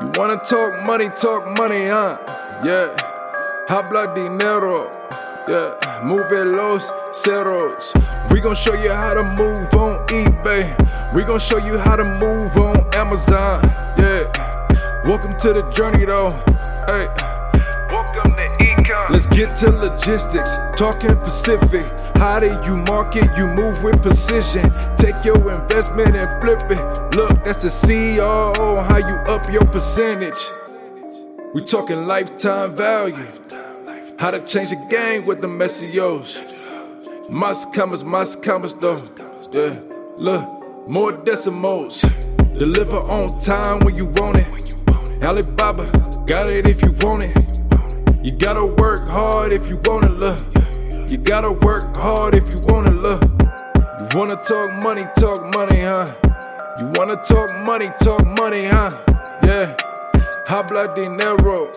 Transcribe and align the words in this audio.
You 0.00 0.10
wanna 0.16 0.36
talk 0.38 0.84
money, 0.86 1.08
talk 1.08 1.46
money, 1.56 1.86
huh? 1.86 2.18
Yeah. 2.64 2.96
Habla 3.68 4.12
dinero. 4.14 4.90
Yeah. 5.46 6.00
Move 6.04 6.46
los 6.56 6.90
ceros. 7.12 7.92
We 8.30 8.40
gon' 8.40 8.56
show 8.56 8.74
you 8.74 8.90
how 8.90 9.14
to 9.14 9.22
move 9.22 9.72
on 9.74 10.04
eBay. 10.08 10.64
We 11.14 11.22
gon' 11.22 11.38
show 11.38 11.58
you 11.58 11.78
how 11.78 11.94
to 11.96 12.04
move 12.04 12.56
on 12.56 12.92
Amazon. 12.94 13.62
Yeah. 13.96 14.26
Welcome 15.04 15.36
to 15.38 15.52
the 15.52 15.62
journey 15.70 16.04
though. 16.06 16.30
Hey. 16.86 17.33
Let's 19.10 19.26
get 19.26 19.50
to 19.56 19.70
logistics, 19.70 20.58
talking 20.76 21.14
Pacific. 21.16 21.84
How 22.14 22.40
do 22.40 22.46
you 22.64 22.76
market? 22.76 23.28
You 23.36 23.48
move 23.48 23.82
with 23.84 24.00
precision. 24.00 24.72
Take 24.96 25.24
your 25.24 25.36
investment 25.36 26.16
and 26.16 26.26
flip 26.40 26.60
it. 26.70 27.14
Look, 27.14 27.44
that's 27.44 27.62
the 27.62 27.68
CEO. 27.68 28.82
How 28.88 28.96
you 28.96 29.14
up 29.30 29.52
your 29.52 29.64
percentage? 29.66 30.42
We 31.52 31.62
talking 31.62 32.06
lifetime 32.06 32.74
value. 32.74 33.26
How 34.18 34.30
to 34.30 34.40
change 34.40 34.70
the 34.70 34.86
game 34.88 35.26
with 35.26 35.42
the 35.42 35.48
SEOs. 35.48 37.28
Mas 37.28 37.66
commas, 37.74 38.02
mas 38.02 38.36
commas 38.36 38.72
though. 38.72 38.98
Yeah, 39.52 39.74
look, 40.16 40.88
more 40.88 41.12
decimals. 41.12 42.00
Deliver 42.58 42.98
on 42.98 43.28
time 43.38 43.80
when 43.80 43.96
you 43.96 44.06
want 44.06 44.36
it. 44.36 45.22
Alibaba, 45.22 45.84
got 46.26 46.48
it 46.48 46.66
if 46.66 46.80
you 46.82 46.92
want 47.00 47.22
it. 47.24 47.54
You 48.24 48.32
gotta 48.32 48.64
work 48.64 48.83
hard 49.14 49.52
if 49.52 49.68
you 49.68 49.78
wanna 49.84 50.08
look. 50.08 50.40
You 51.08 51.18
gotta 51.18 51.52
work 51.52 51.96
hard 51.96 52.34
if 52.34 52.52
you 52.52 52.58
wanna 52.66 52.90
look. 52.90 53.22
You 54.00 54.08
wanna 54.18 54.34
talk 54.42 54.68
money, 54.82 55.04
talk 55.16 55.40
money, 55.54 55.82
huh? 55.82 56.06
You 56.80 56.90
wanna 56.96 57.14
talk 57.22 57.48
money, 57.64 57.90
talk 58.02 58.26
money, 58.26 58.64
huh? 58.64 58.90
Yeah. 59.44 59.76
Habla 60.48 60.92
dinero. 60.96 61.70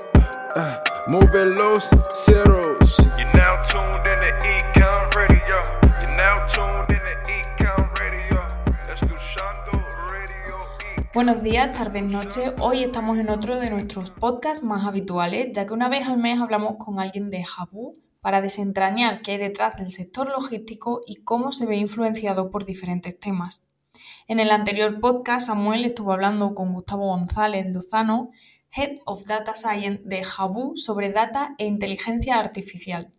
Uh, 0.56 0.80
move 1.08 1.30
los 1.60 1.92
ceros. 2.26 2.98
You're 3.20 3.32
now 3.34 3.54
tuned 3.70 4.08
in 4.12 4.20
to 4.26 4.32
Ecom 4.56 5.14
Radio. 5.14 5.58
You're 6.02 6.18
now 6.18 6.36
tuned 6.48 6.90
in 6.90 7.04
to 7.06 7.27
Buenos 11.18 11.42
días, 11.42 11.74
tardes, 11.74 12.06
noches. 12.06 12.54
Hoy 12.60 12.84
estamos 12.84 13.18
en 13.18 13.32
otro 13.32 13.60
de 13.60 13.72
nuestros 13.72 14.12
podcasts 14.12 14.64
más 14.64 14.86
habituales, 14.86 15.48
ya 15.52 15.66
que 15.66 15.74
una 15.74 15.90
vez 15.90 16.08
al 16.08 16.20
mes 16.20 16.40
hablamos 16.40 16.76
con 16.78 17.00
alguien 17.00 17.32
de 17.32 17.44
Jabu 17.44 17.98
para 18.22 18.40
desentrañar 18.40 19.24
qué 19.24 19.32
hay 19.32 19.38
detrás 19.40 19.78
del 19.78 19.90
sector 19.90 20.30
logístico 20.30 21.02
y 21.08 21.24
cómo 21.24 21.54
se 21.54 21.66
ve 21.66 21.76
influenciado 21.78 22.52
por 22.52 22.66
diferentes 22.66 23.20
temas. 23.20 23.68
En 24.28 24.40
el 24.40 24.52
anterior 24.52 25.00
podcast, 25.00 25.48
Samuel 25.48 25.86
estuvo 25.86 26.14
hablando 26.14 26.54
con 26.54 26.72
Gustavo 26.72 27.08
González 27.08 27.66
Lozano, 27.74 28.30
Head 28.72 29.00
of 29.06 29.26
Data 29.26 29.56
Science 29.56 30.04
de 30.06 30.24
Jabu, 30.24 30.78
sobre 30.78 31.10
data 31.10 31.56
e 31.58 31.66
inteligencia 31.66 32.38
artificial. 32.38 33.12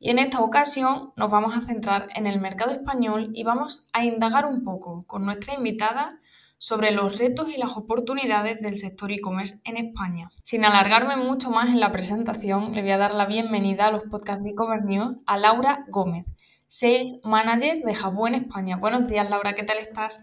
Y 0.00 0.10
en 0.10 0.18
esta 0.18 0.40
ocasión 0.40 1.12
nos 1.14 1.30
vamos 1.30 1.54
a 1.54 1.60
centrar 1.60 2.08
en 2.16 2.26
el 2.26 2.40
mercado 2.40 2.72
español 2.72 3.30
y 3.32 3.44
vamos 3.44 3.86
a 3.92 4.04
indagar 4.04 4.44
un 4.44 4.64
poco 4.64 5.04
con 5.06 5.24
nuestra 5.24 5.54
invitada 5.54 6.18
sobre 6.62 6.92
los 6.92 7.18
retos 7.18 7.48
y 7.48 7.58
las 7.58 7.76
oportunidades 7.76 8.60
del 8.60 8.78
sector 8.78 9.10
e-commerce 9.10 9.58
en 9.64 9.76
España. 9.76 10.30
Sin 10.44 10.64
alargarme 10.64 11.16
mucho 11.16 11.50
más 11.50 11.70
en 11.70 11.80
la 11.80 11.90
presentación, 11.90 12.72
le 12.72 12.82
voy 12.82 12.92
a 12.92 12.98
dar 12.98 13.14
la 13.14 13.26
bienvenida 13.26 13.86
a 13.86 13.90
los 13.90 14.02
podcasts 14.08 14.44
de 14.44 14.50
e-commerce 14.50 14.86
news 14.86 15.16
a 15.26 15.38
Laura 15.38 15.80
Gómez, 15.88 16.24
Sales 16.68 17.18
Manager 17.24 17.82
de 17.82 17.94
Jabu 17.96 18.28
en 18.28 18.36
España. 18.36 18.76
Buenos 18.76 19.08
días, 19.08 19.28
Laura, 19.28 19.56
¿qué 19.56 19.64
tal 19.64 19.78
estás? 19.78 20.20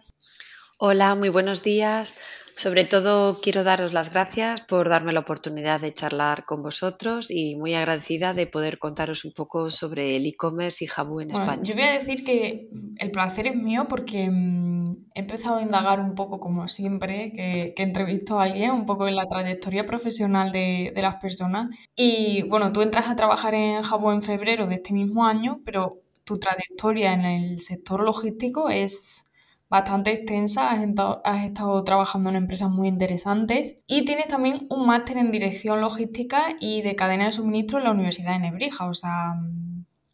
Hola, 0.78 1.14
muy 1.16 1.28
buenos 1.28 1.62
días. 1.62 2.16
Sobre 2.56 2.86
todo 2.86 3.42
quiero 3.42 3.66
daros 3.66 3.92
las 3.92 4.12
gracias 4.12 4.62
por 4.62 4.88
darme 4.88 5.12
la 5.12 5.20
oportunidad 5.20 5.82
de 5.82 5.94
charlar 5.94 6.46
con 6.46 6.64
vosotros 6.64 7.32
y 7.32 7.58
muy 7.58 7.74
agradecida 7.76 8.34
de 8.34 8.48
poder 8.48 8.80
contaros 8.80 9.26
un 9.26 9.34
poco 9.34 9.72
sobre 9.72 10.16
el 10.16 10.26
e-commerce 10.26 10.86
y 10.86 10.88
Jabu 10.88 11.20
en 11.20 11.30
Bueno, 11.30 11.44
España. 11.44 11.64
yo 11.64 11.74
voy 11.74 11.84
a 11.84 12.00
decir 12.00 12.24
que 12.24 12.70
el 12.98 13.12
placer 13.12 13.48
es 13.48 13.56
mío 13.58 13.88
porque 13.90 14.30
mm, 14.30 14.79
he 15.16 15.22
empezado 15.22 15.58
a 15.58 15.62
indagar 15.62 16.00
un 16.00 16.16
poco, 16.16 16.40
como 16.40 16.68
siempre, 16.68 17.32
que, 17.34 17.74
que 17.76 17.84
entrevisto 17.84 18.40
a 18.40 18.44
alguien, 18.44 18.72
un 18.72 18.86
poco 18.86 19.08
en 19.08 19.16
la 19.16 19.28
trayectoria 19.28 19.86
profesional 19.86 20.52
de, 20.52 20.92
de 20.96 21.02
las 21.02 21.16
personas. 21.16 21.70
Y 21.96 22.44
bueno, 22.44 22.72
tú 22.72 22.82
entras 22.82 23.10
a 23.10 23.16
trabajar 23.16 23.54
en 23.54 23.82
Japón 23.84 24.16
en 24.16 24.22
febrero 24.22 24.68
de 24.68 24.76
este 24.76 24.94
mismo 24.94 25.26
año, 25.26 25.62
pero 25.66 26.02
tu 26.24 26.40
trayectoria 26.40 27.14
en 27.14 27.26
el 27.26 27.60
sector 27.60 28.02
logístico 28.02 28.70
es 28.70 29.30
bastante 29.70 30.12
extensa, 30.12 30.72
has 30.72 30.80
has 31.24 31.46
estado 31.46 31.84
trabajando 31.84 32.30
en 32.30 32.36
empresas 32.36 32.70
muy 32.70 32.88
interesantes 32.88 33.78
y 33.88 34.04
tienes 34.04 34.28
también 34.28 34.66
un 34.70 34.86
máster 34.88 35.18
en 35.18 35.32
dirección 35.32 35.80
logística 35.80 36.56
y 36.60 36.82
de 36.82 36.96
cadena 36.96 37.26
de 37.26 37.32
suministro 37.32 37.78
en 37.78 37.84
la 37.86 37.92
Universidad 37.92 38.34
de 38.34 38.40
Nebrija, 38.40 38.88
o 38.88 38.94
sea, 38.94 39.36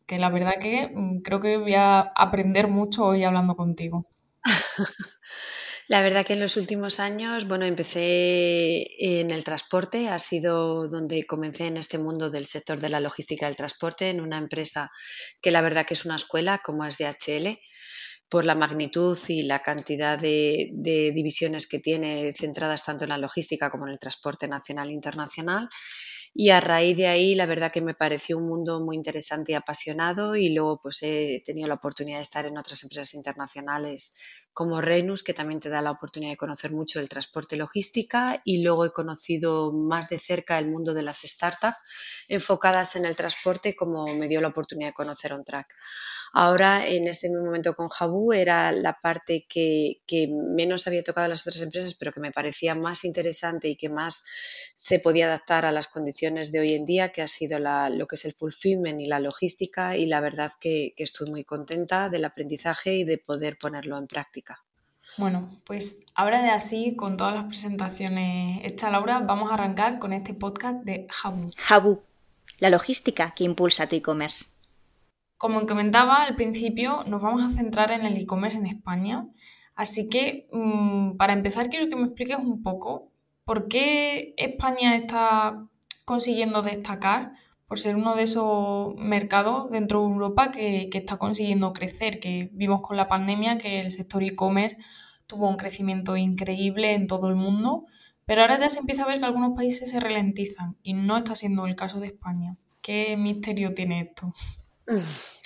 que 0.05 0.19
la 0.19 0.29
verdad 0.29 0.53
que 0.59 0.89
mm, 0.94 1.22
creo 1.22 1.39
que 1.39 1.57
voy 1.57 1.73
a 1.75 2.00
aprender 2.16 2.67
mucho 2.67 3.05
hoy 3.05 3.23
hablando 3.23 3.55
contigo. 3.55 4.05
La 5.87 6.01
verdad 6.01 6.25
que 6.25 6.33
en 6.33 6.39
los 6.39 6.57
últimos 6.57 6.99
años, 6.99 7.47
bueno, 7.47 7.65
empecé 7.65 8.87
en 8.97 9.29
el 9.29 9.43
transporte, 9.43 10.09
ha 10.09 10.17
sido 10.17 10.87
donde 10.87 11.25
comencé 11.27 11.67
en 11.67 11.77
este 11.77 11.99
mundo 11.99 12.31
del 12.31 12.47
sector 12.47 12.79
de 12.79 12.89
la 12.89 12.99
logística 12.99 13.45
del 13.45 13.55
transporte, 13.55 14.09
en 14.09 14.19
una 14.19 14.39
empresa 14.39 14.91
que 15.41 15.51
la 15.51 15.61
verdad 15.61 15.85
que 15.85 15.93
es 15.93 16.05
una 16.05 16.15
escuela 16.15 16.61
como 16.63 16.85
es 16.85 16.97
DHL, 16.97 17.59
por 18.29 18.45
la 18.45 18.55
magnitud 18.55 19.17
y 19.27 19.43
la 19.43 19.59
cantidad 19.59 20.17
de, 20.17 20.69
de 20.73 21.11
divisiones 21.11 21.67
que 21.67 21.79
tiene 21.79 22.33
centradas 22.33 22.83
tanto 22.83 23.03
en 23.05 23.11
la 23.11 23.19
logística 23.19 23.69
como 23.69 23.85
en 23.85 23.91
el 23.91 23.99
transporte 23.99 24.47
nacional 24.47 24.89
e 24.89 24.93
internacional. 24.93 25.69
Y 26.38 26.50
a 26.50 26.59
raíz 26.59 26.97
de 26.97 27.07
ahí, 27.07 27.34
la 27.34 27.46
verdad 27.46 27.72
que 27.72 27.79
me 27.79 27.94
pareció 27.94 28.38
un 28.38 28.46
mundo 28.46 28.81
muy 28.81 28.97
interesante 28.97 29.53
y 29.53 29.56
apasionado 29.56 30.35
y 30.35 30.50
luego 30.50 30.79
pues 30.81 31.01
he 31.01 31.41
tenido 31.46 31.68
la 31.69 31.75
oportunidad 31.75 32.18
de 32.18 32.23
estar 32.23 32.46
en 32.46 32.57
otras 32.57 32.84
empresas 32.84 33.13
internacionales 33.13 34.18
como 34.51 34.81
Renus, 34.81 35.23
que 35.23 35.34
también 35.34 35.62
te 35.62 35.69
da 35.69 35.81
la 35.81 35.91
oportunidad 35.91 36.34
de 36.34 36.38
conocer 36.38 36.73
mucho 36.73 37.00
el 37.00 37.07
transporte 37.07 37.56
y 37.56 37.59
logística 37.59 38.41
y 38.44 38.62
luego 38.63 38.84
he 38.85 38.91
conocido 38.91 39.72
más 39.72 40.09
de 40.09 40.19
cerca 40.19 40.59
el 40.59 40.69
mundo 40.69 40.94
de 40.94 41.03
las 41.03 41.22
startups 41.22 41.78
enfocadas 42.28 42.97
en 42.97 43.06
el 43.06 43.16
transporte 43.16 43.73
como 43.73 44.06
me 44.13 44.28
dio 44.28 44.41
la 44.41 44.50
oportunidad 44.50 44.90
de 44.90 44.94
conocer 44.94 45.31
OnTrack. 45.31 45.73
Ahora, 46.38 46.85
en 46.85 47.07
este 47.07 47.29
mismo 47.29 47.46
momento 47.46 47.75
con 47.78 47.88
Jabu, 47.88 48.34
era 48.34 48.73
la 48.73 49.00
parte 49.01 49.46
que, 49.47 50.01
que 50.06 50.28
menos 50.28 50.85
había 50.85 51.01
tocado 51.01 51.29
las 51.29 51.47
otras 51.47 51.62
empresas, 51.62 51.96
pero 51.96 52.12
que 52.12 52.19
me 52.19 52.34
parecía 52.34 52.75
más 52.75 53.06
interesante 53.06 53.69
y 53.69 53.78
que 53.78 53.88
más 53.88 54.25
se 54.75 55.00
podía 55.00 55.28
adaptar 55.28 55.66
a 55.66 55.72
las 55.72 55.88
condiciones 55.88 56.51
de 56.51 56.59
hoy 56.59 56.73
en 56.73 56.85
día, 56.85 57.13
que 57.13 57.22
ha 57.22 57.29
sido 57.29 57.57
la- 57.57 57.90
lo 57.90 58.06
que 58.06 58.16
es 58.16 58.25
el 58.25 58.34
fulfillment 58.34 59.00
y 59.00 59.07
la 59.07 59.22
logística. 59.22 59.96
Y 59.96 60.07
la 60.07 60.19
verdad 60.19 60.51
que, 60.59 60.94
que 60.97 61.03
estoy 61.06 61.29
muy 61.31 61.46
contenta 61.46 62.09
del 62.09 62.25
aprendizaje 62.25 62.96
y 62.96 63.06
de 63.06 63.17
poder 63.17 63.57
ponerlo 63.57 63.97
en 63.97 64.07
práctica. 64.07 64.62
Bueno, 65.17 65.62
pues 65.66 66.00
ahora 66.16 66.41
de 66.44 66.50
así, 66.50 66.97
con 66.97 67.16
todas 67.16 67.34
las 67.34 67.46
presentaciones 67.46 68.59
hechas, 68.66 68.91
Laura, 68.91 69.19
vamos 69.19 69.52
a 69.52 69.53
arrancar 69.53 69.99
con 69.99 70.11
este 70.11 70.34
podcast 70.34 70.84
de 70.84 71.08
Jabu. 71.09 71.52
Jabu, 71.55 72.02
la 72.59 72.70
logística 72.70 73.34
que 73.34 73.46
impulsa 73.46 73.88
tu 73.88 73.96
e-commerce. 73.96 74.47
Como 75.45 75.63
comentaba 75.67 76.23
al 76.23 76.35
principio, 76.35 77.03
nos 77.05 77.21
vamos 77.21 77.43
a 77.43 77.55
centrar 77.55 77.91
en 77.91 78.03
el 78.03 78.17
e-commerce 78.17 78.57
en 78.57 78.65
España. 78.65 79.27
Así 79.75 80.09
que, 80.09 80.47
mm, 80.51 81.17
para 81.17 81.33
empezar, 81.33 81.69
quiero 81.69 81.87
que 81.87 81.95
me 81.95 82.05
expliques 82.05 82.39
un 82.39 82.63
poco 82.63 83.11
por 83.43 83.67
qué 83.67 84.33
España 84.37 84.95
está 84.95 85.67
consiguiendo 86.03 86.63
destacar 86.63 87.33
por 87.67 87.77
ser 87.77 87.95
uno 87.95 88.15
de 88.15 88.23
esos 88.23 88.95
mercados 88.95 89.69
dentro 89.69 90.01
de 90.01 90.13
Europa 90.13 90.49
que, 90.49 90.89
que 90.91 90.97
está 90.97 91.17
consiguiendo 91.17 91.73
crecer, 91.73 92.19
que 92.19 92.49
vimos 92.53 92.81
con 92.81 92.97
la 92.97 93.07
pandemia 93.07 93.59
que 93.59 93.81
el 93.81 93.91
sector 93.91 94.23
e-commerce 94.23 94.77
tuvo 95.27 95.47
un 95.47 95.57
crecimiento 95.57 96.17
increíble 96.17 96.95
en 96.95 97.05
todo 97.05 97.29
el 97.29 97.35
mundo, 97.35 97.85
pero 98.25 98.41
ahora 98.41 98.59
ya 98.59 98.71
se 98.71 98.79
empieza 98.79 99.03
a 99.03 99.07
ver 99.07 99.19
que 99.19 99.25
algunos 99.25 99.55
países 99.55 99.91
se 99.91 99.99
ralentizan 99.99 100.77
y 100.81 100.93
no 100.93 101.17
está 101.17 101.35
siendo 101.35 101.67
el 101.67 101.75
caso 101.75 101.99
de 101.99 102.07
España. 102.07 102.57
¿Qué 102.81 103.15
misterio 103.15 103.75
tiene 103.75 104.01
esto? 104.01 104.33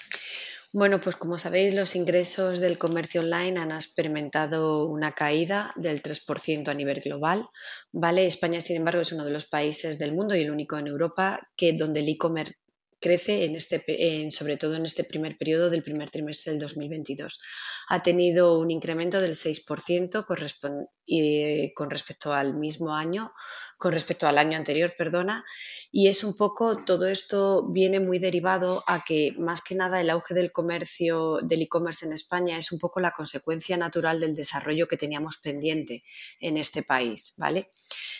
Bueno, 0.71 1.01
pues 1.01 1.15
como 1.15 1.39
sabéis, 1.39 1.73
los 1.73 1.95
ingresos 1.95 2.59
del 2.59 2.77
comercio 2.77 3.21
online 3.21 3.59
han 3.59 3.71
experimentado 3.71 4.85
una 4.85 5.13
caída 5.13 5.73
del 5.75 6.03
3% 6.03 6.67
a 6.67 6.75
nivel 6.75 6.99
global. 6.99 7.43
¿vale? 7.91 8.27
España, 8.27 8.61
sin 8.61 8.75
embargo, 8.75 9.01
es 9.01 9.11
uno 9.11 9.25
de 9.25 9.31
los 9.31 9.45
países 9.45 9.97
del 9.97 10.13
mundo 10.13 10.35
y 10.35 10.41
el 10.41 10.51
único 10.51 10.77
en 10.77 10.85
Europa 10.85 11.39
que 11.57 11.73
donde 11.73 12.01
el 12.01 12.09
e-commerce 12.09 12.53
crece 12.99 13.45
en 13.45 13.55
este, 13.55 14.29
sobre 14.31 14.57
todo 14.57 14.75
en 14.75 14.85
este 14.85 15.03
primer 15.03 15.37
periodo 15.37 15.69
del 15.69 15.83
primer 15.83 16.09
trimestre 16.09 16.51
del 16.51 16.61
2022. 16.61 17.39
Ha 17.87 18.03
tenido 18.03 18.59
un 18.59 18.71
incremento 18.71 19.19
del 19.19 19.35
6% 19.35 20.89
y, 21.05 21.73
con 21.73 21.89
respecto 21.89 22.33
al 22.33 22.53
mismo 22.55 22.95
año, 22.95 23.33
con 23.77 23.93
respecto 23.93 24.27
al 24.27 24.37
año 24.37 24.57
anterior, 24.57 24.93
perdona, 24.95 25.43
y 25.91 26.07
es 26.07 26.23
un 26.23 26.35
poco, 26.35 26.83
todo 26.83 27.07
esto 27.07 27.67
viene 27.71 27.99
muy 27.99 28.19
derivado 28.19 28.83
a 28.85 29.03
que 29.03 29.33
más 29.37 29.61
que 29.61 29.75
nada 29.75 30.01
el 30.01 30.09
auge 30.09 30.33
del 30.33 30.51
comercio, 30.51 31.37
del 31.41 31.63
e-commerce 31.63 32.05
en 32.05 32.13
España 32.13 32.57
es 32.57 32.71
un 32.71 32.79
poco 32.79 32.99
la 32.99 33.11
consecuencia 33.11 33.77
natural 33.77 34.19
del 34.19 34.35
desarrollo 34.35 34.87
que 34.87 34.97
teníamos 34.97 35.37
pendiente 35.37 36.03
en 36.39 36.57
este 36.57 36.83
país, 36.83 37.33
¿vale? 37.37 37.69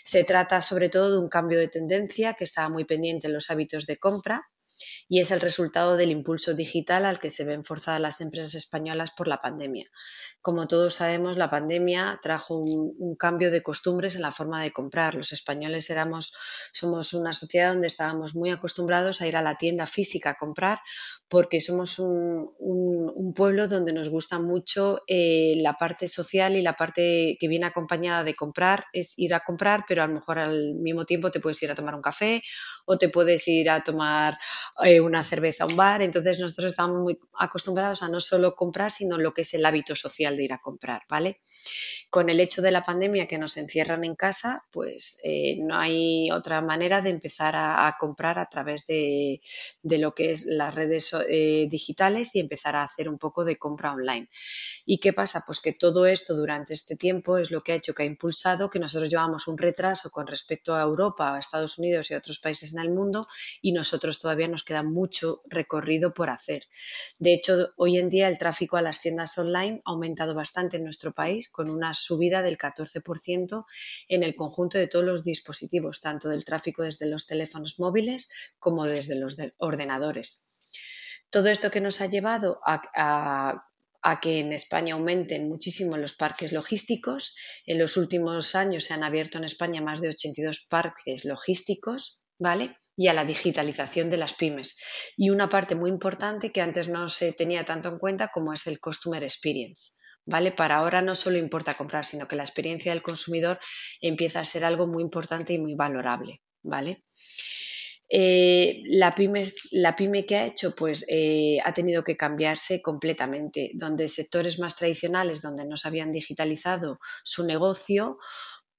Se 0.04 0.24
trata 0.24 0.62
sobre 0.62 0.90
todo 0.90 1.12
de 1.12 1.20
un 1.20 1.30
cambio 1.30 1.60
de 1.60 1.68
tendencia 1.68 2.34
que 2.34 2.46
estaba 2.46 2.70
muy 2.70 2.86
pendiente 2.86 3.28
en 3.28 3.34
los 3.34 3.50
hábitos 3.52 3.86
de 3.86 3.98
compra 3.98 4.50
y 5.10 5.20
es 5.20 5.32
el 5.32 5.42
resultado 5.42 5.98
del 5.98 6.12
impulso 6.12 6.54
digital 6.54 7.04
al 7.04 7.20
que 7.20 7.32
se 7.32 7.44
ven 7.44 7.64
forzadas 7.64 8.00
las 8.00 8.22
empresas 8.22 8.54
españolas 8.54 9.12
por 9.12 9.28
la 9.28 9.40
pandemia. 9.40 9.90
Como 10.42 10.68
todos 10.68 10.94
sabemos, 10.94 11.36
la 11.36 11.50
pandemia 11.50 12.20
trajo 12.22 12.60
un, 12.60 13.16
cambio 13.16 13.52
de 13.52 13.64
costumbres 13.64 14.16
en 14.16 14.22
la 14.22 14.32
forma 14.32 14.64
de 14.64 14.72
comprar. 14.72 15.16
Los 15.16 15.34
españoles 15.34 15.90
éramos, 15.90 16.34
somos 16.72 17.14
una 17.14 17.34
sociedad 17.34 17.72
donde 17.72 17.88
estábamos 17.88 18.36
muy 18.36 18.52
acostumbrados 18.52 19.20
a 19.20 19.28
ir 19.28 19.36
a 19.36 19.42
la 19.42 19.58
tienda 19.58 19.86
física 19.88 20.30
a 20.30 20.36
comprar 20.36 20.80
porque 21.28 21.60
somos 21.60 22.00
un, 22.00 22.54
pueblo 23.36 23.68
donde 23.68 23.94
nos 23.94 24.10
gusta 24.10 24.40
mucho 24.40 25.02
eh, 25.08 25.56
la 25.58 25.74
parte 25.74 26.08
social 26.08 26.56
y 26.56 26.62
la 26.62 26.74
parte 26.74 27.38
que 27.40 27.48
viene 27.48 27.66
acompañada 27.66 28.24
de 28.24 28.36
comprar 28.36 28.86
es 28.94 29.18
ir 29.18 29.34
a 29.34 29.42
comprar, 29.42 29.86
pero 29.88 30.04
a 30.04 30.08
lo 30.08 30.14
mejor 30.14 30.40
al 30.40 30.76
mismo 30.76 31.06
tiempo 31.06 31.32
te 31.32 31.40
puedes 31.40 31.62
ir 31.64 31.72
a 31.72 31.76
tomar 31.76 31.96
un 31.96 32.02
café 32.02 32.42
o 32.92 32.98
te 32.98 33.10
puedes 33.10 33.48
ir 33.48 33.70
a 33.70 33.84
tomar 33.84 34.36
eh, 34.84 35.00
una 35.00 35.24
cerveza 35.24 35.64
a 35.64 35.68
un 35.68 35.76
bar. 35.76 36.02
Entonces 36.02 36.40
nosotros 36.40 36.72
estamos 36.72 37.00
muy 37.00 37.20
acostumbrados 37.38 38.02
a 38.02 38.10
no 38.10 38.20
solo 38.20 38.56
comprar, 38.56 38.90
sino 38.90 39.20
lo 39.20 39.32
que 39.32 39.42
es 39.42 39.54
el 39.54 39.64
hábito 39.64 39.96
social 39.96 40.36
de 40.36 40.46
ir 40.46 40.54
a 40.54 40.58
comprar, 40.58 41.04
¿vale? 41.08 41.38
Con 42.10 42.30
el 42.30 42.40
hecho 42.40 42.64
de 42.64 42.72
la 42.72 42.82
pandemia 42.82 43.28
que 43.28 43.38
nos 43.38 43.58
encierran 43.58 44.04
en 44.06 44.16
casa, 44.16 44.66
pues 44.72 45.20
eh, 45.24 45.58
no 45.62 45.78
hay 45.78 46.32
otra 46.32 46.62
manera 46.62 47.02
de 47.02 47.12
empezar 47.12 47.54
a, 47.56 47.96
comprar 48.00 48.40
a 48.40 48.50
través 48.50 48.88
de, 48.88 49.40
de, 49.84 49.98
lo 50.00 50.16
que 50.16 50.32
es 50.32 50.46
las 50.48 50.74
redes 50.74 51.16
eh, 51.30 51.68
digitales 51.70 52.36
y 52.36 52.40
empezar 52.40 52.76
a 52.76 52.82
hacer 52.82 53.08
un 53.08 53.20
poco 53.20 53.46
de 53.46 53.58
compra 53.58 53.94
online. 53.94 54.30
¿Y 54.86 54.98
qué 54.98 55.14
pasa? 55.14 55.44
Pues 55.46 55.60
que 55.60 55.74
todo 55.74 56.08
esto 56.08 56.36
durante 56.36 56.74
este 56.74 56.96
tiempo 56.96 57.38
es 57.38 57.52
lo 57.52 57.62
que 57.62 57.74
ha 57.74 57.76
hecho 57.76 57.94
que 57.94 58.02
ha 58.02 58.08
impulsado 58.08 58.72
que 58.72 58.80
nosotros 58.80 59.12
llevamos 59.12 59.48
un 59.48 59.60
retraso 59.60 60.10
con 60.10 60.26
respecto 60.26 60.74
a 60.74 60.82
Europa, 60.82 61.36
a 61.36 61.40
Estados 61.40 61.78
Unidos 61.78 62.10
y 62.10 62.16
a 62.16 62.18
otros 62.18 62.40
países 62.40 62.74
en 62.80 62.88
el 62.88 62.94
mundo 62.94 63.28
y 63.62 63.72
nosotros 63.72 64.20
todavía 64.20 64.48
nos 64.48 64.64
queda 64.64 64.84
mucho 64.84 65.42
recorrido 65.48 66.14
por 66.14 66.30
hacer. 66.30 66.64
De 67.20 67.34
hecho, 67.34 67.74
hoy 67.78 67.98
en 67.98 68.10
día 68.10 68.28
el 68.28 68.38
tráfico 68.38 68.78
a 68.78 68.82
las 68.82 69.02
tiendas 69.02 69.38
online 69.38 69.82
ha 69.86 69.92
aumentado 69.92 70.34
bastante 70.34 70.78
en 70.78 70.84
nuestro 70.84 71.12
país 71.12 71.50
con 71.50 71.70
una 71.70 71.94
subida 71.94 72.42
del 72.42 72.58
14% 72.58 73.66
en 74.08 74.24
el 74.24 74.36
conjunto 74.36 74.78
de 74.78 74.88
todos 74.88 75.06
los 75.06 75.24
dispositivos, 75.24 76.02
tanto 76.02 76.30
del 76.30 76.46
tráfico 76.46 76.84
desde 76.84 77.08
los 77.08 77.26
teléfonos 77.26 77.80
móviles 77.80 78.30
como 78.58 78.86
desde 78.86 79.16
los 79.16 79.38
ordenadores. 79.58 80.44
Todo 81.30 81.50
esto 81.50 81.70
que 81.70 81.82
nos 81.82 82.02
ha 82.02 82.08
llevado 82.08 82.60
a 82.64 83.66
que 84.22 84.40
en 84.40 84.54
España 84.54 84.96
aumenten 84.96 85.48
muchísimo 85.48 85.98
los 85.98 86.14
parques 86.14 86.52
logísticos. 86.54 87.36
En 87.66 87.78
los 87.78 87.98
últimos 87.98 88.56
años 88.56 88.86
se 88.86 88.94
han 88.94 89.04
abierto 89.04 89.38
en 89.38 89.44
España 89.44 89.82
más 89.82 90.02
de 90.02 90.10
82 90.10 90.68
parques 90.70 91.26
logísticos 91.26 92.24
¿vale? 92.40 92.78
Y 92.96 93.08
a 93.08 93.14
la 93.14 93.26
digitalización 93.26 94.10
de 94.10 94.18
las 94.18 94.34
pymes. 94.34 94.78
Y 95.18 95.30
una 95.30 95.50
parte 95.50 95.76
muy 95.76 95.90
importante 95.90 96.52
que 96.52 96.62
antes 96.62 96.90
no 96.90 97.08
se 97.10 97.34
tenía 97.34 97.66
tanto 97.66 97.90
en 97.90 98.00
cuenta 98.00 98.30
como 98.30 98.54
es 98.54 98.66
el 98.66 98.80
Customer 98.80 99.24
Experience. 99.24 99.92
¿Vale? 100.26 100.52
Para 100.52 100.78
ahora 100.78 101.02
no 101.02 101.16
solo 101.16 101.38
importa 101.38 101.74
comprar, 101.74 102.06
sino 102.06 102.28
que 102.28 102.36
la 102.36 102.44
experiencia 102.44 102.92
del 102.92 103.02
consumidor 103.02 103.60
empieza 104.00 104.40
a 104.40 104.46
ser 104.46 104.64
algo 104.64 104.86
muy 104.86 105.02
importante 105.02 105.54
y 105.54 105.58
muy 105.58 105.76
valorable, 105.76 106.42
¿vale? 106.62 107.04
Eh, 108.12 108.82
la, 108.86 109.14
pyme, 109.14 109.44
la, 109.72 109.96
pyme, 109.96 110.26
que 110.26 110.36
ha 110.36 110.46
hecho, 110.46 110.76
pues 110.76 111.06
eh, 111.08 111.58
ha 111.64 111.74
tenido 111.74 112.04
que 112.04 112.18
cambiarse 112.18 112.82
completamente, 112.82 113.72
donde 113.76 114.08
sectores 114.08 114.60
más 114.60 114.76
tradicionales, 114.76 115.42
donde 115.42 115.66
no 115.66 115.78
se 115.78 115.88
habían 115.88 116.12
digitalizado 116.12 117.00
su 117.24 117.46
negocio, 117.46 118.18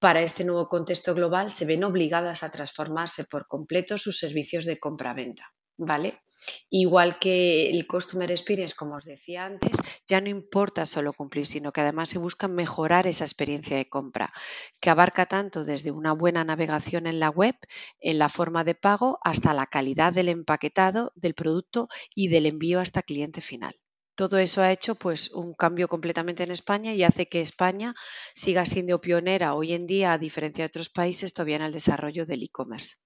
para 0.01 0.23
este 0.23 0.45
nuevo 0.45 0.69
contexto 0.69 1.15
global 1.15 1.51
se 1.51 1.67
ven 1.67 1.85
obligadas 1.85 2.43
a 2.43 2.51
transformarse 2.51 3.25
por 3.25 3.47
completo 3.47 3.99
sus 3.99 4.19
servicios 4.19 4.65
de 4.65 4.79
compra-venta. 4.79 5.53
¿Vale? 5.83 6.21
Igual 6.69 7.19
que 7.19 7.71
el 7.71 7.87
Customer 7.87 8.31
Experience, 8.31 8.75
como 8.77 8.97
os 8.97 9.07
decía 9.07 9.47
antes, 9.47 9.73
ya 10.07 10.21
no 10.21 10.29
importa 10.29 10.85
solo 10.85 11.15
cumplir, 11.15 11.47
sino 11.47 11.73
que 11.73 11.81
además 11.81 12.11
se 12.11 12.19
busca 12.19 12.49
mejorar 12.49 13.07
esa 13.07 13.25
experiencia 13.25 13.79
de 13.79 13.89
compra, 13.89 14.31
que 14.79 14.91
abarca 14.91 15.25
tanto 15.25 15.65
desde 15.65 15.91
una 15.91 16.13
buena 16.13 16.45
navegación 16.45 17.07
en 17.07 17.19
la 17.19 17.31
web, 17.31 17.57
en 17.99 18.19
la 18.19 18.29
forma 18.29 18.63
de 18.63 18.75
pago, 18.75 19.21
hasta 19.23 19.55
la 19.55 19.69
calidad 19.69 20.13
del 20.13 20.29
empaquetado 20.29 21.13
del 21.15 21.33
producto 21.33 21.89
y 22.15 22.29
del 22.29 22.45
envío 22.45 22.81
hasta 22.81 23.03
cliente 23.03 23.41
final. 23.41 23.75
Todo 24.21 24.37
eso 24.37 24.61
ha 24.61 24.71
hecho 24.71 24.97
pues 24.97 25.31
un 25.31 25.55
cambio 25.55 25.89
completamente 25.89 26.43
en 26.43 26.51
España 26.51 26.93
y 26.93 27.05
hace 27.05 27.27
que 27.27 27.41
España 27.41 27.95
siga 28.35 28.67
siendo 28.67 29.01
pionera 29.01 29.55
hoy 29.55 29.73
en 29.73 29.87
día, 29.87 30.13
a 30.13 30.19
diferencia 30.19 30.63
de 30.63 30.67
otros 30.67 30.91
países, 30.91 31.33
todavía 31.33 31.57
en 31.57 31.63
el 31.63 31.73
desarrollo 31.73 32.27
del 32.27 32.43
e-commerce. 32.43 32.99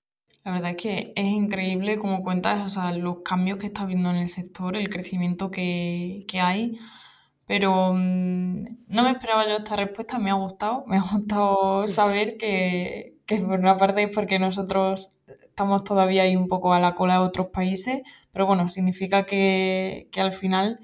La 0.43 0.51
verdad 0.51 0.71
es 0.73 0.77
que 0.77 1.13
es 1.15 1.25
increíble 1.25 1.99
como 1.99 2.25
cuentas, 2.25 2.67
o 2.67 2.69
sea, 2.69 2.91
los 2.91 3.19
cambios 3.23 3.59
que 3.59 3.69
está 3.69 3.87
viendo 3.87 4.11
en 4.11 4.17
el 4.17 4.29
sector, 4.29 4.77
el 4.77 4.89
crecimiento 4.89 5.53
que, 5.53 6.27
hay, 6.43 6.81
pero 7.47 7.93
mm, 7.95 8.65
no 8.89 9.03
me 9.05 9.13
esperaba 9.13 9.47
yo 9.47 9.59
esta 9.59 9.77
respuesta, 9.77 10.19
me 10.19 10.33
ha 10.33 10.35
gustado, 10.35 10.83
me 10.89 10.97
ha 10.97 11.03
gustado 11.13 11.87
saber 11.87 12.37
que, 12.37 13.21
que 13.25 13.37
por 13.37 13.61
una 13.61 13.79
parte 13.79 14.03
es 14.03 14.11
porque 14.13 14.41
nosotros 14.41 15.21
estamos 15.29 15.85
todavía 15.85 16.25
ahí 16.25 16.35
un 16.35 16.49
poco 16.49 16.75
a 16.75 16.81
la 16.81 16.97
cola 16.97 17.15
de 17.15 17.21
otros 17.21 17.51
países, 17.51 18.03
pero 18.33 18.47
bueno, 18.47 18.69
significa 18.69 19.27
que, 19.27 20.09
que 20.11 20.21
al 20.21 20.33
final 20.33 20.81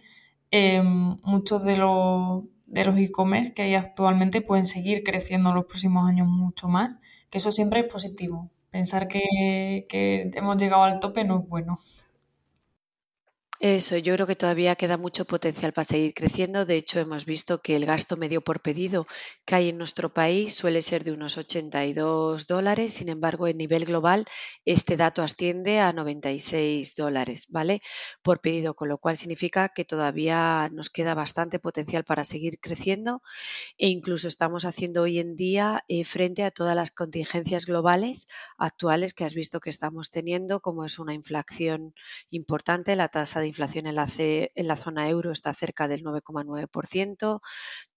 Em, 0.52 1.18
muchos 1.22 1.64
de 1.64 1.76
los 1.76 2.44
de 2.66 2.84
los 2.84 2.98
e-commerce 2.98 3.52
que 3.52 3.62
hay 3.62 3.74
actualmente 3.74 4.42
pueden 4.42 4.66
seguir 4.66 5.02
creciendo 5.04 5.50
en 5.50 5.56
los 5.56 5.64
próximos 5.66 6.08
años 6.08 6.28
mucho 6.28 6.68
más, 6.68 7.00
que 7.28 7.38
eso 7.38 7.50
siempre 7.52 7.80
es 7.80 7.92
positivo. 7.92 8.48
Pensar 8.70 9.08
que, 9.08 9.86
que 9.88 10.30
hemos 10.34 10.56
llegado 10.56 10.84
al 10.84 11.00
tope 11.00 11.24
no 11.24 11.40
es 11.40 11.48
bueno. 11.48 11.80
Eso, 13.62 13.98
yo 13.98 14.14
creo 14.14 14.26
que 14.26 14.36
todavía 14.36 14.74
queda 14.74 14.96
mucho 14.96 15.26
potencial 15.26 15.74
para 15.74 15.84
seguir 15.84 16.14
creciendo. 16.14 16.64
De 16.64 16.76
hecho, 16.76 16.98
hemos 16.98 17.26
visto 17.26 17.60
que 17.60 17.76
el 17.76 17.84
gasto 17.84 18.16
medio 18.16 18.40
por 18.40 18.62
pedido 18.62 19.06
que 19.44 19.54
hay 19.54 19.68
en 19.68 19.76
nuestro 19.76 20.14
país 20.14 20.54
suele 20.54 20.80
ser 20.80 21.04
de 21.04 21.12
unos 21.12 21.36
82 21.36 22.46
dólares. 22.46 22.94
Sin 22.94 23.10
embargo, 23.10 23.48
en 23.48 23.58
nivel 23.58 23.84
global, 23.84 24.24
este 24.64 24.96
dato 24.96 25.20
asciende 25.22 25.78
a 25.78 25.92
96 25.92 26.96
dólares, 26.96 27.48
¿vale? 27.50 27.82
Por 28.22 28.40
pedido, 28.40 28.72
con 28.74 28.88
lo 28.88 28.96
cual 28.96 29.18
significa 29.18 29.68
que 29.68 29.84
todavía 29.84 30.70
nos 30.72 30.88
queda 30.88 31.12
bastante 31.14 31.58
potencial 31.58 32.04
para 32.04 32.24
seguir 32.24 32.60
creciendo 32.60 33.20
e 33.78 33.88
incluso 33.88 34.28
estamos 34.28 34.64
haciendo 34.64 35.02
hoy 35.02 35.18
en 35.18 35.36
día 35.36 35.84
eh, 35.88 36.04
frente 36.04 36.44
a 36.44 36.50
todas 36.50 36.76
las 36.76 36.90
contingencias 36.90 37.66
globales 37.66 38.26
actuales 38.58 39.12
que 39.14 39.24
has 39.24 39.34
visto 39.34 39.60
que 39.60 39.70
estamos 39.70 40.10
teniendo, 40.10 40.60
como 40.60 40.84
es 40.84 40.98
una 40.98 41.14
inflación 41.14 41.94
importante, 42.30 42.96
la 42.96 43.08
tasa 43.08 43.40
de 43.40 43.49
inflación 43.50 43.86
en 43.86 43.94
la, 43.94 44.06
en 44.18 44.68
la 44.68 44.76
zona 44.76 45.08
euro 45.08 45.30
está 45.30 45.52
cerca 45.52 45.86
del 45.86 46.02
9,9%, 46.02 47.40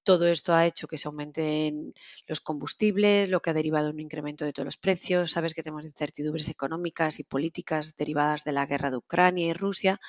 todo 0.04 0.28
esto 0.28 0.54
ha 0.54 0.66
hecho 0.66 0.88
que 0.88 0.98
se 0.98 1.08
aumenten 1.08 1.94
los 2.28 2.42
combustibles, 2.42 3.30
lo 3.30 3.42
que 3.42 3.50
ha 3.50 3.54
derivado 3.54 3.90
en 3.90 3.96
un 3.96 4.02
incremento 4.02 4.46
de 4.46 4.54
todos 4.54 4.66
los 4.66 4.78
precios. 4.78 5.32
Sabes 5.32 5.54
que 5.54 5.64
tenemos 5.64 5.86
incertidumbres 5.86 6.50
económicas 6.50 7.20
y 7.20 7.24
políticas 7.24 7.96
derivadas 7.96 8.44
de 8.44 8.52
la 8.52 8.66
guerra 8.66 8.92
de 8.92 8.98
Ucrania 8.98 9.48
y 9.48 9.54
Rusia. 9.54 10.00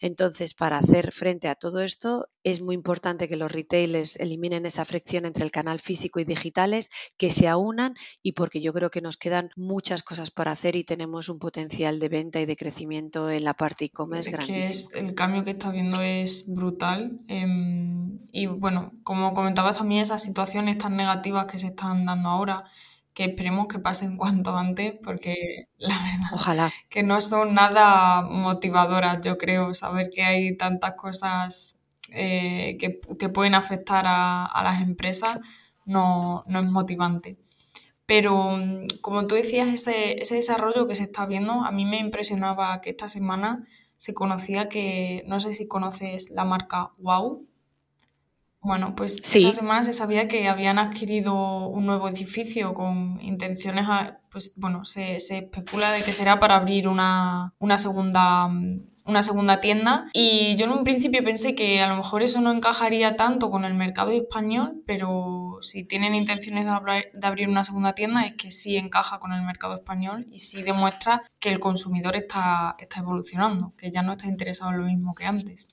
Entonces, 0.00 0.54
para 0.54 0.78
hacer 0.78 1.12
frente 1.12 1.48
a 1.48 1.54
todo 1.54 1.80
esto, 1.80 2.28
es 2.42 2.60
muy 2.60 2.74
importante 2.74 3.28
que 3.28 3.36
los 3.36 3.50
retailers 3.50 4.16
eliminen 4.16 4.66
esa 4.66 4.84
fricción 4.84 5.26
entre 5.26 5.44
el 5.44 5.50
canal 5.50 5.78
físico 5.78 6.20
y 6.20 6.24
digitales, 6.24 6.90
que 7.16 7.30
se 7.30 7.48
aunan 7.48 7.94
y 8.22 8.32
porque 8.32 8.60
yo 8.60 8.72
creo 8.72 8.90
que 8.90 9.00
nos 9.00 9.16
quedan 9.16 9.50
muchas 9.56 10.02
cosas 10.02 10.30
para 10.30 10.52
hacer 10.52 10.76
y 10.76 10.84
tenemos 10.84 11.28
un 11.28 11.38
potencial 11.38 11.98
de 11.98 12.08
venta 12.08 12.40
y 12.40 12.46
de 12.46 12.56
crecimiento 12.56 13.30
en 13.30 13.44
la 13.44 13.54
parte 13.54 13.86
e-commerce 13.86 14.30
grandísimo. 14.30 14.90
el 14.94 15.14
cambio 15.14 15.44
que 15.44 15.52
está 15.52 15.70
viendo 15.70 16.00
es 16.02 16.44
brutal. 16.46 17.20
Em, 17.28 18.18
y 18.32 18.46
bueno, 18.46 18.92
como 19.02 19.34
comentabas 19.36 19.78
también 19.78 20.02
esas 20.02 20.22
situaciones 20.22 20.78
tan 20.78 20.96
negativas 20.96 21.46
que 21.46 21.58
se 21.58 21.68
están 21.68 22.06
dando 22.06 22.30
ahora, 22.30 22.64
que 23.14 23.24
esperemos 23.24 23.68
que 23.68 23.78
pasen 23.78 24.16
cuanto 24.18 24.56
antes, 24.56 24.94
porque 25.04 25.68
la 25.76 25.96
verdad 25.96 26.30
Ojalá. 26.32 26.72
que 26.90 27.02
no 27.02 27.20
son 27.20 27.54
nada 27.54 28.22
motivadoras, 28.22 29.20
yo 29.20 29.38
creo, 29.38 29.74
saber 29.74 30.10
que 30.10 30.24
hay 30.24 30.56
tantas 30.56 30.94
cosas 30.94 31.78
eh, 32.10 32.76
que, 32.80 33.00
que 33.18 33.28
pueden 33.28 33.54
afectar 33.54 34.06
a, 34.06 34.46
a 34.46 34.64
las 34.64 34.80
empresas 34.82 35.38
no, 35.84 36.42
no 36.46 36.60
es 36.60 36.70
motivante. 36.70 37.36
Pero 38.06 38.56
mm, 38.56 38.86
como 39.00 39.26
tú 39.26 39.34
decías, 39.34 39.68
ese, 39.68 40.20
ese 40.20 40.36
desarrollo 40.36 40.86
que 40.86 40.94
se 40.94 41.04
está 41.04 41.26
viendo, 41.26 41.64
a 41.64 41.70
mí 41.72 41.84
me 41.84 41.98
impresionaba 41.98 42.80
que 42.80 42.90
esta 42.90 43.08
semana 43.08 43.66
se 43.98 44.14
conocía 44.14 44.68
que, 44.68 45.24
no 45.26 45.40
sé 45.40 45.52
si 45.52 45.66
conoces 45.68 46.30
la 46.30 46.44
marca 46.44 46.92
Wow. 46.98 47.46
Bueno, 48.66 48.96
pues 48.96 49.14
esta 49.14 49.28
Sí, 49.30 49.52
semana 49.52 49.84
se 49.84 49.92
sabía 49.92 50.26
que 50.26 50.48
habían 50.48 50.80
adquirido 50.80 51.68
un 51.68 51.86
nuevo 51.86 52.08
edificio 52.08 52.74
con 52.74 53.20
intenciones, 53.22 53.86
a- 53.88 54.18
pues 54.28 54.54
bueno, 54.56 54.84
se, 54.84 55.20
se 55.20 55.38
especula 55.38 55.92
de 55.92 56.02
que 56.02 56.12
será 56.12 56.36
para 56.38 56.56
abrir 56.56 56.88
una, 56.88 57.54
una 57.60 57.78
segunda, 57.78 58.48
mm, 58.48 58.80
una 59.04 59.22
segunda 59.22 59.60
tienda. 59.60 60.06
Y 60.12 60.56
yo 60.56 60.64
en 60.64 60.72
un 60.72 60.82
principio 60.82 61.22
pensé 61.22 61.54
que 61.54 61.80
a 61.80 61.86
lo 61.86 61.94
mejor 61.96 62.24
eso 62.24 62.40
no 62.40 62.50
encajaría 62.50 63.14
tanto 63.14 63.52
con 63.52 63.64
el 63.64 63.74
mercado 63.74 64.10
español, 64.10 64.82
pero 64.84 65.58
si 65.60 65.84
tienen 65.84 66.16
intenciones 66.16 66.64
de 66.64 66.72
abrir, 66.72 67.04
de 67.14 67.24
abrir 67.24 67.48
una 67.48 67.62
segunda 67.62 67.92
tienda 67.92 68.24
es 68.26 68.34
que 68.34 68.50
sí 68.50 68.76
encaja 68.76 69.20
con 69.20 69.32
el 69.32 69.42
mercado 69.42 69.76
español 69.76 70.26
y 70.32 70.38
sí 70.38 70.62
demuestra 70.64 71.22
que 71.38 71.50
el 71.50 71.60
consumidor 71.60 72.16
está, 72.16 72.74
está 72.80 72.98
evolucionando, 72.98 73.74
que 73.78 73.92
ya 73.92 74.02
no 74.02 74.10
está 74.14 74.26
interesado 74.26 74.72
en 74.72 74.78
lo 74.78 74.84
mismo 74.86 75.14
que 75.14 75.24
antes. 75.24 75.68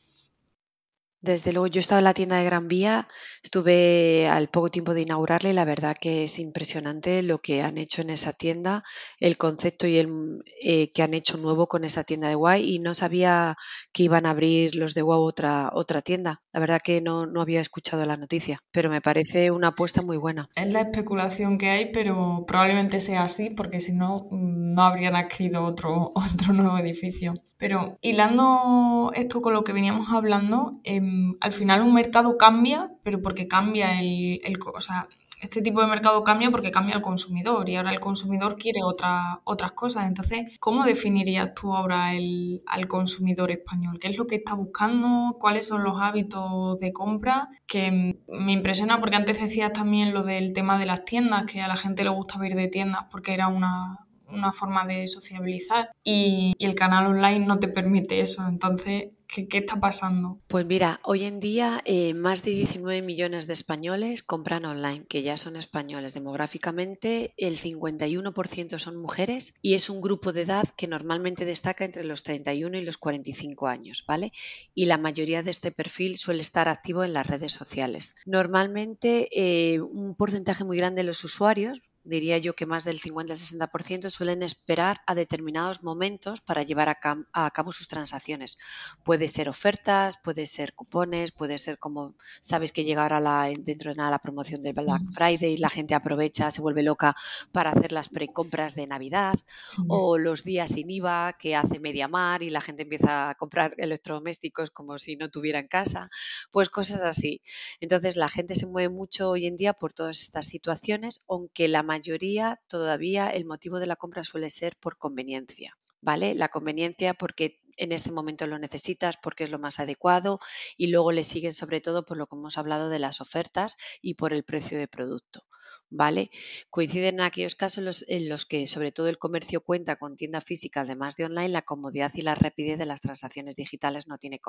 Desde 1.24 1.54
luego 1.54 1.68
yo 1.68 1.80
estaba 1.80 2.00
en 2.00 2.04
la 2.04 2.14
tienda 2.14 2.38
de 2.38 2.44
Gran 2.44 2.68
Vía, 2.68 3.08
estuve 3.42 4.28
al 4.28 4.50
poco 4.50 4.70
tiempo 4.70 4.94
de 4.94 5.04
inaugurarla 5.04 5.50
y 5.50 5.54
la 5.54 5.64
verdad 5.64 5.96
que 6.00 6.26
es 6.26 6.38
impresionante 6.38 7.24
lo 7.24 7.40
que 7.40 7.62
han 7.62 7.78
hecho 7.78 8.02
en 8.02 8.10
esa 8.10 8.34
tienda, 8.34 8.84
el 9.20 9.38
concepto 9.38 9.88
y 9.88 9.98
el 10.00 10.44
eh, 10.62 10.92
que 10.92 11.02
han 11.02 11.14
hecho 11.14 11.38
nuevo 11.38 11.68
con 11.68 11.86
esa 11.86 12.04
tienda 12.04 12.28
de 12.28 12.36
Guay 12.36 12.76
y 12.76 12.80
no 12.80 12.94
sabía 12.94 13.56
que 13.94 14.04
iban 14.04 14.26
a 14.26 14.32
abrir 14.32 14.76
los 14.76 14.94
de 14.96 15.02
Wow 15.02 15.24
otra, 15.24 15.70
otra 15.72 16.02
tienda. 16.02 16.42
La 16.52 16.60
verdad 16.60 16.82
que 16.84 17.00
no, 17.00 17.26
no 17.26 17.40
había 17.40 17.62
escuchado 17.62 18.06
la 18.06 18.18
noticia, 18.18 18.60
pero 18.74 18.90
me 18.90 19.00
parece 19.00 19.50
una 19.50 19.70
apuesta 19.70 20.02
muy 20.02 20.18
buena. 20.18 20.50
Es 20.58 20.72
la 20.74 20.82
especulación 20.82 21.58
que 21.58 21.70
hay, 21.70 21.92
pero 21.94 22.44
probablemente 22.46 23.00
sea 23.00 23.24
así, 23.24 23.50
porque 23.50 23.80
si 23.80 23.94
no, 23.94 24.28
no 24.30 24.84
habrían 24.84 25.16
adquirido 25.16 25.64
otro, 25.64 26.12
otro 26.34 26.52
nuevo 26.52 26.78
edificio. 26.78 27.34
Pero 27.58 27.98
hilando 28.02 29.12
esto 29.16 29.42
con 29.42 29.54
lo 29.54 29.64
que 29.64 29.72
veníamos 29.72 30.10
hablando, 30.12 30.82
em, 30.84 31.13
al 31.40 31.54
final 31.54 31.82
un 31.82 31.94
mercado 31.94 32.38
cambia, 32.38 32.92
pero 33.04 33.22
porque 33.22 33.48
cambia 33.48 34.00
el, 34.00 34.42
el 34.44 34.58
o 34.62 34.80
sea, 34.82 35.08
este 35.42 35.62
tipo 35.62 35.82
de 35.82 35.88
mercado 35.88 36.24
cambia 36.24 36.50
porque 36.52 36.72
cambia 36.72 36.96
el 36.96 37.02
consumidor 37.02 37.68
y 37.68 37.76
ahora 37.76 37.92
el 37.92 38.00
consumidor 38.00 38.56
quiere 38.56 38.82
otra- 38.82 39.42
otras 39.44 39.74
cosas. 39.74 40.08
Entonces, 40.08 40.46
¿cómo 40.62 40.86
definirías 40.86 41.54
tú 41.54 41.76
ahora 41.76 42.14
el, 42.14 42.62
al 42.66 42.88
consumidor 42.88 43.52
español? 43.52 44.00
¿Qué 44.00 44.08
es 44.08 44.18
lo 44.18 44.26
que 44.26 44.36
está 44.36 44.54
buscando? 44.54 45.36
¿Cuáles 45.42 45.68
son 45.68 45.84
los 45.84 46.00
hábitos 46.00 46.80
de 46.80 46.94
compra? 46.94 47.50
Que 47.68 48.18
me 48.30 48.54
impresiona 48.54 49.02
porque 49.02 49.18
antes 49.18 49.42
decías 49.42 49.74
también 49.74 50.14
lo 50.14 50.24
del 50.24 50.54
tema 50.54 50.80
de 50.80 50.86
las 50.86 51.04
tiendas, 51.04 51.44
que 51.46 51.62
a 51.62 51.68
la 51.68 51.76
gente 51.76 52.04
le 52.06 52.10
gusta 52.10 52.40
ir 52.48 52.56
de 52.56 52.70
tiendas 52.70 53.06
porque 53.12 53.34
era 53.34 53.50
una, 53.50 54.08
una 54.30 54.54
forma 54.54 54.86
de 54.86 55.08
sociabilizar 55.10 55.90
y 56.06 56.54
el 56.58 56.74
canal 56.74 57.06
online 57.08 57.46
no 57.46 57.60
te 57.60 57.68
permite 57.68 58.22
eso. 58.22 58.48
Entonces, 58.48 59.10
¿qué, 59.34 59.58
está 59.58 59.80
pasando? 59.80 60.40
Pues 60.48 60.66
mira, 60.66 61.00
hoy 61.04 61.24
en 61.24 61.40
día 61.40 61.82
eh, 61.86 62.14
más 62.14 62.44
de 62.44 62.52
19 62.52 63.02
millones 63.02 63.48
de 63.48 63.54
españoles 63.54 64.24
compran 64.24 64.66
online, 64.66 65.06
que 65.08 65.24
ya 65.24 65.38
son 65.38 65.56
españoles. 65.56 66.14
Demográficamente, 66.14 67.34
el 67.38 67.58
51% 67.58 68.78
son 68.80 68.98
mujeres 68.98 69.56
y 69.62 69.74
es 69.74 69.90
un 69.90 70.02
grupo 70.02 70.34
de 70.34 70.42
edad 70.42 70.68
que 70.78 70.88
normalmente 70.88 71.46
destaca 71.46 71.86
entre 71.86 72.04
los 72.04 72.24
31 72.24 72.78
y 72.78 72.86
los 72.86 72.98
45 72.98 73.68
años, 73.68 74.04
¿vale? 74.08 74.32
Y 74.76 74.86
la 74.86 74.98
mayoría 74.98 75.44
de 75.44 75.52
este 75.52 75.72
perfil 75.72 76.18
suele 76.18 76.42
estar 76.42 76.70
activo 76.70 77.04
en 77.04 77.14
las 77.14 77.28
redes 77.28 77.54
sociales. 77.54 78.16
Normalmente, 78.26 79.30
eh, 79.32 79.82
un 79.82 80.16
porcentaje 80.16 80.64
muy 80.64 80.78
grande 80.78 81.02
de 81.02 81.08
los 81.08 81.24
usuarios, 81.24 81.82
diría 82.04 82.38
yo 82.38 82.56
que 82.56 82.66
más 82.66 82.84
del 82.84 83.00
50 83.00 83.34
al 83.34 83.40
60% 83.40 84.10
suelen 84.10 84.44
esperar 84.44 85.02
a 85.06 85.16
determinados 85.16 85.84
momentos 85.84 86.42
para 86.42 86.64
llevar 86.64 86.90
a, 86.90 87.00
a 87.34 87.52
cabo 87.52 87.72
sus 87.72 87.88
transacciones. 87.88 88.58
Puede 89.04 89.28
ser 89.28 89.50
ofertas, 89.50 90.18
puede 90.18 90.46
ser 90.46 90.74
cupones, 90.74 91.32
puede 91.32 91.58
ser 91.58 91.78
como 91.78 92.16
sabes 92.42 92.72
que 92.72 92.84
llega 92.84 93.04
ahora 93.04 93.20
la, 93.20 93.52
dentro 93.60 93.92
de 93.92 93.96
nada 93.98 94.12
la 94.12 94.20
promoción 94.20 94.62
del 94.62 94.74
Black 94.74 95.04
Mm, 95.04 95.14
Friday, 95.14 95.58
la 95.58 95.70
gente 95.70 95.96
aprovecha, 95.96 96.52
se 96.52 96.62
vuelve 96.62 96.84
loca 96.84 97.16
para 97.52 97.72
hacer 97.72 97.92
las 97.92 98.10
precompras 98.10 98.76
de 98.76 98.88
Navidad 98.88 99.36
sí. 99.76 99.82
o 99.88 100.18
los 100.18 100.44
días 100.44 100.72
sin 100.72 100.90
IVA 100.90 101.34
que 101.38 101.56
hace 101.56 101.80
Mediamar 101.80 102.44
y 102.44 102.50
la 102.50 102.62
gente 102.62 102.84
empieza 102.84 103.30
a 103.30 103.36
comprar 103.36 103.76
electrodomésticos 103.78 104.72
como 104.72 104.98
si 104.98 105.16
no 105.16 105.30
tuviera 105.30 105.60
en 105.60 105.68
casa, 105.68 106.10
pues 106.52 106.70
cosas 106.70 107.02
así. 107.02 107.42
Entonces 107.80 108.16
la 108.16 108.30
gente 108.30 108.56
se 108.56 108.66
mueve 108.66 108.90
mucho 108.90 109.30
hoy 109.30 109.48
en 109.48 109.58
día 109.58 109.74
por 109.74 109.94
todas 109.94 110.22
estas 110.22 110.48
situaciones, 110.48 111.22
aunque 111.28 111.68
la 111.68 111.84
mayoría 111.94 112.60
todavía 112.68 113.30
el 113.30 113.46
motivo 113.46 113.80
de 113.80 113.88
la 113.88 113.96
compra 113.96 114.24
suele 114.24 114.50
ser 114.50 114.76
por 114.84 114.98
conveniencia. 114.98 115.78
¿Vale? 116.02 116.36
La 116.36 116.50
conveniencia 116.50 117.14
porque 117.14 117.62
en 117.78 117.94
este 117.94 118.12
momento 118.12 118.46
lo 118.46 118.60
necesitas, 118.60 119.16
porque 119.24 119.46
es 119.46 119.52
lo 119.52 119.60
más 119.60 119.80
adecuado 119.80 120.40
y 120.76 120.88
luego 120.88 121.14
le 121.14 121.24
siguen 121.24 121.54
sobre 121.54 121.80
todo 121.80 122.04
por 122.06 122.18
lo 122.18 122.28
que 122.28 122.36
hemos 122.36 122.58
hablado 122.58 122.90
de 122.90 123.00
las 123.00 123.22
ofertas 123.22 123.78
y 124.02 124.16
por 124.16 124.34
el 124.34 124.44
precio 124.44 124.78
de 124.78 124.90
producto. 124.90 125.46
¿Vale? 125.90 126.30
Coinciden 126.70 127.16
en 127.16 127.22
aquellos 127.22 127.56
casos 127.56 128.04
en 128.08 128.28
los, 128.28 128.46
que 128.46 128.68
sobre 128.68 128.92
todo 128.92 129.08
el 129.08 129.18
comercio 129.18 129.62
cuenta 129.62 129.96
con 129.96 130.16
tienda 130.16 130.42
física 130.42 130.82
además 130.82 131.16
de 131.16 131.26
online, 131.26 131.50
la 131.50 131.62
comodidad 131.62 132.12
y 132.16 132.24
la 132.24 132.36
rapidez 132.36 132.80
de 132.80 132.88
las 132.88 133.00
transacciones 133.00 133.56
digitales 133.56 134.08
no 134.08 134.18
tiene, 134.18 134.40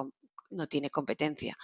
no 0.51 0.67
tiene 0.67 0.91
competencia. 0.91 1.57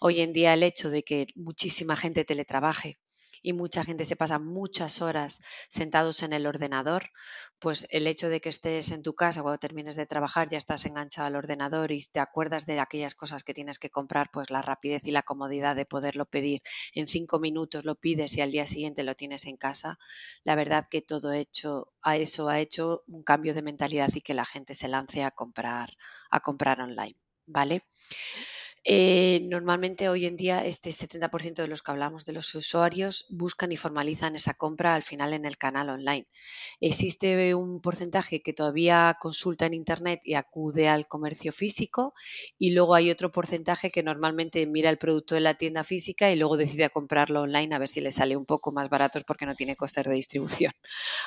Hoy 0.00 0.20
en 0.20 0.32
día 0.32 0.54
el 0.54 0.62
hecho 0.62 0.90
de 0.90 1.02
que 1.02 1.26
muchísima 1.34 1.96
gente 1.96 2.24
teletrabaje 2.24 2.98
y 3.42 3.52
mucha 3.52 3.84
gente 3.84 4.04
se 4.04 4.16
pasa 4.16 4.38
muchas 4.38 5.02
horas 5.02 5.40
sentados 5.68 6.22
en 6.22 6.32
el 6.32 6.46
ordenador, 6.46 7.10
pues 7.58 7.86
el 7.90 8.06
hecho 8.06 8.28
de 8.28 8.40
que 8.40 8.48
estés 8.48 8.90
en 8.90 9.02
tu 9.02 9.14
casa 9.14 9.42
cuando 9.42 9.58
termines 9.58 9.96
de 9.96 10.06
trabajar 10.06 10.48
ya 10.48 10.58
estás 10.58 10.84
enganchado 10.86 11.26
al 11.26 11.36
ordenador 11.36 11.92
y 11.92 12.00
te 12.12 12.20
acuerdas 12.20 12.66
de 12.66 12.80
aquellas 12.80 13.14
cosas 13.14 13.44
que 13.44 13.54
tienes 13.54 13.78
que 13.78 13.90
comprar, 13.90 14.30
pues 14.32 14.50
la 14.50 14.62
rapidez 14.62 15.06
y 15.06 15.10
la 15.10 15.22
comodidad 15.22 15.76
de 15.76 15.84
poderlo 15.86 16.26
pedir 16.26 16.62
en 16.94 17.06
cinco 17.06 17.38
minutos 17.38 17.84
lo 17.84 17.94
pides 17.94 18.36
y 18.36 18.40
al 18.40 18.50
día 18.50 18.66
siguiente 18.66 19.02
lo 19.02 19.14
tienes 19.14 19.46
en 19.46 19.56
casa, 19.56 19.98
la 20.44 20.54
verdad 20.54 20.86
que 20.90 21.02
todo 21.02 21.32
hecho 21.32 21.92
a 22.02 22.16
eso 22.16 22.48
ha 22.48 22.60
hecho 22.60 23.02
un 23.06 23.22
cambio 23.22 23.54
de 23.54 23.62
mentalidad 23.62 24.08
y 24.14 24.20
que 24.20 24.34
la 24.34 24.44
gente 24.44 24.74
se 24.74 24.88
lance 24.88 25.22
a 25.22 25.30
comprar 25.30 25.90
a 26.30 26.40
comprar 26.40 26.80
online, 26.80 27.16
¿vale? 27.46 27.82
Eh, 28.84 29.46
normalmente 29.48 30.08
hoy 30.08 30.26
en 30.26 30.36
día 30.36 30.66
este 30.66 30.90
70% 30.90 31.62
de 31.62 31.68
los 31.68 31.82
que 31.82 31.92
hablamos 31.92 32.24
de 32.24 32.32
los 32.32 32.52
usuarios 32.56 33.26
buscan 33.30 33.70
y 33.70 33.76
formalizan 33.76 34.34
esa 34.34 34.54
compra 34.54 34.96
al 34.96 35.04
final 35.04 35.34
en 35.34 35.44
el 35.44 35.56
canal 35.56 35.88
online. 35.88 36.26
Existe 36.80 37.54
un 37.54 37.80
porcentaje 37.80 38.42
que 38.42 38.52
todavía 38.52 39.16
consulta 39.20 39.66
en 39.66 39.74
Internet 39.74 40.20
y 40.24 40.34
acude 40.34 40.88
al 40.88 41.06
comercio 41.06 41.52
físico 41.52 42.12
y 42.58 42.70
luego 42.70 42.96
hay 42.96 43.10
otro 43.12 43.30
porcentaje 43.30 43.90
que 43.90 44.02
normalmente 44.02 44.66
mira 44.66 44.90
el 44.90 44.98
producto 44.98 45.36
en 45.36 45.44
la 45.44 45.54
tienda 45.54 45.84
física 45.84 46.32
y 46.32 46.36
luego 46.36 46.56
decide 46.56 46.90
comprarlo 46.90 47.42
online 47.42 47.74
a 47.76 47.78
ver 47.78 47.88
si 47.88 48.00
le 48.00 48.10
sale 48.10 48.36
un 48.36 48.46
poco 48.46 48.72
más 48.72 48.88
baratos 48.88 49.22
porque 49.22 49.46
no 49.46 49.54
tiene 49.54 49.76
costes 49.76 50.04
de 50.04 50.14
distribución. 50.14 50.72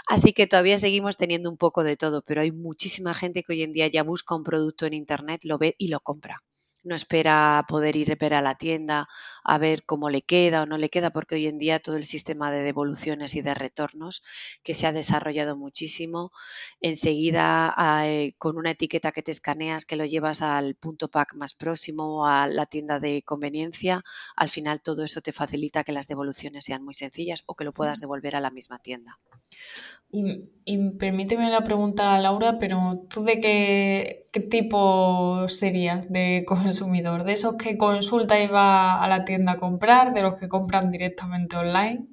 Así 0.08 0.34
que 0.34 0.48
todavía 0.48 0.80
seguimos 0.80 1.18
teniendo 1.18 1.50
un 1.50 1.58
poco 1.58 1.84
de 1.84 1.96
todo, 1.98 2.22
pero 2.22 2.42
hay 2.42 2.52
muchísima 2.52 3.14
gente 3.14 3.44
que 3.44 3.54
hoy 3.54 3.64
en 3.64 3.72
día 3.72 3.88
ya 3.88 4.04
busca 4.04 4.36
un 4.36 4.44
producto 4.44 4.86
en 4.86 4.94
Internet, 4.94 5.42
lo 5.46 5.58
ve 5.58 5.76
y 5.78 5.88
lo 5.88 6.02
compra 6.02 6.44
no 6.86 6.96
espera 6.96 7.66
poder 7.68 7.96
ir 7.96 8.18
a 8.22 8.42
la 8.42 8.56
tienda 8.56 9.10
a 9.44 9.58
ver 9.58 9.84
cómo 9.86 10.10
le 10.10 10.22
queda 10.22 10.64
o 10.64 10.66
no 10.66 10.78
le 10.78 10.90
queda, 10.90 11.10
porque 11.10 11.36
hoy 11.36 11.48
en 11.48 11.58
día 11.58 11.80
todo 11.80 11.98
el 11.98 12.06
sistema 12.06 12.52
de 12.52 12.62
devoluciones 12.62 13.36
y 13.36 13.42
de 13.42 13.54
retornos 13.54 14.24
que 14.64 14.74
se 14.74 14.88
ha 14.88 14.94
desarrollado 14.94 15.58
muchísimo, 15.58 16.32
enseguida 16.80 17.76
eh, 18.06 18.36
con 18.38 18.58
una 18.58 18.72
etiqueta 18.72 19.12
que 19.12 19.24
te 19.24 19.32
escaneas, 19.32 19.86
que 19.86 19.96
lo 19.96 20.06
llevas 20.06 20.42
al 20.42 20.76
punto 20.76 21.10
pack 21.10 21.36
más 21.36 21.54
próximo 21.54 22.22
o 22.22 22.26
a 22.26 22.48
la 22.48 22.66
tienda 22.66 23.00
de 23.00 23.24
conveniencia, 23.24 24.04
al 24.36 24.50
final 24.50 24.82
todo 24.82 25.04
eso 25.04 25.22
te 25.22 25.32
facilita 25.32 25.84
que 25.84 25.92
las 25.92 26.08
devoluciones 26.08 26.66
sean 26.66 26.84
muy 26.84 26.94
sencillas 26.94 27.44
o 27.48 27.56
que 27.56 27.66
lo 27.66 27.74
puedas 27.74 28.00
devolver 28.00 28.36
a 28.36 28.40
la 28.40 28.52
misma 28.52 28.78
tienda. 28.78 29.20
Y, 30.12 30.50
y 30.64 30.90
permíteme 30.92 31.50
la 31.50 31.64
pregunta, 31.64 32.18
Laura, 32.20 32.58
pero 32.60 33.06
¿tú 33.10 33.24
de 33.24 33.40
qué, 33.40 34.25
qué 34.36 34.42
tipo 34.42 35.48
serías 35.48 36.12
de 36.12 36.44
consumidor? 36.46 37.24
¿De 37.24 37.32
esos 37.32 37.56
que 37.56 37.78
consulta 37.78 38.38
y 38.38 38.48
va 38.48 39.02
a 39.02 39.08
la 39.08 39.24
tienda 39.24 39.54
a 39.54 39.60
comprar? 39.60 40.14
¿De 40.14 40.22
los 40.22 40.38
que 40.38 40.50
compran 40.50 40.92
directamente 40.92 41.56
online? 41.56 42.06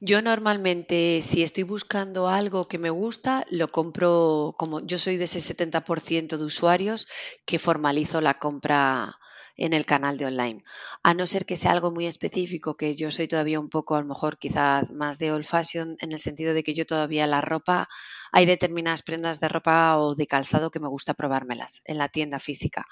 Yo 0.00 0.20
normalmente, 0.20 1.20
si 1.22 1.44
estoy 1.44 1.62
buscando 1.62 2.28
algo 2.28 2.66
que 2.66 2.78
me 2.78 2.90
gusta, 2.90 3.46
lo 3.50 3.70
compro 3.70 4.56
como 4.58 4.84
yo 4.84 4.98
soy 4.98 5.16
de 5.16 5.24
ese 5.24 5.38
70% 5.38 6.38
de 6.38 6.44
usuarios 6.44 7.06
que 7.46 7.60
formalizo 7.60 8.20
la 8.20 8.34
compra 8.34 9.16
en 9.56 9.72
el 9.72 9.86
canal 9.86 10.18
de 10.18 10.26
online. 10.26 10.62
A 11.02 11.14
no 11.14 11.26
ser 11.26 11.46
que 11.46 11.56
sea 11.56 11.72
algo 11.72 11.90
muy 11.90 12.06
específico, 12.06 12.76
que 12.76 12.94
yo 12.94 13.10
soy 13.10 13.28
todavía 13.28 13.60
un 13.60 13.68
poco, 13.68 13.94
a 13.94 14.00
lo 14.00 14.06
mejor 14.06 14.38
quizás 14.38 14.92
más 14.92 15.18
de 15.18 15.32
old 15.32 15.44
fashion, 15.44 15.96
en 16.00 16.12
el 16.12 16.20
sentido 16.20 16.54
de 16.54 16.62
que 16.62 16.74
yo 16.74 16.86
todavía 16.86 17.26
la 17.26 17.40
ropa, 17.40 17.88
hay 18.32 18.46
determinadas 18.46 19.02
prendas 19.02 19.40
de 19.40 19.48
ropa 19.48 19.98
o 19.98 20.14
de 20.14 20.26
calzado 20.26 20.70
que 20.70 20.80
me 20.80 20.88
gusta 20.88 21.14
probármelas 21.14 21.82
en 21.84 21.98
la 21.98 22.08
tienda 22.08 22.38
física. 22.38 22.84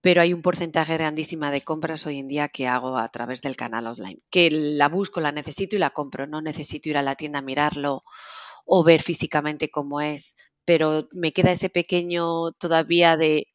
Pero 0.00 0.20
hay 0.22 0.32
un 0.32 0.42
porcentaje 0.42 0.94
grandísima 0.94 1.50
de 1.50 1.62
compras 1.62 2.06
hoy 2.06 2.18
en 2.18 2.28
día 2.28 2.48
que 2.48 2.68
hago 2.68 2.96
a 2.96 3.08
través 3.08 3.42
del 3.42 3.56
canal 3.56 3.86
online. 3.88 4.20
Que 4.30 4.50
la 4.50 4.88
busco, 4.88 5.20
la 5.20 5.32
necesito 5.32 5.74
y 5.76 5.80
la 5.80 5.90
compro. 5.90 6.26
No 6.26 6.40
necesito 6.42 6.88
ir 6.88 6.98
a 6.98 7.02
la 7.02 7.16
tienda 7.16 7.40
a 7.40 7.42
mirarlo 7.42 8.04
o 8.64 8.84
ver 8.84 9.02
físicamente 9.02 9.70
cómo 9.70 10.00
es, 10.00 10.36
pero 10.66 11.08
me 11.12 11.32
queda 11.32 11.52
ese 11.52 11.70
pequeño 11.70 12.52
todavía 12.52 13.16
de, 13.16 13.46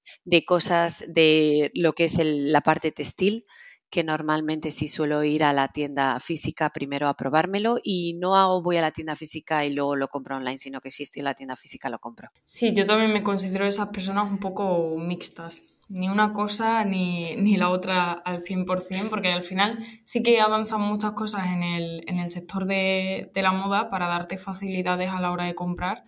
cosas 0.48 1.06
de 1.08 1.70
lo 1.76 1.94
que 1.94 2.06
es 2.06 2.18
el- 2.18 2.52
la 2.52 2.62
parte 2.62 2.92
textil, 2.92 3.46
que 3.92 4.04
normalmente 4.06 4.72
sí 4.72 4.88
suelo 4.88 5.22
ir 5.24 5.44
a 5.44 5.52
la 5.52 5.68
tienda 5.68 6.18
física 6.22 6.70
primero 6.70 7.10
a 7.10 7.16
probármelo 7.16 7.78
y 7.84 8.14
no 8.14 8.62
voy 8.64 8.78
a 8.78 8.82
la 8.82 8.92
tienda 8.92 9.18
física 9.18 9.66
y 9.66 9.74
luego 9.74 9.98
lo 9.98 10.08
compro 10.08 10.38
online, 10.38 10.58
sino 10.58 10.80
que 10.80 10.90
si 10.90 11.04
estoy 11.04 11.20
en 11.20 11.26
la 11.26 11.34
tienda 11.34 11.58
física 11.58 11.90
lo 11.90 12.00
compro. 12.00 12.30
Sí, 12.46 12.72
yo 12.74 12.86
también 12.86 13.12
me 13.12 13.22
considero 13.22 13.66
esas 13.66 13.90
personas 13.90 14.32
un 14.32 14.40
poco 14.40 14.96
mixtas. 14.98 15.66
Ni 15.90 16.08
una 16.08 16.32
cosa 16.32 16.86
ni, 16.86 17.36
ni 17.36 17.58
la 17.58 17.70
otra 17.70 18.14
al 18.14 18.44
100%, 18.44 19.10
porque 19.10 19.34
al 19.34 19.44
final 19.44 19.86
sí 20.06 20.24
que 20.24 20.40
avanzan 20.40 20.80
muchas 20.80 21.12
cosas 21.12 21.48
en 21.48 21.64
el, 21.64 22.06
en 22.08 22.20
el 22.20 22.30
sector 22.30 22.66
de 22.66 23.30
la 23.36 23.52
moda 23.52 23.90
para 23.90 24.08
darte 24.08 24.38
facilidades 24.38 25.10
a 25.14 25.20
la 25.20 25.32
hora 25.34 25.44
de 25.44 25.54
comprar, 25.54 26.06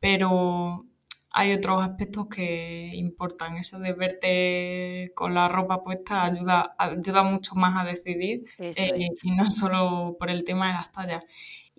pero 0.00 0.86
hay 1.30 1.52
otros 1.52 1.82
aspectos 1.82 2.26
que 2.26 2.90
importan. 2.94 3.56
Eso 3.56 3.78
de 3.78 3.92
verte 3.92 5.12
con 5.14 5.34
la 5.34 5.48
ropa 5.48 5.84
puesta 5.84 6.24
ayuda, 6.24 6.74
ayuda 6.78 7.22
mucho 7.22 7.54
más 7.54 7.80
a 7.80 7.88
decidir 7.88 8.44
eh, 8.58 9.06
y 9.22 9.30
no 9.36 9.50
solo 9.50 10.16
por 10.18 10.30
el 10.30 10.44
tema 10.44 10.68
de 10.68 10.72
las 10.74 10.92
tallas. 10.92 11.22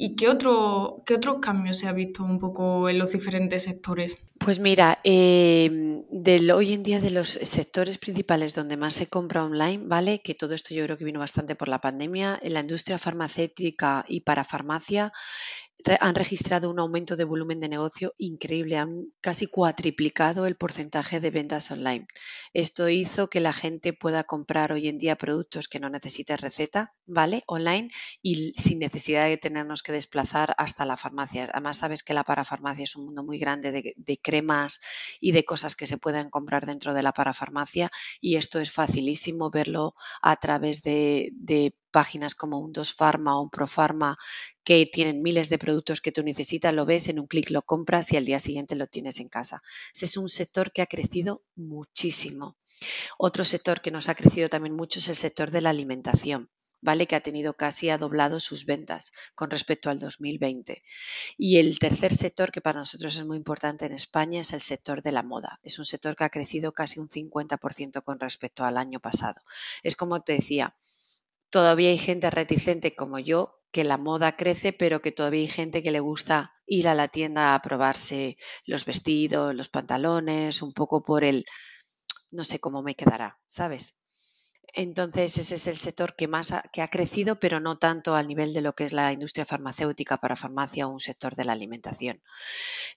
¿Y 0.04 0.16
qué 0.16 0.30
otro, 0.30 1.04
qué 1.06 1.14
otros 1.14 1.38
cambios 1.42 1.78
se 1.78 1.88
ha 1.88 1.94
visto 1.94 2.24
un 2.24 2.40
poco 2.40 2.90
en 2.90 2.98
los 2.98 3.12
diferentes 3.12 3.64
sectores? 3.64 4.20
Pues 4.40 4.58
mira, 4.58 4.98
eh, 5.04 6.02
del, 6.10 6.50
hoy 6.50 6.74
en 6.74 6.82
día 6.82 7.00
de 7.00 7.12
los 7.12 7.28
sectores 7.28 8.00
principales 8.00 8.56
donde 8.56 8.78
más 8.78 8.96
se 8.96 9.06
compra 9.06 9.46
online, 9.46 9.84
¿vale? 9.86 10.20
Que 10.24 10.34
todo 10.34 10.56
esto 10.56 10.74
yo 10.74 10.84
creo 10.86 10.98
que 10.98 11.06
vino 11.06 11.20
bastante 11.20 11.54
por 11.54 11.68
la 11.68 11.82
pandemia, 11.82 12.40
en 12.42 12.56
la 12.56 12.62
industria 12.62 12.98
farmacéutica 12.98 14.04
y 14.08 14.22
para 14.22 14.44
farmacia 14.44 15.14
han 16.00 16.16
registrado 16.16 16.70
un 16.70 16.80
aumento 16.80 17.16
de 17.16 17.24
volumen 17.24 17.60
de 17.60 17.70
negocio 17.70 18.14
increíble, 18.18 18.78
han 18.78 19.12
casi 19.22 19.48
cuatriplicado 19.48 20.46
el 20.46 20.56
porcentaje 20.56 21.20
de 21.20 21.32
ventas 21.32 21.72
online. 21.72 22.08
Esto 22.54 22.90
hizo 22.90 23.30
que 23.30 23.40
la 23.40 23.54
gente 23.54 23.94
pueda 23.94 24.24
comprar 24.24 24.72
hoy 24.72 24.88
en 24.88 24.98
día 24.98 25.16
productos 25.16 25.68
que 25.68 25.80
no 25.80 25.90
necesite 25.90 26.38
receta, 26.38 26.94
¿vale? 27.06 27.44
Online 27.48 27.90
y 28.22 28.54
sin 28.58 28.80
necesidad 28.80 29.28
de 29.28 29.38
tenernos 29.38 29.84
que 29.84 29.92
desplazar 29.92 30.54
hasta 30.58 30.86
la 30.86 30.98
farmacia. 30.98 31.50
Además, 31.54 31.78
sabes 31.78 32.04
que 32.04 32.14
la 32.14 32.24
parafarmacia 32.24 32.84
es 32.84 32.96
un 32.96 33.06
mundo 33.06 33.24
muy 33.24 33.40
grande 33.40 33.72
de, 33.72 34.18
cremas 34.22 34.80
y 35.20 35.32
de 35.32 35.44
cosas 35.46 35.76
que 35.76 35.88
se 35.88 35.98
pueden 35.98 36.30
comprar 36.30 36.66
dentro 36.66 36.94
de 36.94 37.04
la 37.04 37.14
parafarmacia 37.14 37.90
y 38.20 38.36
esto 38.36 38.60
es 38.60 38.72
facilísimo 38.72 39.50
verlo 39.50 39.96
a 40.22 40.36
través 40.36 40.84
de, 40.84 41.30
de 41.34 41.76
páginas 41.92 42.36
como 42.36 42.60
un 42.60 42.72
2 42.72 42.94
Pharma 42.94 43.38
o 43.38 43.44
un 43.44 43.50
Profarma 43.50 44.18
que 44.64 44.86
tienen 44.86 45.22
miles 45.22 45.50
de 45.50 45.58
productos 45.58 46.02
que 46.02 46.12
tú 46.12 46.24
necesitas, 46.24 46.74
lo 46.74 46.86
ves, 46.86 47.10
en 47.10 47.20
un 47.20 47.28
clic 47.28 47.50
lo 47.50 47.62
compras 47.62 48.12
y 48.12 48.18
al 48.18 48.26
día 48.26 48.40
siguiente 48.40 48.76
lo 48.76 48.88
tienes 48.88 49.20
en 49.20 49.30
casa. 49.30 49.62
Es 49.94 50.18
un 50.18 50.30
sector 50.30 50.72
que 50.72 50.82
ha 50.82 50.88
crecido 50.88 51.44
muchísimo. 51.56 52.58
Otro 53.18 53.44
sector 53.44 53.82
que 53.82 53.92
nos 53.92 54.10
ha 54.10 54.16
crecido 54.16 54.48
también 54.48 54.76
mucho 54.76 55.00
es 55.00 55.10
el 55.10 55.16
sector 55.16 55.52
de 55.52 55.62
la 55.62 55.70
alimentación. 55.70 56.50
¿vale? 56.82 57.08
Que 57.08 57.16
ha 57.16 57.22
tenido 57.22 57.54
casi 57.54 57.90
ha 57.90 57.98
doblado 57.98 58.40
sus 58.40 58.66
ventas 58.66 59.12
con 59.36 59.50
respecto 59.50 59.90
al 59.90 60.00
2020. 60.00 60.84
Y 61.38 61.58
el 61.58 61.80
tercer 61.80 62.14
sector 62.14 62.52
que 62.52 62.62
para 62.62 62.80
nosotros 62.80 63.16
es 63.16 63.26
muy 63.26 63.38
importante 63.38 63.86
en 63.86 63.94
España 63.94 64.42
es 64.42 64.52
el 64.54 64.62
sector 64.62 65.02
de 65.02 65.12
la 65.12 65.24
moda. 65.24 65.60
Es 65.64 65.80
un 65.80 65.86
sector 65.86 66.16
que 66.16 66.24
ha 66.24 66.30
crecido 66.30 66.74
casi 66.74 67.00
un 67.00 67.08
50% 67.08 68.04
con 68.04 68.20
respecto 68.20 68.66
al 68.66 68.78
año 68.78 69.00
pasado. 69.00 69.42
Es 69.84 69.96
como 69.96 70.22
te 70.22 70.34
decía, 70.34 70.76
todavía 71.52 71.90
hay 71.92 71.98
gente 71.98 72.32
reticente 72.32 72.96
como 72.96 73.20
yo 73.20 73.60
que 73.72 73.84
la 73.84 73.98
moda 73.98 74.36
crece, 74.36 74.74
pero 74.74 75.02
que 75.02 75.12
todavía 75.12 75.42
hay 75.42 75.48
gente 75.48 75.84
que 75.84 75.92
le 75.92 76.00
gusta 76.00 76.54
ir 76.66 76.88
a 76.88 76.96
la 76.96 77.08
tienda 77.08 77.54
a 77.54 77.62
probarse 77.62 78.38
los 78.66 78.86
vestidos, 78.86 79.56
los 79.56 79.70
pantalones, 79.70 80.62
un 80.62 80.74
poco 80.74 81.04
por 81.04 81.24
el 81.24 81.46
no 82.32 82.44
sé 82.44 82.60
cómo 82.60 82.82
me 82.82 82.96
quedará, 82.96 83.40
¿sabes? 83.48 84.01
Entonces 84.74 85.38
ese 85.38 85.56
es 85.56 85.68
el 85.68 85.76
sector 85.76 86.16
que 86.16 86.28
más 86.28 86.52
ha, 86.52 86.62
que 86.72 86.82
ha 86.82 86.88
crecido, 86.88 87.40
pero 87.40 87.60
no 87.60 87.78
tanto 87.78 88.16
al 88.16 88.28
nivel 88.28 88.54
de 88.54 88.62
lo 88.62 88.74
que 88.74 88.86
es 88.86 88.94
la 88.94 89.12
industria 89.12 89.46
farmacéutica 89.46 90.18
para 90.18 90.36
farmacia 90.36 90.88
o 90.88 90.92
un 90.92 91.00
sector 91.00 91.36
de 91.36 91.44
la 91.44 91.52
alimentación. 91.52 92.22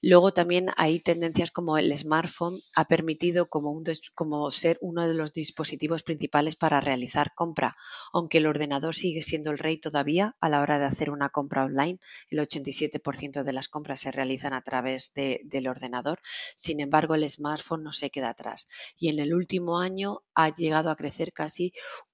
Luego 0.00 0.32
también 0.32 0.68
hay 0.76 1.00
tendencias 1.00 1.50
como 1.50 1.76
el 1.76 1.96
smartphone 1.96 2.58
ha 2.76 2.86
permitido 2.86 3.46
como, 3.46 3.72
un, 3.72 3.84
como 4.14 4.50
ser 4.50 4.78
uno 4.82 5.06
de 5.08 5.14
los 5.14 5.32
dispositivos 5.32 6.02
principales 6.02 6.56
para 6.56 6.80
realizar 6.80 7.32
compra, 7.34 7.76
aunque 8.12 8.38
el 8.38 8.46
ordenador 8.46 8.94
sigue 8.94 9.22
siendo 9.22 9.50
el 9.50 9.58
rey 9.58 9.78
todavía 9.78 10.36
a 10.40 10.48
la 10.48 10.60
hora 10.60 10.78
de 10.78 10.84
hacer 10.84 11.10
una 11.10 11.30
compra 11.30 11.64
online. 11.64 11.98
El 12.28 12.38
87% 12.38 13.42
de 13.42 13.52
las 13.52 13.68
compras 13.68 14.00
se 14.00 14.12
realizan 14.12 14.52
a 14.52 14.62
través 14.62 15.12
de, 15.14 15.40
del 15.44 15.68
ordenador. 15.68 16.20
Sin 16.54 16.80
embargo, 16.80 17.14
el 17.14 17.28
smartphone 17.28 17.82
no 17.82 17.92
se 17.92 18.10
queda 18.10 18.30
atrás 18.30 18.68
y 18.96 19.08
en 19.08 19.18
el 19.18 19.34
último 19.34 19.78
año 19.78 20.20
ha 20.34 20.54
llegado 20.54 20.90
a 20.90 20.96
crecer 20.96 21.32
casi 21.32 21.63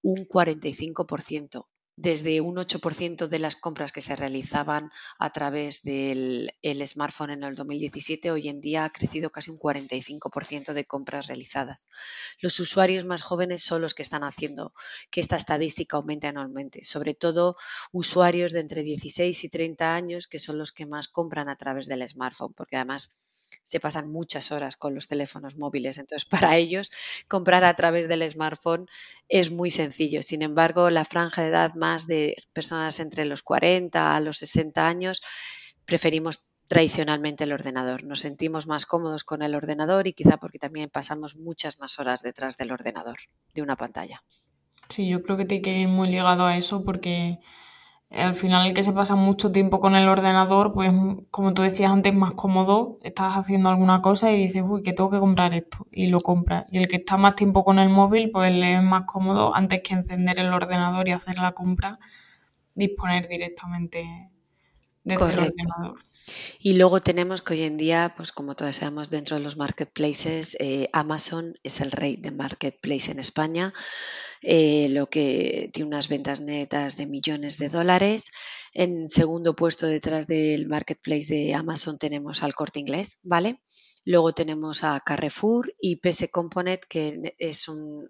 un 0.02 0.26
45%, 0.26 1.66
desde 2.00 2.40
un 2.40 2.56
8% 2.56 3.28
de 3.28 3.38
las 3.38 3.56
compras 3.56 3.92
que 3.92 4.00
se 4.00 4.16
realizaban 4.16 4.90
a 5.18 5.30
través 5.32 5.82
del 5.82 6.50
el 6.62 6.86
smartphone 6.86 7.30
en 7.30 7.42
el 7.42 7.54
2017, 7.54 8.30
hoy 8.30 8.48
en 8.48 8.62
día 8.62 8.86
ha 8.86 8.90
crecido 8.90 9.28
casi 9.30 9.50
un 9.50 9.58
45% 9.58 10.72
de 10.72 10.86
compras 10.86 11.26
realizadas. 11.26 11.86
Los 12.40 12.58
usuarios 12.58 13.04
más 13.04 13.22
jóvenes 13.22 13.62
son 13.62 13.82
los 13.82 13.92
que 13.92 14.02
están 14.02 14.24
haciendo 14.24 14.72
que 15.10 15.20
esta 15.20 15.36
estadística 15.36 15.98
aumente 15.98 16.26
anualmente, 16.26 16.84
sobre 16.84 17.12
todo 17.12 17.56
usuarios 17.92 18.52
de 18.52 18.60
entre 18.60 18.82
16 18.82 19.44
y 19.44 19.48
30 19.50 19.94
años, 19.94 20.26
que 20.26 20.38
son 20.38 20.56
los 20.56 20.72
que 20.72 20.86
más 20.86 21.08
compran 21.08 21.50
a 21.50 21.56
través 21.56 21.86
del 21.86 22.06
smartphone, 22.08 22.54
porque 22.54 22.76
además 22.76 23.10
se 23.62 23.80
pasan 23.80 24.10
muchas 24.10 24.52
horas 24.52 24.76
con 24.76 24.94
los 24.94 25.08
teléfonos 25.08 25.56
móviles. 25.56 25.98
Entonces, 25.98 26.24
para 26.28 26.56
ellos, 26.56 26.90
comprar 27.28 27.64
a 27.64 27.74
través 27.74 28.08
del 28.08 28.28
smartphone 28.28 28.88
es 29.28 29.50
muy 29.50 29.70
sencillo. 29.70 30.22
Sin 30.22 30.42
embargo, 30.42 30.90
la 30.90 31.04
franja 31.04 31.42
de 31.42 31.48
edad 31.48 31.74
más 31.74 32.06
de 32.06 32.36
personas 32.52 33.00
entre 33.00 33.24
los 33.24 33.42
40 33.42 34.14
a 34.14 34.20
los 34.20 34.38
60 34.38 34.86
años, 34.86 35.22
preferimos 35.84 36.50
tradicionalmente 36.70 37.42
el 37.44 37.52
ordenador. 37.52 38.04
Nos 38.04 38.20
sentimos 38.20 38.68
más 38.68 38.86
cómodos 38.86 39.24
con 39.24 39.42
el 39.42 39.56
ordenador 39.56 40.06
y 40.06 40.12
quizá 40.12 40.36
porque 40.36 40.60
también 40.60 40.88
pasamos 40.88 41.34
muchas 41.34 41.80
más 41.80 41.98
horas 41.98 42.22
detrás 42.22 42.56
del 42.56 42.70
ordenador, 42.70 43.18
de 43.54 43.62
una 43.62 43.74
pantalla. 43.74 44.22
Sí, 44.88 45.08
yo 45.08 45.22
creo 45.22 45.36
que 45.36 45.46
tiene 45.46 45.62
que 45.62 45.78
ir 45.78 45.88
muy 45.88 46.08
ligado 46.08 46.46
a 46.46 46.56
eso 46.56 46.84
porque 46.84 47.40
al 48.10 48.34
final 48.34 48.66
el 48.66 48.74
que 48.74 48.82
se 48.82 48.92
pasa 48.92 49.14
mucho 49.14 49.52
tiempo 49.52 49.78
con 49.80 49.94
el 49.94 50.08
ordenador, 50.08 50.72
pues 50.72 50.92
como 51.30 51.54
tú 51.54 51.62
decías 51.62 51.92
antes, 51.92 52.12
más 52.12 52.32
cómodo, 52.32 52.98
estás 53.04 53.34
haciendo 53.36 53.68
alguna 53.68 54.02
cosa 54.02 54.32
y 54.32 54.36
dices, 54.36 54.62
uy, 54.66 54.82
que 54.82 54.92
tengo 54.92 55.10
que 55.10 55.20
comprar 55.20 55.54
esto, 55.54 55.86
y 55.92 56.08
lo 56.08 56.20
compras. 56.20 56.66
Y 56.72 56.78
el 56.78 56.88
que 56.88 56.96
está 56.96 57.16
más 57.16 57.36
tiempo 57.36 57.64
con 57.64 57.78
el 57.78 57.88
móvil, 57.88 58.30
pues 58.32 58.52
le 58.52 58.74
es 58.74 58.82
más 58.82 59.04
cómodo 59.06 59.54
antes 59.54 59.82
que 59.82 59.94
encender 59.94 60.40
el 60.40 60.52
ordenador 60.52 61.08
y 61.08 61.12
hacer 61.12 61.38
la 61.38 61.52
compra, 61.52 62.00
disponer 62.74 63.28
directamente 63.28 64.30
desde 65.04 65.18
Correcto. 65.18 65.42
el 65.42 65.52
ordenador. 65.52 66.04
Y 66.58 66.74
luego 66.74 67.00
tenemos 67.00 67.42
que 67.42 67.54
hoy 67.54 67.62
en 67.62 67.76
día, 67.76 68.14
pues 68.16 68.32
como 68.32 68.56
todos 68.56 68.76
sabemos, 68.76 69.10
dentro 69.10 69.36
de 69.36 69.42
los 69.42 69.56
marketplaces, 69.56 70.56
eh, 70.58 70.88
Amazon 70.92 71.54
es 71.62 71.80
el 71.80 71.92
rey 71.92 72.16
de 72.16 72.32
marketplace 72.32 73.12
en 73.12 73.20
España, 73.20 73.72
eh, 74.42 74.88
lo 74.90 75.08
que 75.08 75.70
tiene 75.72 75.88
unas 75.88 76.08
ventas 76.08 76.40
netas 76.40 76.96
de 76.96 77.06
millones 77.06 77.58
de 77.58 77.68
dólares. 77.68 78.30
En 78.72 79.08
segundo 79.08 79.54
puesto 79.54 79.86
detrás 79.86 80.26
del 80.26 80.68
marketplace 80.68 81.32
de 81.32 81.54
Amazon 81.54 81.98
tenemos 81.98 82.42
al 82.42 82.54
Corte 82.54 82.80
Inglés, 82.80 83.18
¿vale? 83.22 83.60
Luego 84.04 84.32
tenemos 84.32 84.82
a 84.82 84.98
Carrefour 85.00 85.74
y 85.78 85.96
PS 85.96 86.28
Component, 86.30 86.82
que 86.88 87.34
es 87.38 87.68
un, 87.68 88.08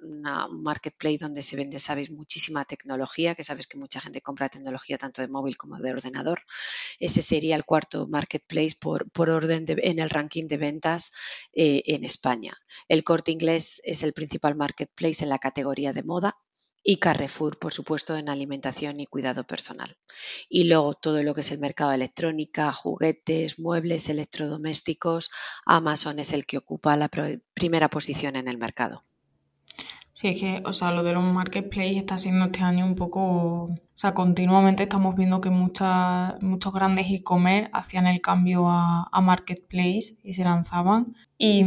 marketplace 0.51 1.19
donde 1.19 1.43
se 1.43 1.57
vende, 1.57 1.79
sabes, 1.79 2.11
muchísima 2.11 2.65
tecnología, 2.65 3.35
que 3.35 3.43
sabes 3.43 3.67
que 3.67 3.79
mucha 3.79 4.01
gente 4.01 4.21
compra 4.21 4.49
tecnología 4.49 4.99
tanto 4.99 5.21
de 5.23 5.29
móvil 5.29 5.57
como 5.57 5.79
de 5.79 5.91
ordenador. 5.91 6.43
Ese 7.01 7.23
sería 7.23 7.57
el 7.57 7.65
cuarto 7.65 8.07
marketplace 8.07 8.77
por, 8.81 9.11
por 9.11 9.31
orden 9.31 9.67
de, 9.67 9.77
en 9.83 9.99
el 9.99 10.11
ranking 10.11 10.47
de 10.47 10.57
ventas 10.59 11.11
eh, 11.53 11.83
en 11.87 12.05
España. 12.05 12.57
El 12.89 13.03
corte 13.03 13.33
inglés 13.33 13.83
es 13.85 14.03
el 14.03 14.13
principal 14.13 14.55
marketplace 14.55 15.25
en 15.25 15.31
la 15.31 15.39
categoría 15.39 15.93
de 15.93 16.03
moda 16.05 16.37
y 16.83 16.97
Carrefour, 16.97 17.59
por 17.59 17.73
supuesto, 17.73 18.17
en 18.17 18.29
alimentación 18.29 19.01
y 19.01 19.07
cuidado 19.07 19.45
personal. 19.45 19.97
Y 20.49 20.65
luego 20.65 20.95
todo 20.95 21.23
lo 21.23 21.35
que 21.35 21.43
es 21.43 21.53
el 21.53 21.59
mercado 21.59 21.91
de 21.91 21.97
electrónica, 21.97 22.73
juguetes, 22.73 23.59
muebles, 23.59 24.09
electrodomésticos, 24.09 25.31
Amazon 25.67 26.19
es 26.19 26.33
el 26.33 26.47
que 26.47 26.59
ocupa 26.59 26.97
la 26.97 27.11
primera 27.55 27.89
posición 27.89 28.37
en 28.37 28.49
el 28.49 28.59
mercado. 28.59 29.05
Sí, 30.21 30.29
es 30.29 30.41
que, 30.41 30.63
o 30.67 30.75
sea, 30.75 30.91
lo 30.91 31.03
de 31.03 31.15
los 31.15 31.25
marketplaces 31.25 31.97
está 31.97 32.19
siendo 32.19 32.45
este 32.45 32.61
año 32.61 32.85
un 32.85 32.95
poco, 32.95 33.21
o 33.65 33.75
sea, 33.95 34.13
continuamente 34.13 34.83
estamos 34.83 35.17
viendo 35.17 35.41
que 35.41 35.49
muchas, 35.49 36.35
muchos 36.43 36.75
grandes 36.75 37.07
e-commerce 37.11 37.71
hacían 37.73 38.07
el 38.07 38.21
cambio 38.21 38.69
a, 38.69 39.09
a 39.11 39.21
marketplace 39.23 40.19
y 40.23 40.35
se 40.35 40.45
lanzaban. 40.45 41.15
Y, 41.39 41.65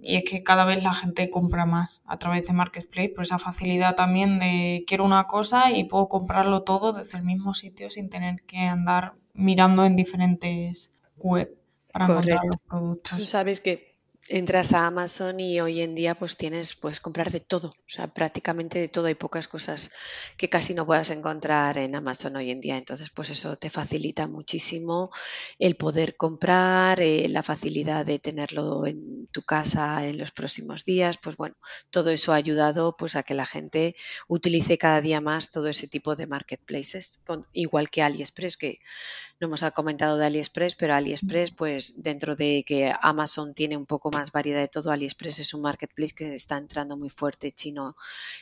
y 0.00 0.14
es 0.16 0.22
que 0.22 0.44
cada 0.44 0.64
vez 0.64 0.80
la 0.84 0.94
gente 0.94 1.28
compra 1.28 1.66
más 1.66 2.02
a 2.06 2.18
través 2.18 2.46
de 2.46 2.52
marketplace 2.52 3.08
por 3.08 3.24
esa 3.24 3.40
facilidad 3.40 3.96
también 3.96 4.38
de 4.38 4.84
quiero 4.86 5.04
una 5.04 5.26
cosa 5.26 5.72
y 5.72 5.82
puedo 5.82 6.08
comprarlo 6.08 6.62
todo 6.62 6.92
desde 6.92 7.18
el 7.18 7.24
mismo 7.24 7.52
sitio 7.52 7.90
sin 7.90 8.08
tener 8.10 8.42
que 8.46 8.58
andar 8.58 9.14
mirando 9.34 9.84
en 9.84 9.96
diferentes 9.96 10.92
web 11.16 11.58
para 11.92 12.06
encontrar 12.06 12.44
los 12.44 12.56
Correcto. 12.68 13.10
Tú 13.16 13.24
productos. 13.26 13.26
sabes 13.26 13.60
que 13.60 13.91
entras 14.28 14.72
a 14.72 14.86
Amazon 14.86 15.40
y 15.40 15.60
hoy 15.60 15.80
en 15.82 15.94
día 15.94 16.14
pues 16.14 16.36
tienes, 16.36 16.74
puedes 16.74 17.00
comprar 17.00 17.30
de 17.30 17.40
todo, 17.40 17.68
o 17.68 17.74
sea, 17.86 18.06
prácticamente 18.08 18.78
de 18.78 18.88
todo. 18.88 19.06
Hay 19.06 19.14
pocas 19.14 19.48
cosas 19.48 19.90
que 20.36 20.48
casi 20.48 20.74
no 20.74 20.86
puedas 20.86 21.10
encontrar 21.10 21.76
en 21.78 21.94
Amazon 21.96 22.36
hoy 22.36 22.50
en 22.50 22.60
día. 22.60 22.76
Entonces, 22.78 23.10
pues 23.10 23.30
eso 23.30 23.56
te 23.56 23.68
facilita 23.70 24.26
muchísimo 24.28 25.10
el 25.58 25.76
poder 25.76 26.16
comprar, 26.16 27.00
eh, 27.00 27.28
la 27.28 27.42
facilidad 27.42 28.06
de 28.06 28.18
tenerlo 28.18 28.86
en 28.86 29.26
tu 29.28 29.42
casa 29.42 30.06
en 30.06 30.18
los 30.18 30.30
próximos 30.30 30.84
días. 30.84 31.18
Pues 31.18 31.36
bueno, 31.36 31.56
todo 31.90 32.10
eso 32.10 32.32
ha 32.32 32.36
ayudado 32.36 32.96
pues 32.96 33.16
a 33.16 33.22
que 33.22 33.34
la 33.34 33.46
gente 33.46 33.96
utilice 34.28 34.78
cada 34.78 35.00
día 35.00 35.20
más 35.20 35.50
todo 35.50 35.68
ese 35.68 35.88
tipo 35.88 36.16
de 36.16 36.26
marketplaces, 36.26 37.22
con- 37.26 37.46
igual 37.52 37.90
que 37.90 38.02
AliExpress, 38.02 38.56
que 38.56 38.78
no 39.40 39.46
hemos 39.48 39.62
comentado 39.74 40.16
de 40.18 40.26
AliExpress, 40.26 40.74
pero 40.76 40.94
AliExpress, 40.94 41.50
pues 41.52 41.94
dentro 41.96 42.36
de 42.36 42.64
que 42.66 42.92
Amazon 43.00 43.54
tiene 43.54 43.76
un 43.76 43.86
poco 43.86 44.10
más 44.12 44.32
variedad 44.32 44.60
de 44.60 44.68
todo, 44.68 44.90
AliExpress 44.90 45.40
es 45.40 45.54
un 45.54 45.62
marketplace 45.62 46.14
que 46.14 46.34
está 46.34 46.56
entrando 46.56 46.96
muy 46.96 47.08
fuerte 47.08 47.50
chino 47.52 47.96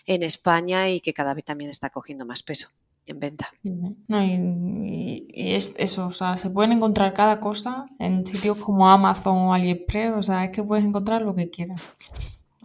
en 0.07 0.23
España 0.23 0.91
y 0.91 1.01
que 1.01 1.13
cada 1.13 1.35
vez 1.35 1.45
también 1.45 1.71
está 1.71 1.91
cogiendo 1.91 2.27
más 2.27 2.43
peso 2.43 2.69
en 3.07 3.19
venta. 3.21 3.49
No, 3.63 4.23
y, 4.23 5.27
es 5.35 5.75
eso, 5.79 6.09
o 6.09 6.13
sea, 6.13 6.37
se 6.37 6.51
pueden 6.51 6.73
encontrar 6.73 7.15
cada 7.15 7.41
cosa 7.41 7.87
en 7.99 8.27
sitios 8.27 8.59
como 8.59 8.89
Amazon 8.89 9.37
o 9.37 9.55
AliExpress, 9.55 10.13
o 10.17 10.23
sea, 10.23 10.45
es 10.45 10.51
que 10.51 10.63
puedes 10.63 10.85
encontrar 10.85 11.23
lo 11.23 11.35
que 11.35 11.51
quieras. 11.51 11.93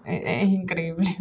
Es, 0.03 0.49
increíble 0.49 1.17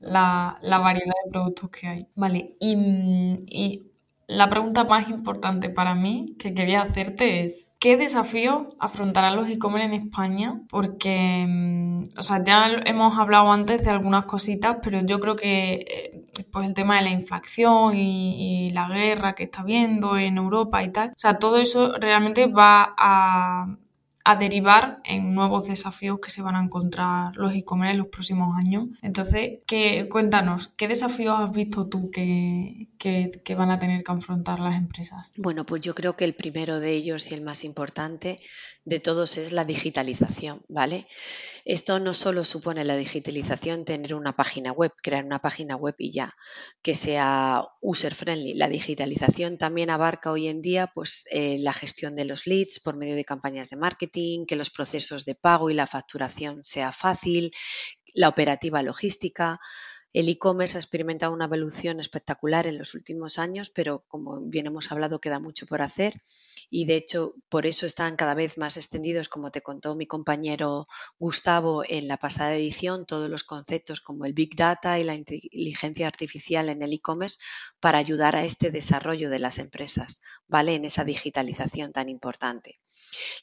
la, 0.00 0.58
la 0.60 0.78
variedad 0.78 1.14
de 1.24 1.30
productos 1.30 1.70
que 1.70 1.86
hay. 1.86 2.06
Vale, 2.14 2.56
y 2.60 3.91
la 4.32 4.48
pregunta 4.48 4.84
más 4.84 5.08
importante 5.08 5.70
para 5.70 5.94
mí 5.94 6.36
que 6.38 6.54
quería 6.54 6.82
hacerte 6.82 7.44
es, 7.44 7.74
¿qué 7.78 7.96
desafío 7.96 8.70
afrontarán 8.80 9.36
los 9.36 9.48
e-commerce 9.48 9.86
en 9.86 9.94
España? 9.94 10.62
Porque, 10.68 11.44
mm, 11.48 12.04
o 12.18 12.22
sea, 12.22 12.42
ya 12.44 12.66
hemos 12.86 13.18
hablado 13.18 13.52
antes 13.52 13.84
de 13.84 13.90
algunas 13.90 14.24
cositas, 14.24 14.78
pero 14.82 15.00
yo 15.04 15.20
creo 15.20 15.36
que 15.36 15.84
eh, 15.88 16.24
pues 16.52 16.66
el 16.66 16.74
tema 16.74 16.96
de 16.96 17.02
la 17.02 17.10
inflación 17.10 17.96
y, 17.96 18.68
y 18.68 18.70
la 18.70 18.88
guerra 18.88 19.34
que 19.34 19.44
está 19.44 19.62
habiendo 19.62 20.16
en 20.16 20.38
Europa 20.38 20.82
y 20.82 20.90
tal, 20.92 21.10
o 21.10 21.18
sea, 21.18 21.38
todo 21.38 21.58
eso 21.58 21.92
realmente 21.98 22.46
va 22.46 22.94
a, 22.96 23.76
a 24.24 24.36
derivar 24.36 25.00
en 25.04 25.34
nuevos 25.34 25.66
desafíos 25.66 26.20
que 26.20 26.30
se 26.30 26.42
van 26.42 26.56
a 26.56 26.62
encontrar 26.62 27.36
los 27.36 27.54
e-commerce 27.54 27.92
en 27.92 27.98
los 27.98 28.06
próximos 28.08 28.56
años. 28.56 28.88
Entonces, 29.02 29.58
¿qué, 29.66 30.08
cuéntanos, 30.08 30.68
¿qué 30.76 30.88
desafíos 30.88 31.36
has 31.38 31.52
visto 31.52 31.88
tú 31.88 32.10
que, 32.10 32.88
que, 32.98 33.30
que 33.44 33.54
van 33.54 33.70
a 33.70 33.78
tener 33.78 34.04
que 34.04 34.12
afrontar 34.12 34.60
las 34.60 34.76
empresas? 34.76 35.32
Bueno, 35.36 35.66
pues 35.66 35.82
yo 35.82 35.94
creo 35.94 36.16
que 36.16 36.24
el 36.24 36.34
primero 36.34 36.78
de 36.78 36.92
ellos 36.92 37.30
y 37.30 37.34
el 37.34 37.42
más 37.42 37.64
importante 37.64 38.38
de 38.84 39.00
todos 39.00 39.38
es 39.38 39.52
la 39.52 39.64
digitalización, 39.64 40.62
¿vale? 40.68 41.06
Esto 41.64 41.98
no 42.00 42.14
solo 42.14 42.44
supone 42.44 42.84
la 42.84 42.96
digitalización, 42.96 43.84
tener 43.84 44.14
una 44.14 44.34
página 44.34 44.72
web, 44.72 44.92
crear 45.02 45.24
una 45.24 45.40
página 45.40 45.76
web 45.76 45.94
y 45.98 46.10
ya, 46.10 46.34
que 46.82 46.94
sea 46.94 47.64
user 47.80 48.14
friendly. 48.14 48.54
La 48.54 48.68
digitalización 48.68 49.58
también 49.58 49.90
abarca 49.90 50.32
hoy 50.32 50.48
en 50.48 50.62
día 50.62 50.90
pues, 50.92 51.26
eh, 51.30 51.58
la 51.60 51.72
gestión 51.72 52.16
de 52.16 52.24
los 52.24 52.46
leads 52.46 52.80
por 52.80 52.96
medio 52.96 53.14
de 53.14 53.24
campañas 53.24 53.70
de 53.70 53.76
marketing, 53.76 54.46
que 54.46 54.56
los 54.56 54.70
procesos 54.70 55.24
de 55.24 55.34
pago 55.34 55.70
y 55.70 55.74
la 55.74 55.86
facturación 55.86 56.64
sea 56.64 56.92
fácil, 56.92 57.52
la 58.14 58.28
operativa 58.28 58.82
logística. 58.82 59.60
El 60.12 60.28
e-commerce 60.28 60.76
ha 60.76 60.80
experimentado 60.80 61.32
una 61.32 61.46
evolución 61.46 61.98
espectacular 61.98 62.66
en 62.66 62.76
los 62.76 62.94
últimos 62.94 63.38
años, 63.38 63.70
pero 63.70 64.04
como 64.08 64.40
bien 64.40 64.66
hemos 64.66 64.92
hablado, 64.92 65.20
queda 65.20 65.40
mucho 65.40 65.66
por 65.66 65.80
hacer 65.80 66.12
y 66.68 66.84
de 66.84 66.96
hecho 66.96 67.34
por 67.48 67.64
eso 67.64 67.86
están 67.86 68.16
cada 68.16 68.34
vez 68.34 68.58
más 68.58 68.76
extendidos, 68.76 69.28
como 69.28 69.50
te 69.50 69.62
contó 69.62 69.94
mi 69.94 70.06
compañero 70.06 70.86
Gustavo 71.18 71.82
en 71.88 72.08
la 72.08 72.18
pasada 72.18 72.54
edición, 72.54 73.06
todos 73.06 73.30
los 73.30 73.44
conceptos 73.44 74.02
como 74.02 74.26
el 74.26 74.34
Big 74.34 74.54
Data 74.54 74.98
y 74.98 75.04
la 75.04 75.14
inteligencia 75.14 76.06
artificial 76.06 76.68
en 76.68 76.82
el 76.82 76.92
e-commerce 76.92 77.38
para 77.80 77.98
ayudar 77.98 78.36
a 78.36 78.44
este 78.44 78.70
desarrollo 78.70 79.30
de 79.30 79.38
las 79.38 79.58
empresas, 79.58 80.20
¿vale? 80.46 80.74
En 80.74 80.84
esa 80.84 81.04
digitalización 81.04 81.92
tan 81.92 82.08
importante. 82.08 82.80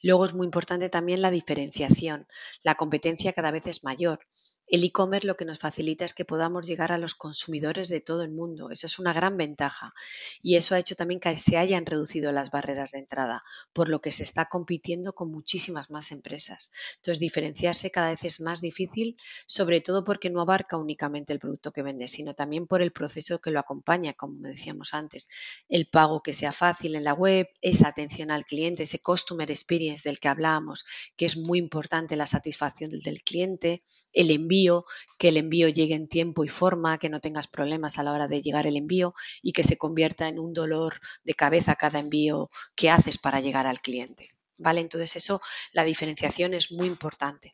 Luego 0.01 0.25
es 0.25 0.33
muy 0.33 0.45
importante 0.45 0.89
también 0.89 1.21
la 1.21 1.31
diferenciación. 1.31 2.27
La 2.61 2.75
competencia 2.75 3.33
cada 3.33 3.51
vez 3.51 3.67
es 3.67 3.83
mayor. 3.83 4.19
El 4.71 4.83
e-commerce 4.83 5.25
lo 5.25 5.35
que 5.35 5.45
nos 5.45 5.57
facilita 5.57 6.05
es 6.05 6.13
que 6.13 6.25
podamos 6.25 6.67
llegar 6.67 6.91
a 6.91 6.99
los 6.99 7.15
consumidores 7.15 7.89
de 7.89 8.01
todo 8.01 8.21
el 8.21 8.29
mundo. 8.29 8.69
Esa 8.69 8.85
es 8.85 8.99
una 8.99 9.13
gran 9.13 9.35
ventaja. 9.35 9.95
Y 10.43 10.57
eso 10.57 10.75
ha 10.75 10.79
hecho 10.79 10.93
también 10.95 11.19
que 11.19 11.35
se 11.35 11.57
hayan 11.57 11.87
reducido 11.87 12.31
las 12.31 12.51
barreras 12.51 12.91
de 12.91 12.99
entrada, 12.99 13.43
por 13.73 13.89
lo 13.89 13.99
que 13.99 14.11
se 14.11 14.21
está 14.21 14.45
compitiendo 14.45 15.13
con 15.13 15.31
muchísimas 15.31 15.89
más 15.89 16.11
empresas. 16.11 16.71
Entonces, 16.97 17.19
diferenciarse 17.19 17.89
cada 17.89 18.11
vez 18.11 18.23
es 18.25 18.41
más 18.41 18.61
difícil, 18.61 19.17
sobre 19.47 19.81
todo 19.81 20.03
porque 20.03 20.29
no 20.29 20.39
abarca 20.39 20.77
únicamente 20.77 21.33
el 21.33 21.39
producto 21.39 21.71
que 21.71 21.81
vende, 21.81 22.07
sino 22.07 22.35
también 22.35 22.67
por 22.67 22.83
el 22.83 22.91
proceso 22.91 23.39
que 23.39 23.49
lo 23.49 23.59
acompaña, 23.59 24.13
como 24.13 24.47
decíamos 24.47 24.93
antes. 24.93 25.29
El 25.67 25.87
pago 25.87 26.21
que 26.21 26.33
sea 26.33 26.51
fácil 26.51 26.93
en 26.93 27.05
la 27.05 27.13
web, 27.13 27.49
esa 27.61 27.87
atención 27.87 28.29
al 28.29 28.45
cliente, 28.45 28.83
ese 28.83 28.99
customer 28.99 29.49
experience 29.49 30.07
del 30.07 30.19
que 30.19 30.27
hablábamos, 30.27 30.85
que 31.17 31.25
es 31.25 31.37
muy 31.37 31.57
importante 31.57 32.15
la 32.15 32.27
satisfacción 32.27 32.91
del 32.91 33.23
cliente, 33.23 33.81
el 34.13 34.29
envío 34.29 34.58
que 35.17 35.29
el 35.29 35.37
envío 35.37 35.69
llegue 35.69 35.95
en 35.95 36.07
tiempo 36.07 36.43
y 36.43 36.47
forma, 36.47 36.97
que 36.97 37.09
no 37.09 37.19
tengas 37.19 37.47
problemas 37.47 37.97
a 37.97 38.03
la 38.03 38.13
hora 38.13 38.27
de 38.27 38.41
llegar 38.41 38.67
el 38.67 38.77
envío 38.77 39.13
y 39.41 39.51
que 39.53 39.63
se 39.63 39.77
convierta 39.77 40.27
en 40.27 40.39
un 40.39 40.53
dolor 40.53 40.95
de 41.23 41.33
cabeza 41.33 41.75
cada 41.75 41.99
envío 41.99 42.49
que 42.75 42.89
haces 42.89 43.17
para 43.17 43.39
llegar 43.39 43.67
al 43.67 43.79
cliente. 43.81 44.29
¿Vale? 44.61 44.81
Entonces 44.81 45.15
eso, 45.15 45.41
la 45.71 45.85
diferenciación 45.85 46.53
es 46.53 46.73
muy 46.73 46.85
importante. 46.85 47.53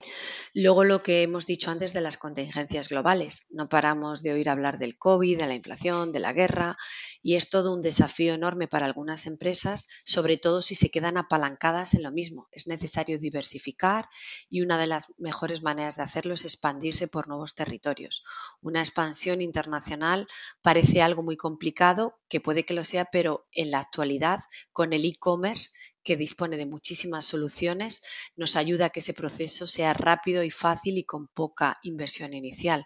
Luego 0.56 0.84
lo 0.84 1.04
que 1.04 1.22
hemos 1.22 1.46
dicho 1.46 1.70
antes 1.70 1.94
de 1.94 2.02
las 2.02 2.18
contingencias 2.18 2.89
globales. 2.89 3.46
No 3.52 3.70
paramos 3.70 4.24
de 4.24 4.34
oír 4.34 4.50
hablar 4.50 4.80
del 4.80 4.98
COVID, 4.98 5.38
de 5.38 5.46
la 5.46 5.54
inflación, 5.54 6.12
de 6.12 6.20
la 6.20 6.34
guerra 6.34 6.78
y 7.22 7.36
es 7.36 7.52
todo 7.52 7.76
un 7.76 7.84
desafío 7.84 8.34
enorme 8.34 8.68
para 8.68 8.88
algunas 8.88 9.28
empresas, 9.28 9.88
sobre 10.04 10.38
todo 10.38 10.63
si 10.63 10.74
se 10.74 10.89
quedan 10.89 11.18
apalancadas 11.18 11.94
en 11.94 12.02
lo 12.02 12.12
mismo. 12.12 12.48
Es 12.52 12.65
necesario 12.65 13.20
diversificar 13.20 14.10
y 14.50 14.62
una 14.62 14.80
de 14.80 14.88
las 14.88 15.13
mejores 15.20 15.62
maneras 15.62 15.98
de 15.98 16.04
hacerlo 16.04 16.34
es 16.34 16.44
expandirse 16.44 17.08
por 17.08 17.28
nuevos 17.28 17.54
territorios. 17.54 18.24
Una 18.62 18.80
expansión 18.80 19.41
internacional 19.41 20.28
parece 20.63 21.04
algo 21.04 21.22
muy 21.22 21.38
complicado, 21.38 22.18
que 22.30 22.41
puede 22.41 22.65
que 22.65 22.74
lo 22.74 22.84
sea, 22.84 23.06
pero 23.06 23.48
en 23.52 23.70
la 23.70 23.80
actualidad 23.80 24.39
con 24.72 24.91
el 24.91 25.06
e-commerce 25.06 25.70
que 26.06 26.15
dispone 26.15 26.56
de 26.56 26.65
muchísimas 26.65 27.26
soluciones, 27.26 28.04
nos 28.38 28.56
ayuda 28.56 28.86
a 28.86 28.89
que 28.91 29.02
ese 29.02 29.13
proceso 29.13 29.68
sea 29.68 29.94
rápido 29.94 30.44
y 30.44 30.52
fácil 30.52 30.98
y 30.98 31.04
con 31.04 31.28
poca 31.28 31.76
inversión 31.84 32.34
inicial. 32.34 32.86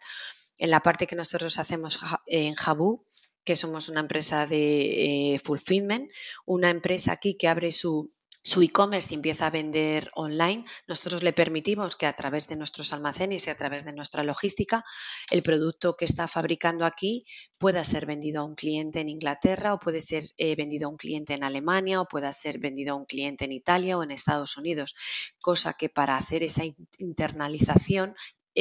En 0.57 0.71
la 0.71 0.79
parte 0.79 1.05
que 1.05 1.15
nosotros 1.15 1.59
hacemos 1.59 1.99
en 2.25 2.55
Jabu, 2.55 3.03
que 3.43 3.55
somos 3.55 3.89
una 3.89 3.99
empresa 3.99 4.45
de 4.45 5.33
eh, 5.33 5.39
fulfillment, 5.39 6.09
una 6.45 6.69
empresa 6.69 7.11
aquí 7.11 7.35
que 7.35 7.47
abre 7.47 7.71
su 7.71 8.11
su 8.41 8.61
e-commerce 8.61 9.13
empieza 9.13 9.47
a 9.47 9.49
vender 9.49 10.09
online, 10.15 10.65
nosotros 10.87 11.23
le 11.23 11.33
permitimos 11.33 11.95
que 11.95 12.05
a 12.05 12.13
través 12.13 12.47
de 12.47 12.55
nuestros 12.55 12.93
almacenes 12.93 13.47
y 13.47 13.49
a 13.49 13.57
través 13.57 13.85
de 13.85 13.93
nuestra 13.93 14.23
logística, 14.23 14.83
el 15.29 15.43
producto 15.43 15.95
que 15.95 16.05
está 16.05 16.27
fabricando 16.27 16.85
aquí 16.85 17.25
pueda 17.57 17.83
ser 17.83 18.05
vendido 18.05 18.41
a 18.41 18.45
un 18.45 18.55
cliente 18.55 19.01
en 19.01 19.09
Inglaterra 19.09 19.73
o 19.73 19.79
puede 19.79 20.01
ser 20.01 20.23
eh, 20.37 20.55
vendido 20.55 20.87
a 20.87 20.91
un 20.91 20.97
cliente 20.97 21.33
en 21.33 21.43
Alemania 21.43 22.01
o 22.01 22.07
pueda 22.07 22.31
ser 22.33 22.59
vendido 22.59 22.93
a 22.93 22.97
un 22.97 23.05
cliente 23.05 23.45
en 23.45 23.51
Italia 23.51 23.97
o 23.97 24.03
en 24.03 24.11
Estados 24.11 24.57
Unidos. 24.57 24.95
Cosa 25.39 25.73
que 25.73 25.89
para 25.89 26.15
hacer 26.15 26.43
esa 26.43 26.63
internalización 26.97 28.15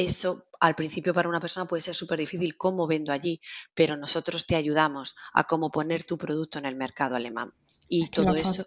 eso 0.05 0.43
al 0.59 0.75
principio 0.75 1.13
para 1.13 1.29
una 1.29 1.39
persona 1.39 1.65
puede 1.67 1.81
ser 1.81 1.95
súper 1.95 2.19
difícil 2.19 2.57
cómo 2.57 2.87
vendo 2.87 3.11
allí, 3.11 3.39
pero 3.73 3.95
nosotros 3.97 4.45
te 4.45 4.55
ayudamos 4.55 5.15
a 5.33 5.45
cómo 5.45 5.71
poner 5.71 6.03
tu 6.03 6.17
producto 6.17 6.59
en 6.59 6.65
el 6.65 6.75
mercado 6.75 7.15
alemán. 7.15 7.51
Y 7.87 8.03
Es 8.03 8.09
que 8.09 8.15
todo 8.15 8.35
eso, 8.35 8.65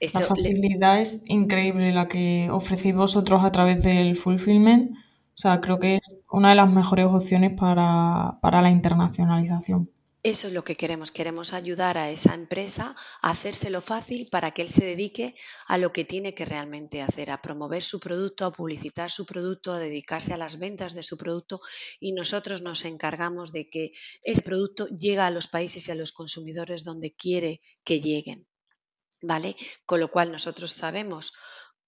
eso 0.00 0.18
la 0.20 0.24
le- 0.26 0.28
facilidad 0.28 1.00
es 1.00 1.22
increíble 1.26 1.92
la 1.92 2.08
que 2.08 2.48
ofrecéis 2.50 2.94
vosotros 2.94 3.44
a 3.44 3.52
través 3.52 3.82
del 3.82 4.16
fulfillment. 4.16 4.92
O 5.36 5.38
sea, 5.38 5.60
creo 5.60 5.78
que 5.78 5.96
es 5.96 6.16
una 6.30 6.50
de 6.50 6.54
las 6.56 6.70
mejores 6.70 7.06
opciones 7.06 7.52
para, 7.58 8.38
para 8.40 8.62
la 8.62 8.70
internacionalización. 8.70 9.90
Eso 10.26 10.48
es 10.48 10.54
lo 10.54 10.64
que 10.64 10.76
queremos. 10.76 11.12
Queremos 11.12 11.52
ayudar 11.52 11.96
a 11.98 12.10
esa 12.10 12.34
empresa 12.34 12.96
a 13.22 13.30
hacérselo 13.30 13.80
fácil 13.80 14.26
para 14.28 14.50
que 14.50 14.62
él 14.62 14.70
se 14.70 14.84
dedique 14.84 15.36
a 15.68 15.78
lo 15.78 15.92
que 15.92 16.04
tiene 16.04 16.34
que 16.34 16.44
realmente 16.44 17.00
hacer, 17.00 17.30
a 17.30 17.40
promover 17.40 17.80
su 17.80 18.00
producto, 18.00 18.44
a 18.44 18.52
publicitar 18.52 19.08
su 19.12 19.24
producto, 19.24 19.72
a 19.72 19.78
dedicarse 19.78 20.34
a 20.34 20.36
las 20.36 20.58
ventas 20.58 20.94
de 20.94 21.04
su 21.04 21.16
producto 21.16 21.60
y 22.00 22.10
nosotros 22.12 22.60
nos 22.60 22.84
encargamos 22.84 23.52
de 23.52 23.68
que 23.70 23.92
ese 24.24 24.42
producto 24.42 24.88
llegue 24.88 25.20
a 25.20 25.30
los 25.30 25.46
países 25.46 25.86
y 25.86 25.92
a 25.92 25.94
los 25.94 26.10
consumidores 26.10 26.82
donde 26.82 27.14
quiere 27.14 27.60
que 27.84 28.00
lleguen. 28.00 28.48
¿Vale? 29.22 29.54
Con 29.84 30.00
lo 30.00 30.10
cual 30.10 30.32
nosotros 30.32 30.72
sabemos 30.72 31.34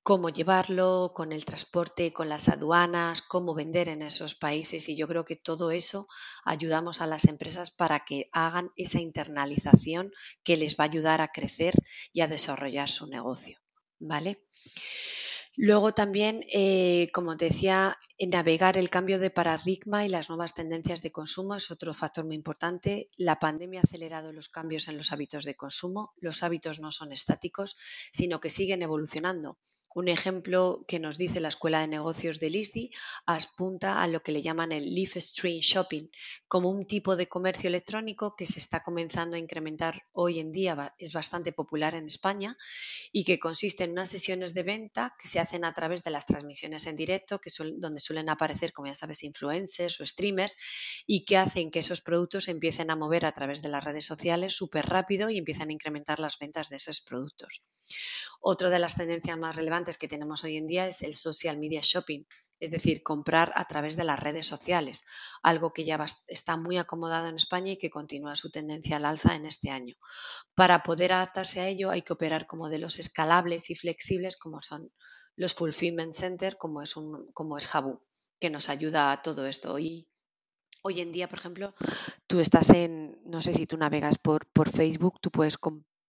cómo 0.09 0.31
llevarlo, 0.31 1.13
con 1.15 1.33
el 1.33 1.45
transporte, 1.45 2.15
con 2.15 2.31
las 2.31 2.49
aduanas, 2.49 3.21
cómo 3.21 3.55
vender 3.55 3.91
en 3.91 4.01
esos 4.01 4.35
países 4.35 4.89
y 4.89 4.97
yo 4.97 5.07
creo 5.07 5.27
que 5.27 5.37
todo 5.37 5.71
eso 5.71 6.07
ayudamos 6.47 7.03
a 7.03 7.07
las 7.07 7.27
empresas 7.27 7.71
para 7.71 8.07
que 8.07 8.31
hagan 8.33 8.71
esa 8.77 9.03
internalización 9.03 10.11
que 10.45 10.57
les 10.57 10.77
va 10.77 10.85
a 10.85 10.87
ayudar 10.87 11.21
a 11.21 11.29
crecer 11.29 11.75
y 12.15 12.23
a 12.23 12.27
desarrollar 12.27 12.89
su 12.89 13.07
negocio. 13.07 13.59
¿Vale? 13.99 14.43
Luego 15.57 15.93
también, 15.93 16.43
eh, 16.55 17.09
como 17.13 17.37
te 17.37 17.45
decía, 17.45 17.99
navegar 18.27 18.77
el 18.77 18.91
cambio 18.91 19.21
de 19.21 19.31
paradigma 19.31 20.05
y 20.05 20.09
las 20.09 20.29
nuevas 20.29 20.53
tendencias 20.53 21.03
de 21.03 21.13
consumo 21.13 21.55
es 21.55 21.71
otro 21.71 21.95
factor 21.95 22.25
muy 22.27 22.35
importante. 22.35 23.09
La 23.17 23.39
pandemia 23.39 23.81
ha 23.81 23.85
acelerado 23.85 24.33
los 24.33 24.49
cambios 24.49 24.89
en 24.89 24.97
los 24.97 25.13
hábitos 25.13 25.45
de 25.45 25.55
consumo. 25.55 26.13
Los 26.17 26.43
hábitos 26.43 26.81
no 26.81 26.91
son 26.91 27.13
estáticos, 27.13 27.77
sino 28.13 28.41
que 28.41 28.51
siguen 28.51 28.83
evolucionando. 28.83 29.59
Un 29.95 30.09
ejemplo 30.09 30.85
que 30.87 30.99
nos 30.99 31.17
dice 31.17 31.41
la 31.41 31.49
Escuela 31.49 31.81
de 31.81 31.89
Negocios 31.89 32.41
de 32.41 32.49
ISDI 32.49 32.91
apunta 33.27 34.03
a 34.03 34.07
lo 34.07 34.23
que 34.23 34.33
le 34.33 34.43
llaman 34.43 34.73
el 34.73 34.95
live 34.95 35.21
stream 35.21 35.61
shopping, 35.61 36.09
como 36.47 36.71
un 36.71 36.87
tipo 36.87 37.17
de 37.17 37.29
comercio 37.29 37.69
electrónico 37.69 38.37
que 38.37 38.47
se 38.47 38.59
está 38.59 38.83
comenzando 38.83 39.37
a 39.37 39.39
incrementar 39.39 40.03
hoy 40.13 40.41
en 40.41 40.53
día, 40.53 40.95
es 40.99 41.13
bastante 41.13 41.53
popular 41.53 41.95
en 41.95 42.07
España 42.07 42.57
y 43.13 43.25
que 43.25 43.39
consiste 43.39 43.85
en 43.85 43.93
unas 43.93 44.11
sesiones 44.11 44.55
de 44.55 44.63
venta 44.63 45.17
que 45.21 45.29
se 45.29 45.41
hacen 45.41 45.65
a 45.65 45.73
través 45.73 46.05
de 46.05 46.11
las 46.11 46.27
transmisiones 46.27 46.87
en 46.87 46.97
directo, 46.97 47.41
que 47.41 47.51
son, 47.51 47.81
donde 47.81 48.01
suelen 48.09 48.29
aparecer, 48.29 48.73
como 48.73 48.89
ya 48.89 48.95
sabes, 48.95 49.23
influencers 49.23 50.01
o 50.01 50.07
streamers 50.07 50.57
y 51.07 51.25
que 51.25 51.37
hacen 51.37 51.71
que 51.71 51.81
esos 51.81 52.01
productos 52.01 52.49
empiecen 52.49 52.91
a 52.91 52.97
mover 52.97 53.27
a 53.27 53.33
través 53.33 53.63
de 53.63 53.69
las 53.69 53.85
redes 53.85 54.07
sociales 54.07 54.57
súper 54.57 54.87
rápido 54.87 55.31
y 55.31 55.39
empiezan 55.39 55.69
a 55.69 55.73
incrementar 55.73 56.19
las 56.19 56.39
ventas 56.39 56.69
de 56.69 56.77
esos 56.77 57.01
productos. 57.01 57.63
Otra 58.41 58.71
de 58.71 58.79
las 58.79 58.95
tendencias 58.95 59.37
más 59.37 59.57
relevantes 59.57 59.99
que 59.99 60.09
tenemos 60.09 60.45
hoy 60.45 60.57
en 60.57 60.67
día 60.67 60.87
es 60.87 61.03
el 61.03 61.15
social 61.15 61.59
media 61.59 61.81
shopping, 61.83 62.23
es 62.61 62.71
decir, 62.71 63.03
comprar 63.03 63.53
a 63.55 63.65
través 63.65 63.97
de 63.97 64.05
las 64.05 64.21
redes 64.21 64.47
sociales, 64.47 65.05
algo 65.43 65.73
que 65.73 65.85
ya 65.85 66.05
está 66.27 66.57
muy 66.57 66.77
acomodado 66.77 67.29
en 67.29 67.37
España 67.37 67.73
y 67.73 67.79
que 67.79 67.91
continúa 67.91 68.37
su 68.37 68.51
tendencia 68.51 68.97
al 68.97 69.05
alza 69.05 69.35
en 69.35 69.45
este 69.45 69.71
año. 69.71 69.95
Para 70.55 70.83
poder 70.83 71.13
adaptarse 71.13 71.61
a 71.61 71.69
ello 71.69 71.91
hay 71.91 72.03
que 72.03 72.13
operar 72.13 72.47
con 72.47 72.61
modelos 72.61 72.99
escalables 72.99 73.71
y 73.71 73.75
flexibles 73.75 74.37
como 74.37 74.61
son 74.61 74.93
los 75.39 75.55
fulfillment 75.55 76.13
center, 76.13 76.59
como 76.59 76.83
es, 76.83 76.97
un, 76.97 77.31
como 77.33 77.57
es 77.57 77.69
Jabu, 77.69 78.01
que 78.41 78.51
nos 78.51 78.69
ayuda 78.69 79.13
a 79.13 79.23
todo 79.23 79.47
esto. 79.47 79.79
Y 79.79 80.09
hoy 80.83 81.01
en 81.01 81.13
día, 81.13 81.29
por 81.29 81.39
ejemplo, 81.39 81.75
tú 82.27 82.41
estás 82.41 82.71
en, 82.71 83.21
no 83.25 83.41
sé 83.41 83.53
si 83.53 83.65
tú 83.65 83.77
navegas 83.77 84.19
por, 84.19 84.47
por 84.47 84.69
Facebook, 84.69 85.21
tú 85.21 85.31
puedes 85.31 85.57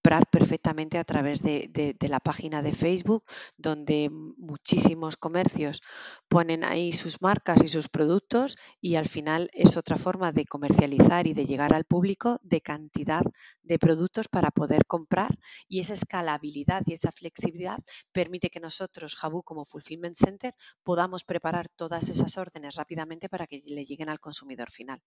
comprar 0.10 0.32
perfectamente 0.32 0.98
a 0.98 1.04
través 1.04 1.44
de, 1.44 1.96
la 2.10 2.20
página 2.20 2.64
de 2.64 2.72
Facebook, 2.72 3.24
donde 3.58 4.10
muchísimos 4.10 5.18
comercios 5.18 5.84
ponen 6.28 6.64
ahí 6.64 6.94
sus 6.94 7.22
marcas 7.22 7.64
y 7.64 7.68
sus 7.68 7.90
productos 7.90 8.58
y 8.82 8.96
al 8.96 9.08
final 9.08 9.52
es 9.54 9.78
otra 9.78 9.98
forma 9.98 10.32
de 10.32 10.46
comercializar 10.46 11.28
y 11.28 11.34
de 11.34 11.46
llegar 11.46 11.76
al 11.76 11.86
público 11.86 12.40
de 12.42 12.60
cantidad 12.60 13.22
de 13.62 13.78
productos 13.78 14.28
para 14.28 14.50
poder 14.50 14.88
comprar 14.88 15.38
y 15.68 15.80
esa 15.80 15.94
escalabilidad 15.94 16.82
y 16.88 16.94
esa 16.94 17.12
flexibilidad 17.12 17.78
permite 18.12 18.50
que 18.50 18.60
nosotros, 18.60 19.16
Jabu 19.16 19.44
como 19.44 19.64
Fulfillment 19.64 20.16
Center, 20.16 20.56
podamos 20.82 21.24
preparar 21.24 21.70
todas 21.70 22.10
esas 22.10 22.36
órdenes 22.36 22.74
rápidamente 22.78 23.30
para 23.30 23.46
que 23.46 23.62
le 23.64 23.86
lleguen 23.86 24.10
al 24.10 24.20
consumidor 24.20 24.72
final. 24.72 25.04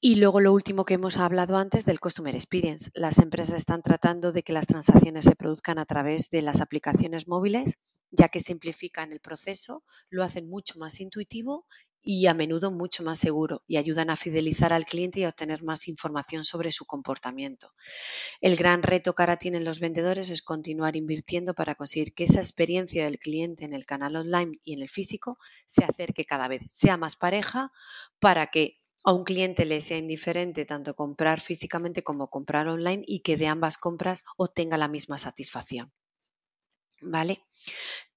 Y 0.00 0.14
luego 0.14 0.40
lo 0.40 0.52
último 0.52 0.84
que 0.84 0.94
hemos 0.94 1.16
hablado 1.16 1.56
antes 1.56 1.84
del 1.84 1.98
Customer 1.98 2.32
Experience. 2.32 2.88
Las 2.94 3.18
empresas 3.18 3.56
están 3.56 3.82
tratando 3.82 4.30
de 4.30 4.44
que 4.44 4.52
las 4.52 4.68
transacciones 4.68 5.24
se 5.24 5.34
produzcan 5.34 5.80
a 5.80 5.86
través 5.86 6.30
de 6.30 6.40
las 6.40 6.60
aplicaciones 6.60 7.26
móviles, 7.26 7.78
ya 8.12 8.28
que 8.28 8.38
simplifican 8.38 9.10
el 9.10 9.18
proceso, 9.18 9.82
lo 10.08 10.22
hacen 10.22 10.48
mucho 10.48 10.78
más 10.78 11.00
intuitivo 11.00 11.66
y 12.00 12.28
a 12.28 12.32
menudo 12.32 12.70
mucho 12.70 13.02
más 13.02 13.18
seguro 13.18 13.64
y 13.66 13.76
ayudan 13.76 14.08
a 14.08 14.16
fidelizar 14.16 14.72
al 14.72 14.86
cliente 14.86 15.18
y 15.18 15.24
a 15.24 15.30
obtener 15.30 15.64
más 15.64 15.88
información 15.88 16.44
sobre 16.44 16.70
su 16.70 16.86
comportamiento. 16.86 17.72
El 18.40 18.54
gran 18.54 18.84
reto 18.84 19.16
que 19.16 19.22
ahora 19.24 19.36
tienen 19.36 19.64
los 19.64 19.80
vendedores 19.80 20.30
es 20.30 20.42
continuar 20.42 20.94
invirtiendo 20.94 21.54
para 21.54 21.74
conseguir 21.74 22.14
que 22.14 22.22
esa 22.22 22.38
experiencia 22.38 23.04
del 23.04 23.18
cliente 23.18 23.64
en 23.64 23.72
el 23.72 23.84
canal 23.84 24.14
online 24.14 24.60
y 24.62 24.74
en 24.74 24.82
el 24.82 24.88
físico 24.88 25.38
se 25.66 25.82
acerque 25.82 26.24
cada 26.24 26.46
vez, 26.46 26.62
sea 26.68 26.96
más 26.96 27.16
pareja 27.16 27.72
para 28.20 28.46
que 28.46 28.78
a 29.04 29.12
un 29.12 29.24
cliente 29.24 29.64
le 29.64 29.80
sea 29.80 29.98
indiferente 29.98 30.64
tanto 30.64 30.94
comprar 30.94 31.40
físicamente 31.40 32.02
como 32.02 32.30
comprar 32.30 32.68
online 32.68 33.02
y 33.06 33.20
que 33.20 33.36
de 33.36 33.46
ambas 33.46 33.78
compras 33.78 34.24
obtenga 34.36 34.76
la 34.76 34.88
misma 34.88 35.18
satisfacción. 35.18 35.92
¿Vale? 37.00 37.44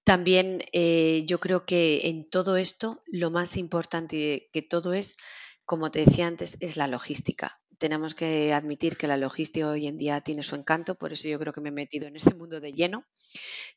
También 0.04 0.64
eh, 0.72 1.24
yo 1.26 1.38
creo 1.38 1.64
que 1.64 2.08
en 2.08 2.28
todo 2.28 2.56
esto 2.56 3.02
lo 3.06 3.30
más 3.30 3.56
importante 3.56 4.50
que 4.52 4.62
todo 4.62 4.92
es, 4.92 5.16
como 5.64 5.92
te 5.92 6.04
decía 6.04 6.26
antes, 6.26 6.56
es 6.60 6.76
la 6.76 6.88
logística 6.88 7.61
tenemos 7.82 8.14
que 8.14 8.52
admitir 8.52 8.96
que 8.96 9.08
la 9.08 9.16
logística 9.16 9.68
hoy 9.68 9.88
en 9.88 9.98
día 9.98 10.20
tiene 10.20 10.44
su 10.44 10.54
encanto, 10.54 10.94
por 10.94 11.12
eso 11.12 11.26
yo 11.26 11.36
creo 11.40 11.52
que 11.52 11.60
me 11.60 11.70
he 11.70 11.72
metido 11.72 12.06
en 12.06 12.14
este 12.14 12.32
mundo 12.32 12.60
de 12.60 12.72
lleno. 12.72 13.04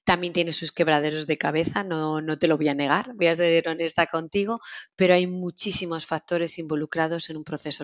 También 0.04 0.32
tiene 0.32 0.54
sus 0.54 0.72
quebraderos 0.72 1.26
de 1.26 1.40
cabeza, 1.40 1.84
no, 1.84 2.22
no 2.22 2.38
te 2.38 2.48
lo 2.48 2.56
voy 2.56 2.70
a 2.70 2.76
negar, 2.76 3.16
voy 3.16 3.26
a 3.26 3.36
ser 3.36 3.68
honesta 3.68 4.06
contigo, 4.06 4.60
pero 4.96 5.16
hay 5.16 5.26
muchísimos 5.26 6.06
factores 6.06 6.60
involucrados 6.60 7.32
en 7.32 7.38
un 7.38 7.44
proceso 7.44 7.84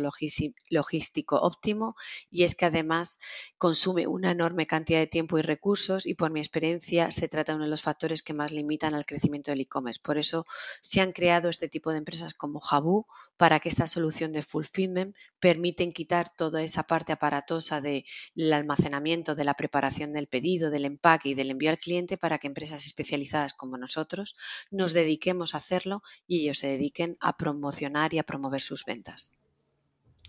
logístico 0.69 1.37
óptimo 1.37 1.95
y 2.29 2.43
es 2.43 2.53
que 2.53 2.65
además 2.65 3.17
consume 3.57 4.05
una 4.05 4.29
enorme 4.29 4.67
cantidad 4.67 4.99
de 4.99 5.07
tiempo 5.07 5.39
y 5.39 5.41
recursos 5.41 6.05
y 6.05 6.13
por 6.13 6.29
mi 6.29 6.39
experiencia 6.39 7.09
se 7.09 7.29
trata 7.29 7.53
de 7.53 7.55
uno 7.55 7.65
de 7.65 7.71
los 7.71 7.81
factores 7.81 8.21
que 8.21 8.35
más 8.35 8.51
limitan 8.51 8.93
al 8.93 9.07
crecimiento 9.07 9.49
del 9.49 9.61
e-commerce. 9.61 9.99
Por 10.03 10.19
eso 10.19 10.45
se 10.81 11.01
han 11.01 11.13
creado 11.13 11.49
este 11.49 11.67
tipo 11.67 11.89
de 11.89 11.97
empresas 11.97 12.35
como 12.35 12.59
Jabu 12.59 13.07
para 13.37 13.59
que 13.59 13.69
esta 13.69 13.87
solución 13.87 14.31
de 14.33 14.43
fulfillment 14.43 15.15
permiten 15.39 15.91
quitar 15.91 16.10
toda 16.35 16.61
esa 16.61 16.83
parte 16.83 17.13
aparatosa 17.13 17.81
del 17.81 18.03
almacenamiento, 18.51 19.35
de 19.35 19.45
la 19.45 19.55
preparación 19.55 20.13
del 20.13 20.27
pedido, 20.27 20.69
del 20.69 20.85
empaque 20.85 21.29
y 21.29 21.33
del 21.33 21.51
envío 21.51 21.69
al 21.69 21.77
cliente 21.77 22.17
para 22.17 22.37
que 22.37 22.47
empresas 22.47 22.85
especializadas 22.85 23.53
como 23.53 23.77
nosotros 23.77 24.35
nos 24.69 24.93
dediquemos 24.93 25.53
a 25.53 25.57
hacerlo 25.57 26.03
y 26.27 26.41
ellos 26.41 26.59
se 26.59 26.67
dediquen 26.67 27.17
a 27.19 27.37
promocionar 27.37 28.13
y 28.13 28.19
a 28.19 28.23
promover 28.23 28.61
sus 28.61 28.85
ventas. 28.85 29.37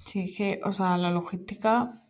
Sí, 0.06 0.34
que, 0.34 0.60
o 0.64 0.72
sea, 0.72 0.96
la 0.98 1.10
logística 1.10 2.02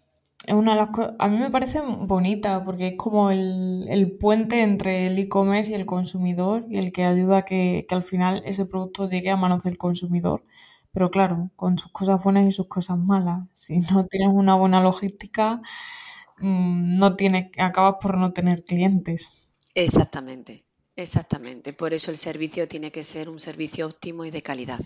es 0.46 0.54
una 0.54 0.72
de 0.72 0.78
las 0.78 0.90
cosas, 0.90 1.14
a 1.18 1.28
mí 1.28 1.38
me 1.38 1.50
parece 1.50 1.80
bonita 1.80 2.64
porque 2.64 2.88
es 2.88 2.94
como 2.96 3.30
el, 3.30 4.16
puente 4.20 4.62
entre 4.62 5.06
el 5.06 5.18
e-commerce 5.18 5.70
y 5.70 5.74
el 5.74 5.87
consumidor 5.87 6.66
y 6.68 6.78
el 6.78 6.92
que 6.92 7.04
ayuda 7.04 7.38
a 7.38 7.44
que, 7.44 7.87
al 7.90 8.02
final 8.02 8.42
ese 8.44 8.66
producto 8.66 9.08
llegue 9.08 9.30
a 9.30 9.37
manos 9.37 9.62
del 9.62 9.78
consumidor. 9.78 10.44
Pero 10.92 11.11
claro, 11.11 11.50
con 11.57 11.78
sus 11.78 11.90
cosas 11.92 12.22
buenas 12.22 12.46
y 12.46 12.52
sus 12.52 12.68
cosas 12.68 12.98
malas. 12.98 13.48
Si 13.55 13.78
no 13.81 14.07
tienes 14.07 14.28
una 14.33 14.55
buena 14.55 14.81
logística, 14.81 15.61
mm, 16.38 16.98
no 16.98 17.16
tienes, 17.16 17.50
acabas 17.59 17.96
por 18.00 18.18
no 18.18 18.33
tener 18.33 18.64
clientes. 18.64 19.31
Exactamente. 19.74 20.64
Exactamente, 20.96 21.72
por 21.72 21.94
eso 21.94 22.11
el 22.11 22.18
servicio 22.18 22.68
tiene 22.68 22.92
que 22.92 23.02
ser 23.02 23.31
un 23.31 23.40
servicio 23.40 23.87
óptimo 23.87 24.26
y 24.26 24.31
de 24.31 24.42
calidad, 24.42 24.81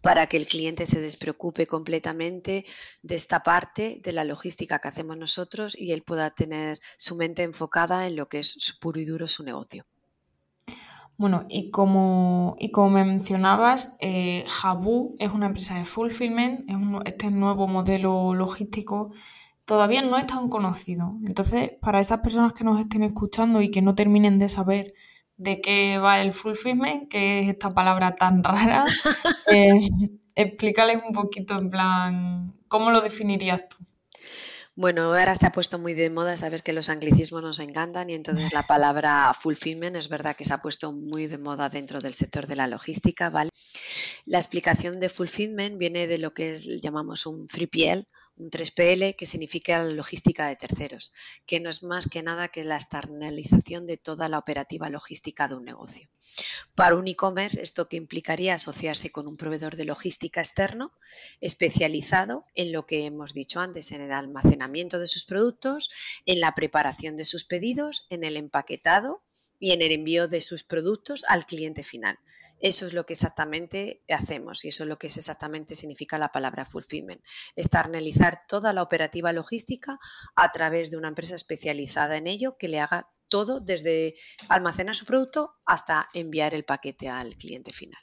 para 0.00 0.26
que 0.26 0.38
el 0.38 0.46
cliente 0.46 0.86
se 0.86 1.00
despreocupe 1.00 1.66
completamente 1.66 2.64
de 3.02 3.14
esta 3.14 3.42
parte 3.42 4.00
de 4.02 4.12
la 4.12 4.24
logística 4.24 4.78
que 4.78 4.88
hacemos 4.88 5.18
nosotros 5.18 5.76
y 5.78 5.92
él 5.92 6.02
pueda 6.02 6.30
tener 6.30 6.80
su 6.96 7.16
mente 7.16 7.42
enfocada 7.42 8.06
en 8.06 8.16
lo 8.16 8.28
que 8.30 8.38
es 8.38 8.78
puro 8.80 8.98
y 8.98 9.04
duro 9.04 9.26
su 9.26 9.44
negocio. 9.44 9.84
Bueno, 11.16 11.44
y 11.48 11.70
como, 11.70 12.56
y 12.58 12.70
como 12.70 12.90
me 12.90 13.04
mencionabas, 13.04 13.96
eh, 14.00 14.44
es 15.18 15.32
una 15.32 15.46
empresa 15.46 15.76
de 15.78 15.84
fulfillment, 15.84 16.68
es 16.68 16.76
este 17.04 17.30
nuevo 17.30 17.68
modelo 17.68 18.34
logístico 18.34 19.12
todavía 19.64 20.02
no 20.02 20.18
es 20.18 20.26
tan 20.26 20.48
conocido. 20.48 21.16
Entonces, 21.24 21.70
para 21.80 22.00
esas 22.00 22.20
personas 22.20 22.52
que 22.52 22.64
nos 22.64 22.80
estén 22.80 23.02
escuchando 23.02 23.62
y 23.62 23.70
que 23.70 23.82
no 23.82 23.94
terminen 23.94 24.38
de 24.38 24.48
saber 24.48 24.94
de 25.36 25.60
qué 25.60 25.98
va 25.98 26.20
el 26.20 26.32
fulfillment, 26.32 27.08
que 27.08 27.40
es 27.40 27.48
esta 27.48 27.70
palabra 27.70 28.16
tan 28.16 28.44
rara, 28.44 28.84
eh, 29.48 29.80
explícales 30.34 31.02
un 31.06 31.14
poquito 31.14 31.58
en 31.58 31.70
plan, 31.70 32.54
¿cómo 32.68 32.90
lo 32.90 33.00
definirías 33.00 33.68
tú? 33.68 33.76
Bueno, 34.74 35.02
ahora 35.02 35.34
se 35.34 35.46
ha 35.46 35.52
puesto 35.52 35.78
muy 35.78 35.92
de 35.92 36.08
moda, 36.08 36.38
sabes 36.38 36.62
que 36.62 36.72
los 36.72 36.88
anglicismos 36.88 37.42
nos 37.42 37.60
encantan 37.60 38.08
y 38.08 38.14
entonces 38.14 38.54
la 38.54 38.62
palabra 38.62 39.30
fulfillment 39.34 39.96
es 39.96 40.08
verdad 40.08 40.34
que 40.34 40.46
se 40.46 40.54
ha 40.54 40.60
puesto 40.60 40.92
muy 40.92 41.26
de 41.26 41.36
moda 41.36 41.68
dentro 41.68 42.00
del 42.00 42.14
sector 42.14 42.46
de 42.46 42.56
la 42.56 42.66
logística, 42.66 43.28
¿vale? 43.28 43.50
La 44.24 44.38
explicación 44.38 44.98
de 44.98 45.10
fulfillment 45.10 45.76
viene 45.76 46.06
de 46.06 46.16
lo 46.16 46.32
que 46.32 46.58
llamamos 46.80 47.26
un 47.26 47.46
3PL, 47.48 47.98
un 47.98 48.06
3PL 48.50 49.16
que 49.16 49.26
significa 49.26 49.82
logística 49.82 50.48
de 50.48 50.56
terceros, 50.56 51.12
que 51.46 51.60
no 51.60 51.70
es 51.70 51.82
más 51.82 52.08
que 52.08 52.22
nada 52.22 52.48
que 52.48 52.64
la 52.64 52.76
externalización 52.76 53.86
de 53.86 53.96
toda 53.96 54.28
la 54.28 54.38
operativa 54.38 54.90
logística 54.90 55.48
de 55.48 55.54
un 55.54 55.64
negocio. 55.64 56.08
Para 56.74 56.96
un 56.96 57.06
e-commerce, 57.06 57.60
esto 57.60 57.88
que 57.88 57.96
implicaría 57.96 58.54
asociarse 58.54 59.10
con 59.10 59.26
un 59.26 59.36
proveedor 59.36 59.76
de 59.76 59.84
logística 59.84 60.40
externo 60.40 60.92
especializado 61.40 62.46
en 62.54 62.72
lo 62.72 62.86
que 62.86 63.04
hemos 63.06 63.34
dicho 63.34 63.60
antes, 63.60 63.92
en 63.92 64.00
el 64.00 64.12
almacenamiento 64.12 64.98
de 64.98 65.06
sus 65.06 65.24
productos, 65.24 65.90
en 66.26 66.40
la 66.40 66.54
preparación 66.54 67.16
de 67.16 67.24
sus 67.24 67.44
pedidos, 67.44 68.06
en 68.10 68.24
el 68.24 68.36
empaquetado 68.36 69.22
y 69.58 69.72
en 69.72 69.82
el 69.82 69.92
envío 69.92 70.28
de 70.28 70.40
sus 70.40 70.64
productos 70.64 71.24
al 71.28 71.46
cliente 71.46 71.82
final. 71.82 72.18
Eso 72.62 72.86
es 72.86 72.94
lo 72.94 73.04
que 73.04 73.14
exactamente 73.14 74.04
hacemos 74.08 74.64
y 74.64 74.68
eso 74.68 74.84
es 74.84 74.88
lo 74.88 74.96
que 74.96 75.08
es 75.08 75.16
exactamente 75.16 75.74
significa 75.74 76.16
la 76.16 76.30
palabra 76.30 76.64
fulfillment. 76.64 77.20
Externalizar 77.56 78.42
toda 78.46 78.72
la 78.72 78.82
operativa 78.82 79.32
logística 79.32 79.98
a 80.36 80.52
través 80.52 80.92
de 80.92 80.96
una 80.96 81.08
empresa 81.08 81.34
especializada 81.34 82.16
en 82.16 82.28
ello 82.28 82.56
que 82.56 82.68
le 82.68 82.78
haga 82.78 83.10
todo 83.28 83.58
desde 83.58 84.14
almacenar 84.48 84.94
su 84.94 85.06
producto 85.06 85.56
hasta 85.66 86.06
enviar 86.14 86.54
el 86.54 86.64
paquete 86.64 87.08
al 87.08 87.34
cliente 87.34 87.72
final. 87.72 88.00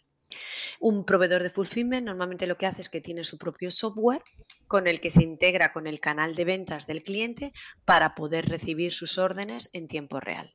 Un 0.82 1.06
proveedor 1.06 1.42
de 1.42 1.50
fulfillment 1.50 2.06
normalmente 2.06 2.46
lo 2.46 2.58
que 2.58 2.66
hace 2.66 2.82
es 2.82 2.90
que 2.90 3.00
tiene 3.00 3.24
su 3.24 3.38
propio 3.38 3.72
software 3.72 4.24
con 4.68 4.88
el 4.88 5.00
que 5.00 5.10
se 5.10 5.24
integra 5.24 5.72
con 5.72 5.88
el 5.88 6.02
canal 6.02 6.36
de 6.36 6.44
ventas 6.44 6.86
del 6.86 7.02
cliente 7.02 7.54
para 7.86 8.14
poder 8.14 8.50
recibir 8.50 8.92
sus 8.92 9.18
órdenes 9.18 9.70
en 9.72 9.88
tiempo 9.88 10.20
real. 10.20 10.54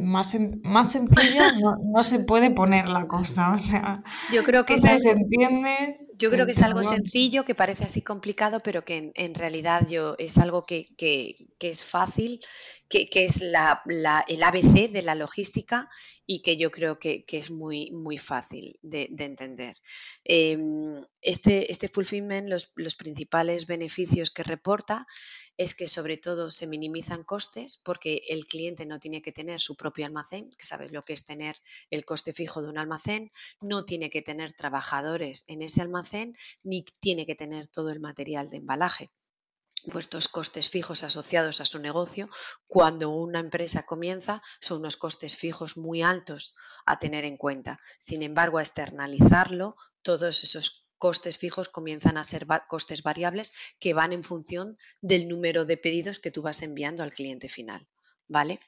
Más, 0.00 0.34
más 0.62 0.92
sencillo 0.92 1.42
no, 1.92 2.04
se 2.04 2.18
puede 2.20 2.50
poner 2.50 2.88
la 2.88 3.06
cosa, 3.06 3.52
o 3.52 3.58
sea, 3.58 4.02
yo 4.32 4.42
creo 4.42 4.64
que 4.64 4.76
se 4.76 4.92
entiende. 5.10 5.96
Yo 6.18 6.30
creo 6.30 6.44
que 6.44 6.52
es 6.52 6.60
algo 6.60 6.82
sencillo, 6.82 7.46
que 7.46 7.54
parece 7.54 7.84
así 7.84 8.02
complicado, 8.02 8.60
pero 8.62 8.84
que 8.84 9.10
en, 9.14 9.34
realidad 9.34 9.88
yo, 9.88 10.16
es 10.18 10.36
algo 10.36 10.66
que, 10.66 10.84
es 11.58 11.82
fácil, 11.82 12.40
que, 12.90 13.08
es 13.14 13.40
la, 13.40 13.82
el 14.28 14.42
ABC 14.42 14.90
de 14.90 15.00
la 15.00 15.14
logística 15.14 15.88
y 16.26 16.42
que 16.42 16.58
yo 16.58 16.70
creo 16.70 16.98
que, 16.98 17.24
es 17.26 17.50
muy, 17.50 17.90
muy 17.92 18.18
fácil 18.18 18.78
de, 18.82 19.08
entender. 19.18 19.78
Em, 20.24 21.00
este, 21.22 21.72
este 21.72 21.88
fulfillment, 21.88 22.50
los, 22.50 22.72
los 22.76 22.96
principales 22.96 23.66
beneficios 23.66 24.30
que 24.30 24.42
reporta 24.42 25.06
es 25.60 25.74
que 25.74 25.86
sobre 25.86 26.16
todo 26.16 26.50
se 26.50 26.66
minimizan 26.66 27.22
costes 27.22 27.76
porque 27.84 28.22
el 28.28 28.46
cliente 28.46 28.86
no 28.86 28.98
tiene 28.98 29.20
que 29.20 29.30
tener 29.30 29.60
su 29.60 29.76
propio 29.76 30.06
almacén, 30.06 30.50
que 30.52 30.64
sabes 30.64 30.90
lo 30.90 31.02
que 31.02 31.12
es 31.12 31.26
tener 31.26 31.54
el 31.90 32.06
coste 32.06 32.32
fijo 32.32 32.62
de 32.62 32.70
un 32.70 32.78
almacén, 32.78 33.30
no 33.60 33.84
tiene 33.84 34.08
que 34.08 34.22
tener 34.22 34.54
trabajadores 34.54 35.44
en 35.48 35.60
ese 35.60 35.82
almacén, 35.82 36.34
ni 36.62 36.82
tiene 37.00 37.26
que 37.26 37.34
tener 37.34 37.66
todo 37.66 37.90
el 37.90 38.00
material 38.00 38.48
de 38.48 38.56
embalaje 38.56 39.10
puestos 39.92 40.28
costes 40.28 40.68
fijos 40.68 41.04
asociados 41.04 41.60
a 41.60 41.64
su 41.64 41.78
negocio, 41.78 42.28
cuando 42.66 43.10
una 43.10 43.40
empresa 43.40 43.84
comienza 43.84 44.42
son 44.60 44.80
unos 44.80 44.96
costes 44.96 45.36
fijos 45.36 45.78
muy 45.78 46.02
altos 46.02 46.54
a 46.84 46.98
tener 46.98 47.24
en 47.24 47.38
cuenta. 47.38 47.80
Sin 47.98 48.22
embargo, 48.22 48.58
a 48.58 48.62
externalizarlo, 48.62 49.76
todos 50.02 50.42
esos 50.42 50.89
costes 51.00 51.38
fijos 51.38 51.68
comienzan 51.68 52.16
a 52.18 52.24
ser 52.24 52.46
costes 52.68 53.02
variables 53.02 53.52
que 53.80 53.94
van 53.94 54.12
en 54.12 54.22
función 54.22 54.78
del 55.00 55.26
número 55.26 55.64
de 55.64 55.76
pedidos 55.76 56.20
que 56.20 56.30
tú 56.30 56.42
vas 56.42 56.62
enviando 56.62 57.02
al 57.02 57.10
cliente 57.10 57.48
final. 57.48 57.88
¿Vale? 58.28 58.60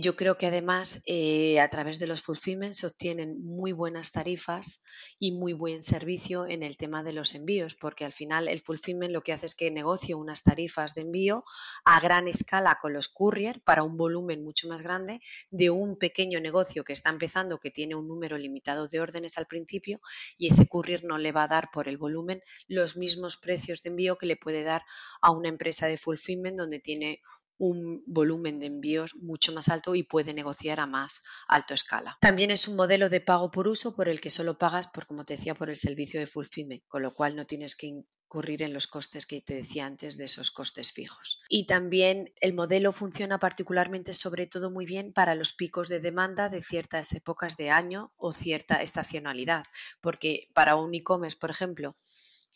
Yo 0.00 0.14
creo 0.14 0.38
que 0.38 0.46
además 0.46 1.02
eh, 1.06 1.58
a 1.58 1.68
través 1.68 1.98
de 1.98 2.06
los 2.06 2.22
fulfillments 2.22 2.78
se 2.78 2.86
obtienen 2.86 3.42
muy 3.42 3.72
buenas 3.72 4.12
tarifas 4.12 4.84
y 5.18 5.32
muy 5.32 5.54
buen 5.54 5.82
servicio 5.82 6.46
en 6.46 6.62
el 6.62 6.76
tema 6.76 7.02
de 7.02 7.12
los 7.12 7.34
envíos, 7.34 7.74
porque 7.74 8.04
al 8.04 8.12
final 8.12 8.46
el 8.46 8.60
fulfillment 8.60 9.12
lo 9.12 9.22
que 9.22 9.32
hace 9.32 9.46
es 9.46 9.56
que 9.56 9.72
negocio 9.72 10.16
unas 10.16 10.44
tarifas 10.44 10.94
de 10.94 11.00
envío 11.00 11.42
a 11.84 11.98
gran 11.98 12.28
escala 12.28 12.78
con 12.80 12.92
los 12.92 13.08
courier 13.08 13.60
para 13.62 13.82
un 13.82 13.96
volumen 13.96 14.44
mucho 14.44 14.68
más 14.68 14.82
grande 14.82 15.18
de 15.50 15.70
un 15.70 15.98
pequeño 15.98 16.38
negocio 16.38 16.84
que 16.84 16.92
está 16.92 17.10
empezando, 17.10 17.58
que 17.58 17.72
tiene 17.72 17.96
un 17.96 18.06
número 18.06 18.38
limitado 18.38 18.86
de 18.86 19.00
órdenes 19.00 19.36
al 19.36 19.48
principio 19.48 20.00
y 20.36 20.46
ese 20.46 20.68
courier 20.68 21.02
no 21.06 21.18
le 21.18 21.32
va 21.32 21.42
a 21.42 21.48
dar 21.48 21.72
por 21.72 21.88
el 21.88 21.98
volumen 21.98 22.40
los 22.68 22.96
mismos 22.96 23.36
precios 23.36 23.82
de 23.82 23.90
envío 23.90 24.16
que 24.16 24.26
le 24.26 24.36
puede 24.36 24.62
dar 24.62 24.84
a 25.20 25.32
una 25.32 25.48
empresa 25.48 25.88
de 25.88 25.96
fulfillment 25.96 26.56
donde 26.56 26.78
tiene 26.78 27.20
un 27.58 28.02
volumen 28.06 28.58
de 28.58 28.66
envíos 28.66 29.16
mucho 29.16 29.52
más 29.52 29.68
alto 29.68 29.94
y 29.94 30.02
puede 30.02 30.34
negociar 30.34 30.80
a 30.80 30.86
más 30.86 31.22
alto 31.48 31.74
escala. 31.74 32.16
También 32.20 32.50
es 32.50 32.68
un 32.68 32.76
modelo 32.76 33.08
de 33.08 33.20
pago 33.20 33.50
por 33.50 33.68
uso 33.68 33.94
por 33.94 34.08
el 34.08 34.20
que 34.20 34.30
solo 34.30 34.58
pagas 34.58 34.86
por, 34.88 35.06
como 35.06 35.24
te 35.24 35.36
decía, 35.36 35.54
por 35.54 35.68
el 35.68 35.76
servicio 35.76 36.20
de 36.20 36.26
fulfillment, 36.26 36.82
con 36.88 37.02
lo 37.02 37.12
cual 37.12 37.36
no 37.36 37.46
tienes 37.46 37.74
que 37.76 37.86
incurrir 37.86 38.62
en 38.62 38.74
los 38.74 38.86
costes 38.86 39.26
que 39.26 39.40
te 39.40 39.54
decía 39.54 39.86
antes 39.86 40.18
de 40.18 40.24
esos 40.24 40.50
costes 40.50 40.92
fijos. 40.92 41.40
Y 41.48 41.66
también 41.66 42.32
el 42.40 42.52
modelo 42.52 42.92
funciona 42.92 43.38
particularmente, 43.38 44.12
sobre 44.12 44.46
todo, 44.46 44.70
muy 44.70 44.86
bien 44.86 45.12
para 45.12 45.34
los 45.34 45.54
picos 45.54 45.88
de 45.88 46.00
demanda 46.00 46.48
de 46.48 46.62
ciertas 46.62 47.12
épocas 47.12 47.56
de 47.56 47.70
año 47.70 48.12
o 48.16 48.32
cierta 48.32 48.82
estacionalidad, 48.82 49.64
porque 50.00 50.48
para 50.52 50.76
un 50.76 50.94
e-commerce, 50.94 51.38
por 51.38 51.50
ejemplo, 51.50 51.96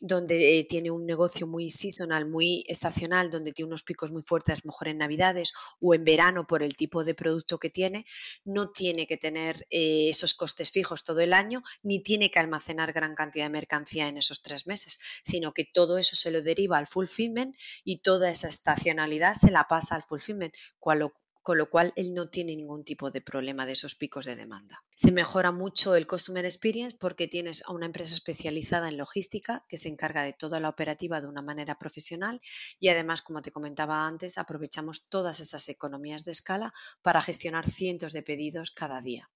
donde 0.03 0.59
eh, 0.59 0.65
tiene 0.65 0.91
un 0.91 1.07
negocio 1.07 1.47
muy 1.47 1.71
seasonal, 1.71 2.27
muy 2.27 2.65
estacional, 2.67 3.31
donde 3.31 3.53
tiene 3.53 3.69
unos 3.69 3.85
picos 3.85 4.11
muy 4.11 4.23
fuertes, 4.23 4.65
mejor 4.65 4.89
en 4.89 4.99
Navidades 4.99 5.53
o 5.81 5.95
en 5.95 6.05
verano 6.05 6.45
por 6.45 6.65
el 6.65 6.75
tipo 6.75 7.05
de 7.05 7.15
producto 7.15 7.59
que 7.59 7.71
tiene, 7.71 8.05
no 8.45 8.71
tiene 8.71 9.07
que 9.07 9.17
tener 9.17 9.65
eh, 9.71 10.09
esos 10.09 10.35
costes 10.35 10.73
fijos 10.73 11.05
todo 11.05 11.21
el 11.21 11.33
año, 11.33 11.63
ni 11.85 12.03
tiene 12.03 12.33
que 12.33 12.41
almacenar 12.41 12.93
gran 12.93 13.15
cantidad 13.15 13.45
de 13.45 13.51
mercancía 13.51 14.09
en 14.09 14.19
esos 14.19 14.43
tres 14.43 14.67
meses, 14.67 14.99
sino 15.23 15.55
que 15.55 15.65
todo 15.65 15.99
eso 15.99 16.17
se 16.17 16.33
lo 16.33 16.43
deriva 16.43 16.79
al 16.79 16.89
fulfillment 16.89 17.55
y 17.85 17.99
toda 17.99 18.29
esa 18.29 18.49
estacionalidad 18.49 19.35
se 19.35 19.53
la 19.53 19.69
pasa 19.69 19.95
al 19.95 20.03
fulfillment, 20.03 20.53
cual, 20.81 21.13
con 21.43 21.59
lo 21.59 21.69
cual 21.69 21.93
él 21.97 22.15
no 22.15 22.29
tiene 22.29 22.55
ningún 22.55 22.85
tipo 22.85 23.11
de 23.11 23.21
problema 23.21 23.67
de 23.67 23.73
esos 23.73 23.97
picos 23.97 24.25
de 24.25 24.37
demanda. 24.37 24.85
Se 24.95 25.11
mejora 25.11 25.51
mucho 25.51 25.97
el 25.97 26.07
Customer 26.07 26.45
Experience 26.45 26.97
porque 26.99 27.27
tienes 27.27 27.65
a 27.67 27.73
una 27.73 27.87
empresa 27.87 28.15
especializada 28.15 28.89
en 28.89 28.97
logística 28.97 29.65
que 29.69 29.77
se 29.77 29.89
encarga 29.89 30.23
de 30.23 30.33
toda 30.33 30.61
la 30.61 30.69
operativa 30.69 31.21
de 31.21 31.27
una 31.27 31.43
manera 31.43 31.79
profesional 31.79 32.41
y 32.79 32.89
además, 32.89 33.23
como 33.23 33.43
te 33.43 33.51
comentaba 33.51 34.07
antes, 34.07 34.39
aprovechamos 34.39 35.09
todas 35.09 35.41
esas 35.41 35.69
economías 35.69 36.25
de 36.25 36.33
escala 36.33 36.73
para 37.03 37.21
gestionar 37.21 37.69
cientos 37.69 38.13
de 38.13 38.23
pedidos 38.23 38.71
cada 38.71 39.01
día. 39.01 39.31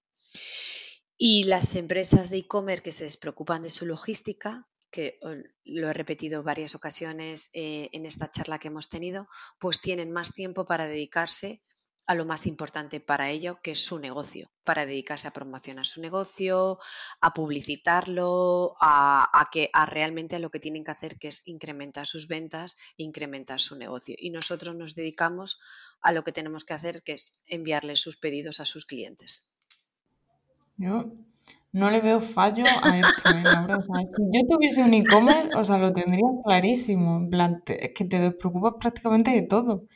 Y 1.19 1.45
las 1.45 1.75
empresas 1.77 2.31
de 2.31 2.38
e-commerce 2.38 2.83
que 2.83 2.92
se 2.92 3.05
despreocupan 3.05 3.62
de 3.62 3.71
su 3.71 3.87
logística 3.87 4.69
que 4.90 5.19
lo 5.64 5.90
he 5.90 5.92
repetido 5.92 6.42
varias 6.42 6.75
ocasiones 6.75 7.51
eh, 7.53 7.90
en 7.92 8.07
esta 8.07 8.31
charla 8.31 8.59
que 8.59 8.69
hemos 8.69 8.88
tenido, 8.88 9.29
pues 9.59 9.81
tienen 9.81 10.12
más 10.12 10.33
tiempo 10.33 10.64
para 10.64 10.87
dedicarse 10.87 11.62
a 12.07 12.14
lo 12.14 12.25
más 12.25 12.47
importante 12.47 13.01
para 13.01 13.31
ello, 13.31 13.59
que 13.62 13.73
es 13.73 13.85
su 13.85 13.99
negocio, 13.99 14.49
para 14.64 14.87
dedicarse 14.87 15.27
a 15.27 15.33
promocionar 15.33 15.87
su 15.87 16.01
negocio, 16.01 16.79
a 17.21 17.35
publicitarlo, 17.35 18.77
a, 18.81 19.49
que 19.51 19.71
a 19.73 19.87
realmente 19.87 20.37
a 20.37 20.38
lo 20.38 20.51
que 20.51 20.61
tienen 20.61 20.85
que 20.85 20.92
hacer, 20.92 21.19
que 21.19 21.29
es 21.29 21.42
incrementar 21.47 22.07
sus 22.07 22.29
ventas, 22.29 22.77
incrementar 22.97 23.61
su 23.61 23.77
negocio. 23.77 24.14
Y 24.19 24.31
nosotros 24.31 24.77
nos 24.77 24.95
dedicamos 24.95 25.59
a 26.01 26.12
lo 26.12 26.23
que 26.23 26.33
tenemos 26.33 26.64
que 26.64 26.75
hacer, 26.75 27.03
que 27.03 27.12
es 27.14 27.42
enviarles 27.49 28.01
sus 28.01 28.16
pedidos 28.16 28.61
a 28.61 28.64
sus 28.64 28.87
clientes. 28.87 29.53
Yo 30.77 31.12
no 31.73 31.90
le 31.90 32.01
veo 32.01 32.21
fallo 32.21 32.64
a 32.83 32.99
esto, 32.99 33.31
¿eh, 33.31 34.07
si 34.16 34.23
yo 34.33 34.47
tuviese 34.49 34.83
un 34.83 34.95
e-commerce, 34.95 35.57
o 35.57 35.64
sea, 35.64 35.79
lo 35.79 35.92
tendría 35.92 36.27
clarísimo. 36.45 37.16
En 37.16 37.31
plan, 37.31 37.62
es 37.66 37.92
que 37.95 38.05
te 38.05 38.31
preocupas 38.31 38.75
prácticamente 38.79 39.33
de 39.33 39.42
todo 39.42 39.87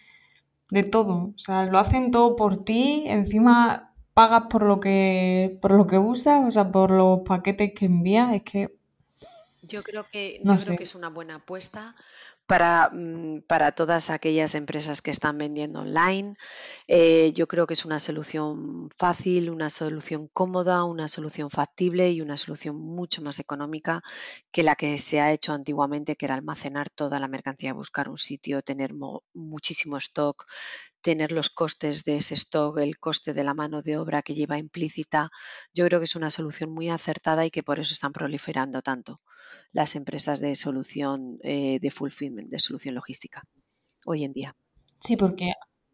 de 0.71 0.83
todo. 0.83 1.33
O 1.35 1.39
sea, 1.39 1.65
lo 1.67 1.79
hacen 1.79 2.11
todo 2.11 2.37
por 2.37 2.65
ti, 2.65 3.05
encima 3.07 3.93
pagas 4.15 4.45
por 4.51 4.63
lo 4.63 4.81
que, 4.81 5.59
por 5.61 5.73
lo 5.73 5.87
que 5.87 5.99
usas, 5.99 6.47
o 6.47 6.53
sea, 6.53 6.71
por 6.71 6.91
los 6.91 7.21
paquetes 7.21 7.73
que 7.75 7.87
envías, 7.87 8.35
es 8.35 8.43
que... 8.43 8.77
Yo 9.63 9.83
creo 9.83 10.07
que, 10.11 10.41
yo 10.43 10.57
creo 10.57 10.77
que 10.77 10.83
es 10.83 10.95
una 10.95 11.11
buena 11.11 11.37
apuesta 11.37 11.95
para, 12.51 12.91
mm, 12.93 13.43
para 13.47 13.71
todas 13.71 14.11
aquellas 14.11 14.57
empresas 14.57 15.03
que 15.03 15.13
están 15.13 15.39
vendiendo 15.39 15.83
online. 15.83 16.35
Eh, 16.89 17.31
yo 17.33 17.47
creo 17.47 17.65
que 17.69 17.75
es 17.75 17.85
una 17.85 18.01
solución 18.01 18.89
fácil, 18.99 19.51
una 19.51 19.71
solución 19.71 20.29
cómoda, 20.33 20.83
una 20.83 21.07
solución 21.07 21.49
factible 21.49 22.11
y 22.11 22.21
una 22.21 22.37
solución 22.37 22.75
mucho 22.75 23.23
más 23.23 23.39
económica 23.39 24.03
que 24.51 24.65
la 24.65 24.75
que 24.75 24.99
se 24.99 25.21
ha 25.21 25.33
hecho 25.33 25.53
antiguamente, 25.53 26.17
que 26.17 26.27
era 26.27 26.35
almacenar 26.35 26.91
toda 26.91 27.21
la 27.21 27.29
mercancía, 27.29 27.73
buscar 27.73 28.09
un 28.09 28.19
sitio, 28.19 28.63
tener 28.63 28.95
muchísimo 29.33 29.97
stock, 29.99 30.45
tener 31.01 31.33
los 31.33 31.51
costes 31.51 32.05
de 32.05 32.17
ese 32.17 32.35
stock, 32.35 32.79
el 32.79 32.99
coste 32.99 33.33
de 33.33 33.45
la 33.45 33.55
mano 33.55 33.83
de 33.83 33.97
obra 33.97 34.23
que 34.23 34.35
lleva 34.35 34.59
implícita, 34.59 35.31
yo 35.75 35.87
creo 35.87 36.01
que 36.01 36.05
es 36.05 36.17
una 36.17 36.31
solución 36.31 36.71
muy 36.73 36.91
acertada 36.91 37.47
y 37.47 37.51
que 37.51 37.63
por 37.63 37.79
eso 37.79 37.93
están 37.93 38.13
proliferando 38.13 38.83
tanto 38.83 39.17
las 39.73 39.97
empresas 39.97 40.41
de 40.41 40.55
solución 40.55 41.39
eh, 41.43 41.79
de 41.81 41.91
fulfillment, 41.91 42.49
de 42.49 42.61
solución 42.61 42.95
logística 42.95 43.45
hoy 44.05 44.25
en 44.25 44.33
día. 44.33 44.57
Sí, 44.99 45.17
porque 45.17 45.53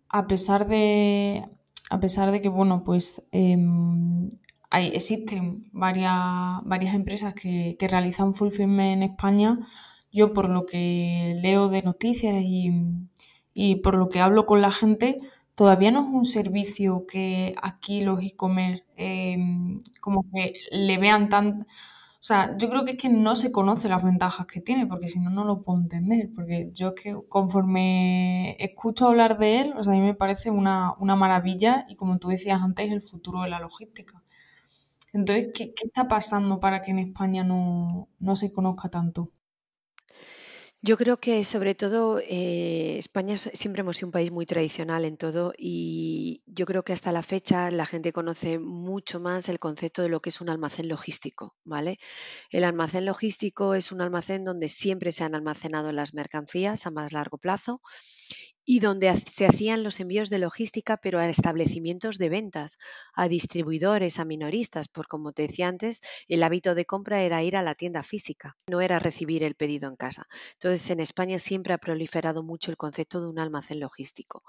a 0.09 0.26
pesar 0.26 0.66
de, 0.66 1.45
a 1.91 2.01
pesar 2.01 2.33
de 2.33 2.41
que, 2.41 2.49
bueno, 2.49 2.83
pues 2.85 3.22
em, 3.31 4.28
hay, 4.70 4.89
existen 4.89 5.68
varias, 5.72 6.62
varias 6.64 6.95
empresas 6.95 7.35
que, 7.35 7.76
que 7.78 7.89
realizan 7.89 8.35
fulfillment 8.35 9.03
en 9.03 9.11
España, 9.11 9.59
yo 10.12 10.33
por 10.33 10.49
lo 10.49 10.66
que 10.66 11.39
leo 11.43 11.68
de 11.68 11.83
noticias 11.83 12.37
y, 12.43 12.70
y 13.57 13.77
por 13.77 13.95
lo 13.97 14.09
que 14.11 14.21
hablo 14.21 14.47
con 14.47 14.63
la 14.63 14.71
gente, 14.73 15.17
todavía 15.55 15.91
no 15.91 16.01
es 16.03 16.09
un 16.15 16.25
servicio 16.27 17.07
que 17.07 17.55
aquí 17.63 18.03
los 18.03 18.23
e-commerce 18.23 18.85
em, 18.97 19.79
como 20.01 20.25
que 20.35 20.55
le 20.73 20.99
vean 20.99 21.29
tan... 21.31 21.67
O 22.21 22.27
sea, 22.27 22.57
yo 22.59 22.69
creo 22.71 22.85
que 22.85 22.93
es 22.93 22.99
que 22.99 23.09
no 23.09 23.37
se 23.37 23.53
conoce 23.53 23.89
las 23.89 24.03
ventajas 24.03 24.47
que 24.47 24.61
tiene, 24.61 24.87
porque 24.87 25.07
si 25.09 25.21
no, 25.21 25.31
no 25.31 25.45
lo 25.45 25.63
puedo 25.63 25.79
entender. 25.81 26.31
Porque 26.35 26.71
yo 26.73 26.89
es 26.89 26.95
que 27.03 27.17
conforme 27.29 28.57
escucho 28.59 29.07
hablar 29.09 29.39
de 29.39 29.61
él, 29.61 29.75
o 29.79 29.85
sea, 29.85 29.93
a 29.93 29.97
mí 29.97 30.03
me 30.03 30.15
parece 30.15 30.51
una, 30.51 30.95
una 30.99 31.15
maravilla 31.17 31.87
y 31.89 31.95
como 31.97 32.19
tú 32.19 32.29
decías 32.29 32.61
antes, 32.63 32.91
el 32.91 33.01
futuro 33.03 33.43
de 33.43 33.51
la 33.51 33.61
logística. 33.61 34.23
Entonces, 35.13 35.49
¿qué, 35.55 35.75
qué 35.75 35.87
está 35.89 36.09
pasando 36.09 36.61
para 36.61 36.83
que 36.83 36.93
en 36.93 37.01
España 37.01 37.45
no, 37.45 38.09
no 38.21 38.37
se 38.37 38.53
conozca 38.53 38.89
tanto? 38.91 39.33
Yo 40.89 40.97
creo 40.97 41.16
que 41.24 41.43
sobre 41.45 41.74
todo 41.74 42.20
eh, 42.20 42.97
España 42.99 43.34
es- 43.34 43.51
siempre 43.55 43.80
hemos 43.80 43.97
sido 43.97 44.09
un 44.09 44.12
país 44.12 44.30
muy 44.30 44.47
tradicional 44.47 45.05
en 45.05 45.16
todo 45.16 45.53
y 45.59 46.43
yo 46.47 46.64
creo 46.66 46.84
que 46.84 46.93
hasta 46.93 47.12
la 47.12 47.22
fecha 47.22 47.70
la 47.70 47.87
gente 47.87 48.12
conoce 48.12 48.59
mucho 48.59 49.18
más 49.18 49.49
el 49.49 49.59
concepto 49.59 50.03
de 50.03 50.09
lo 50.11 50.20
que 50.20 50.28
es 50.30 50.41
un 50.41 50.49
almacén 50.51 50.89
logístico, 50.89 51.57
¿vale? 51.64 51.99
El 52.51 52.64
almacén 52.64 53.05
logístico 53.07 53.74
es 53.74 53.91
un 53.93 54.01
almacén 54.03 54.45
donde 54.45 54.68
siempre 54.68 55.12
se 55.12 55.24
han 55.24 55.34
almacenado 55.34 55.93
las 55.93 56.14
mercancías 56.14 56.87
a 56.87 56.91
más 56.91 57.12
largo 57.12 57.39
plazo 57.39 57.80
y 58.69 58.81
donde 58.81 59.14
se 59.14 59.47
hacían 59.47 59.85
los 59.85 60.01
envíos 60.01 60.29
de 60.29 60.41
logística, 60.41 60.97
pero 60.97 61.21
a 61.21 61.29
establecimientos 61.29 62.19
de 62.19 62.29
ventas, 62.29 62.79
a 63.14 63.29
distribuidores, 63.29 64.19
a 64.19 64.25
minoristas, 64.25 64.89
por 64.89 65.07
como 65.07 65.33
te 65.33 65.43
decía 65.43 65.69
antes, 65.69 66.01
el 66.27 66.43
hábito 66.43 66.75
de 66.75 66.85
compra 66.85 67.23
era 67.23 67.45
ir 67.45 67.57
a 67.57 67.62
la 67.62 67.77
tienda 67.77 68.03
física, 68.03 68.57
no 68.67 68.81
era 68.81 68.99
recibir 68.99 69.45
el 69.45 69.55
pedido 69.55 69.89
en 69.89 69.95
casa. 69.95 70.27
Entonces, 70.55 70.91
en 70.91 70.99
España 70.99 71.39
siempre 71.39 71.75
ha 71.75 71.79
proliferado 71.79 72.43
mucho 72.43 72.73
el 72.73 72.77
concepto 72.77 73.21
de 73.21 73.29
un 73.29 73.39
almacén 73.39 73.79
logístico. 73.79 74.43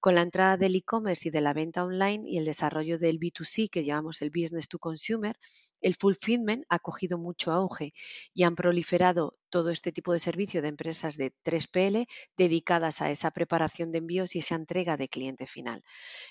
Con 0.00 0.14
la 0.14 0.22
entrada 0.22 0.56
del 0.56 0.74
e-commerce 0.74 1.28
y 1.28 1.30
de 1.30 1.42
la 1.42 1.52
venta 1.52 1.84
online 1.84 2.22
y 2.24 2.38
el 2.38 2.46
desarrollo 2.46 2.98
del 2.98 3.20
B2C, 3.20 3.68
que 3.68 3.84
llamamos 3.84 4.22
el 4.22 4.30
Business 4.30 4.68
to 4.68 4.78
Consumer, 4.78 5.38
el 5.82 5.94
fulfillment 5.94 6.64
ha 6.70 6.78
cogido 6.78 7.18
mucho 7.18 7.52
auge 7.52 7.92
y 8.32 8.44
han 8.44 8.54
proliferado 8.54 9.36
todo 9.50 9.70
este 9.70 9.92
tipo 9.92 10.12
de 10.12 10.18
servicio 10.18 10.60
de 10.60 10.68
empresas 10.68 11.16
de 11.16 11.32
3PL 11.44 12.06
dedicadas 12.36 13.00
a 13.00 13.10
esa 13.10 13.30
preparación 13.30 13.57
de 13.58 13.98
envíos 13.98 14.34
y 14.34 14.38
esa 14.38 14.54
entrega 14.54 14.96
de 14.96 15.08
cliente 15.08 15.46
final. 15.46 15.82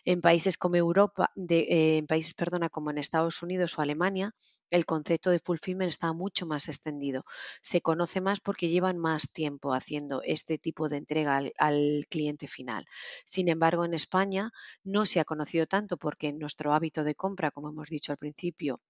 En 0.06 0.22
países 0.22 0.58
como 0.58 0.76
Europa, 0.76 1.32
eh, 1.50 1.98
en 1.98 2.08
países, 2.08 2.34
perdona, 2.34 2.70
como 2.70 2.90
en 2.92 2.98
Estados 2.98 3.44
Unidos 3.44 3.78
o 3.78 3.82
Alemania, 3.82 4.34
el 4.70 4.86
concepto 4.86 5.30
de 5.30 5.40
fulfillment 5.40 5.90
está 5.90 6.14
mucho 6.14 6.46
más 6.46 6.68
extendido. 6.68 7.26
Se 7.62 7.82
conoce 7.82 8.22
más 8.22 8.40
porque 8.40 8.70
llevan 8.70 8.98
más 8.98 9.32
tiempo 9.32 9.74
haciendo 9.74 10.22
este 10.24 10.58
tipo 10.58 10.90
de 10.90 10.98
entrega 10.98 11.38
al, 11.38 11.54
al 11.58 12.06
cliente 12.10 12.48
final. 12.48 12.86
Sin 13.26 13.50
embargo, 13.50 13.86
en 13.86 13.94
España 13.94 14.52
no 14.84 15.06
se 15.06 15.20
ha 15.20 15.26
conocido 15.26 15.66
tanto 15.68 15.98
porque 15.98 16.34
nuestro 16.34 16.74
hábito 16.74 17.04
de 17.04 17.16
compra, 17.16 17.52
como 17.52 17.70
hemos 17.70 17.90
dicho 17.90 18.12
al 18.12 18.18
principio, 18.18 18.82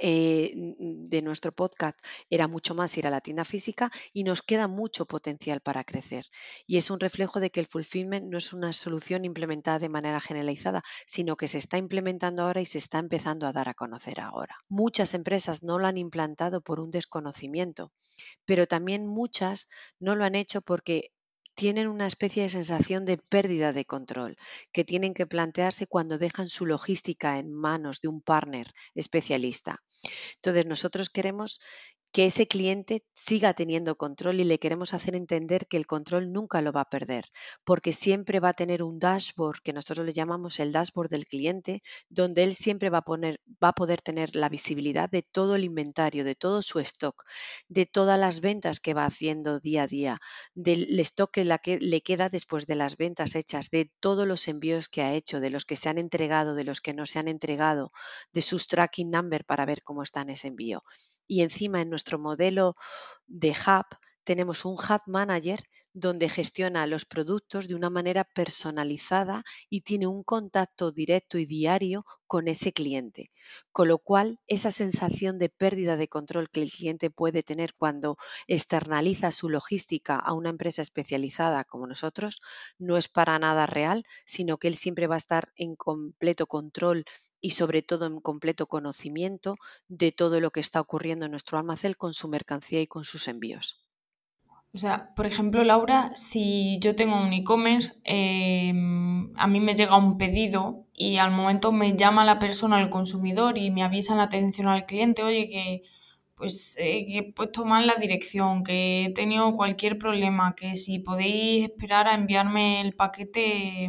eh, 0.00 0.52
de 0.54 1.22
nuestro 1.22 1.52
podcast 1.52 1.98
era 2.30 2.48
mucho 2.48 2.74
más 2.74 2.96
ir 2.98 3.06
a 3.06 3.10
la 3.10 3.20
tienda 3.20 3.44
física 3.44 3.90
y 4.12 4.24
nos 4.24 4.42
queda 4.42 4.68
mucho 4.68 5.06
potencial 5.06 5.60
para 5.60 5.84
crecer. 5.84 6.26
Y 6.66 6.76
es 6.76 6.90
un 6.90 7.00
reflejo 7.00 7.40
de 7.40 7.50
que 7.50 7.60
el 7.60 7.66
fulfillment 7.66 8.26
no 8.26 8.38
es 8.38 8.52
una 8.52 8.72
solución 8.72 9.24
implementada 9.24 9.78
de 9.78 9.88
manera 9.88 10.20
generalizada, 10.20 10.82
sino 11.06 11.36
que 11.36 11.48
se 11.48 11.58
está 11.58 11.78
implementando 11.78 12.42
ahora 12.42 12.60
y 12.60 12.66
se 12.66 12.78
está 12.78 12.98
empezando 12.98 13.46
a 13.46 13.52
dar 13.52 13.68
a 13.68 13.74
conocer 13.74 14.20
ahora. 14.20 14.56
Muchas 14.68 15.14
empresas 15.14 15.62
no 15.62 15.78
lo 15.78 15.86
han 15.86 15.96
implantado 15.96 16.60
por 16.60 16.80
un 16.80 16.90
desconocimiento, 16.90 17.92
pero 18.44 18.66
también 18.66 19.06
muchas 19.06 19.68
no 19.98 20.14
lo 20.14 20.24
han 20.24 20.34
hecho 20.34 20.60
porque 20.60 21.12
tienen 21.56 21.88
una 21.88 22.06
especie 22.06 22.44
de 22.44 22.50
sensación 22.50 23.04
de 23.04 23.16
pérdida 23.16 23.72
de 23.72 23.86
control 23.86 24.36
que 24.72 24.84
tienen 24.84 25.14
que 25.14 25.26
plantearse 25.26 25.86
cuando 25.86 26.18
dejan 26.18 26.48
su 26.48 26.66
logística 26.66 27.38
en 27.38 27.52
manos 27.52 28.00
de 28.00 28.08
un 28.08 28.20
partner 28.20 28.72
especialista. 28.94 29.82
Entonces, 30.36 30.66
nosotros 30.66 31.08
queremos 31.08 31.60
que 32.16 32.24
ese 32.24 32.48
cliente 32.48 33.04
siga 33.12 33.52
teniendo 33.52 33.98
control 33.98 34.40
y 34.40 34.44
le 34.44 34.58
queremos 34.58 34.94
hacer 34.94 35.14
entender 35.14 35.66
que 35.66 35.76
el 35.76 35.86
control 35.86 36.32
nunca 36.32 36.62
lo 36.62 36.72
va 36.72 36.80
a 36.80 36.88
perder, 36.88 37.26
porque 37.62 37.92
siempre 37.92 38.40
va 38.40 38.48
a 38.48 38.54
tener 38.54 38.82
un 38.82 38.98
dashboard 38.98 39.60
que 39.62 39.74
nosotros 39.74 40.06
le 40.06 40.14
llamamos 40.14 40.58
el 40.58 40.72
dashboard 40.72 41.10
del 41.10 41.26
cliente, 41.26 41.82
donde 42.08 42.42
él 42.44 42.54
siempre 42.54 42.88
va 42.88 42.98
a, 43.00 43.02
poner, 43.02 43.42
va 43.62 43.68
a 43.68 43.74
poder 43.74 44.00
tener 44.00 44.34
la 44.34 44.48
visibilidad 44.48 45.10
de 45.10 45.20
todo 45.20 45.56
el 45.56 45.64
inventario, 45.64 46.24
de 46.24 46.34
todo 46.34 46.62
su 46.62 46.80
stock, 46.80 47.22
de 47.68 47.84
todas 47.84 48.18
las 48.18 48.40
ventas 48.40 48.80
que 48.80 48.94
va 48.94 49.04
haciendo 49.04 49.60
día 49.60 49.82
a 49.82 49.86
día, 49.86 50.18
del 50.54 50.98
stock 51.00 51.30
que, 51.30 51.58
que 51.62 51.78
le 51.78 52.00
queda 52.00 52.30
después 52.30 52.66
de 52.66 52.76
las 52.76 52.96
ventas 52.96 53.34
hechas, 53.34 53.68
de 53.68 53.90
todos 54.00 54.26
los 54.26 54.48
envíos 54.48 54.88
que 54.88 55.02
ha 55.02 55.12
hecho, 55.12 55.38
de 55.38 55.50
los 55.50 55.66
que 55.66 55.76
se 55.76 55.90
han 55.90 55.98
entregado, 55.98 56.54
de 56.54 56.64
los 56.64 56.80
que 56.80 56.94
no 56.94 57.04
se 57.04 57.18
han 57.18 57.28
entregado, 57.28 57.92
de 58.32 58.40
sus 58.40 58.68
tracking 58.68 59.10
number 59.10 59.44
para 59.44 59.66
ver 59.66 59.82
cómo 59.82 60.02
está 60.02 60.22
en 60.22 60.30
ese 60.30 60.48
envío. 60.48 60.82
Y 61.26 61.42
encima 61.42 61.82
en 61.82 61.90
nuestro 61.90 62.05
modelo 62.18 62.76
de 63.26 63.50
hub 63.50 63.86
tenemos 64.24 64.64
un 64.64 64.74
hub 64.74 65.02
manager 65.06 65.62
donde 65.98 66.28
gestiona 66.28 66.86
los 66.86 67.06
productos 67.06 67.68
de 67.68 67.74
una 67.74 67.88
manera 67.88 68.24
personalizada 68.24 69.44
y 69.70 69.80
tiene 69.80 70.06
un 70.06 70.22
contacto 70.22 70.92
directo 70.92 71.38
y 71.38 71.46
diario 71.46 72.04
con 72.26 72.48
ese 72.48 72.74
cliente. 72.74 73.30
Con 73.72 73.88
lo 73.88 73.96
cual, 73.96 74.38
esa 74.46 74.70
sensación 74.70 75.38
de 75.38 75.48
pérdida 75.48 75.96
de 75.96 76.08
control 76.08 76.50
que 76.50 76.60
el 76.60 76.70
cliente 76.70 77.08
puede 77.08 77.42
tener 77.42 77.72
cuando 77.72 78.18
externaliza 78.46 79.32
su 79.32 79.48
logística 79.48 80.16
a 80.16 80.34
una 80.34 80.50
empresa 80.50 80.82
especializada 80.82 81.64
como 81.64 81.86
nosotros 81.86 82.42
no 82.78 82.98
es 82.98 83.08
para 83.08 83.38
nada 83.38 83.64
real, 83.64 84.04
sino 84.26 84.58
que 84.58 84.68
él 84.68 84.76
siempre 84.76 85.06
va 85.06 85.14
a 85.14 85.24
estar 85.24 85.50
en 85.56 85.76
completo 85.76 86.46
control 86.46 87.06
y 87.40 87.52
sobre 87.52 87.80
todo 87.80 88.04
en 88.04 88.20
completo 88.20 88.66
conocimiento 88.66 89.56
de 89.88 90.12
todo 90.12 90.40
lo 90.40 90.50
que 90.50 90.60
está 90.60 90.78
ocurriendo 90.78 91.24
en 91.24 91.30
nuestro 91.30 91.56
almacén 91.56 91.94
con 91.94 92.12
su 92.12 92.28
mercancía 92.28 92.82
y 92.82 92.86
con 92.86 93.04
sus 93.04 93.28
envíos. 93.28 93.85
O 94.76 94.78
sea, 94.78 95.14
por 95.14 95.24
ejemplo, 95.24 95.64
Laura, 95.64 96.10
si 96.14 96.78
yo 96.80 96.94
tengo 96.94 97.18
un 97.18 97.32
e-commerce, 97.32 97.94
eh, 98.04 98.74
a 99.36 99.46
mí 99.46 99.58
me 99.58 99.74
llega 99.74 99.96
un 99.96 100.18
pedido 100.18 100.84
y 100.92 101.16
al 101.16 101.30
momento 101.30 101.72
me 101.72 101.96
llama 101.96 102.26
la 102.26 102.38
persona, 102.38 102.78
el 102.82 102.90
consumidor, 102.90 103.56
y 103.56 103.70
me 103.70 103.82
avisa 103.82 104.12
en 104.12 104.18
la 104.18 104.24
atención 104.24 104.68
al 104.68 104.84
cliente, 104.84 105.22
oye, 105.22 105.48
que 105.48 105.82
pues 106.34 106.76
eh, 106.78 107.06
que 107.06 107.18
he 107.18 107.32
puesto 107.32 107.64
mal 107.64 107.86
la 107.86 107.94
dirección, 107.94 108.64
que 108.64 109.06
he 109.06 109.10
tenido 109.14 109.56
cualquier 109.56 109.96
problema, 109.96 110.54
que 110.54 110.76
si 110.76 110.98
podéis 110.98 111.64
esperar 111.70 112.06
a 112.06 112.14
enviarme 112.14 112.82
el 112.82 112.92
paquete 112.92 113.88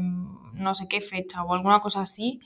no 0.54 0.74
sé 0.74 0.88
qué 0.88 1.02
fecha 1.02 1.44
o 1.44 1.54
alguna 1.54 1.82
cosa 1.82 2.00
así, 2.02 2.40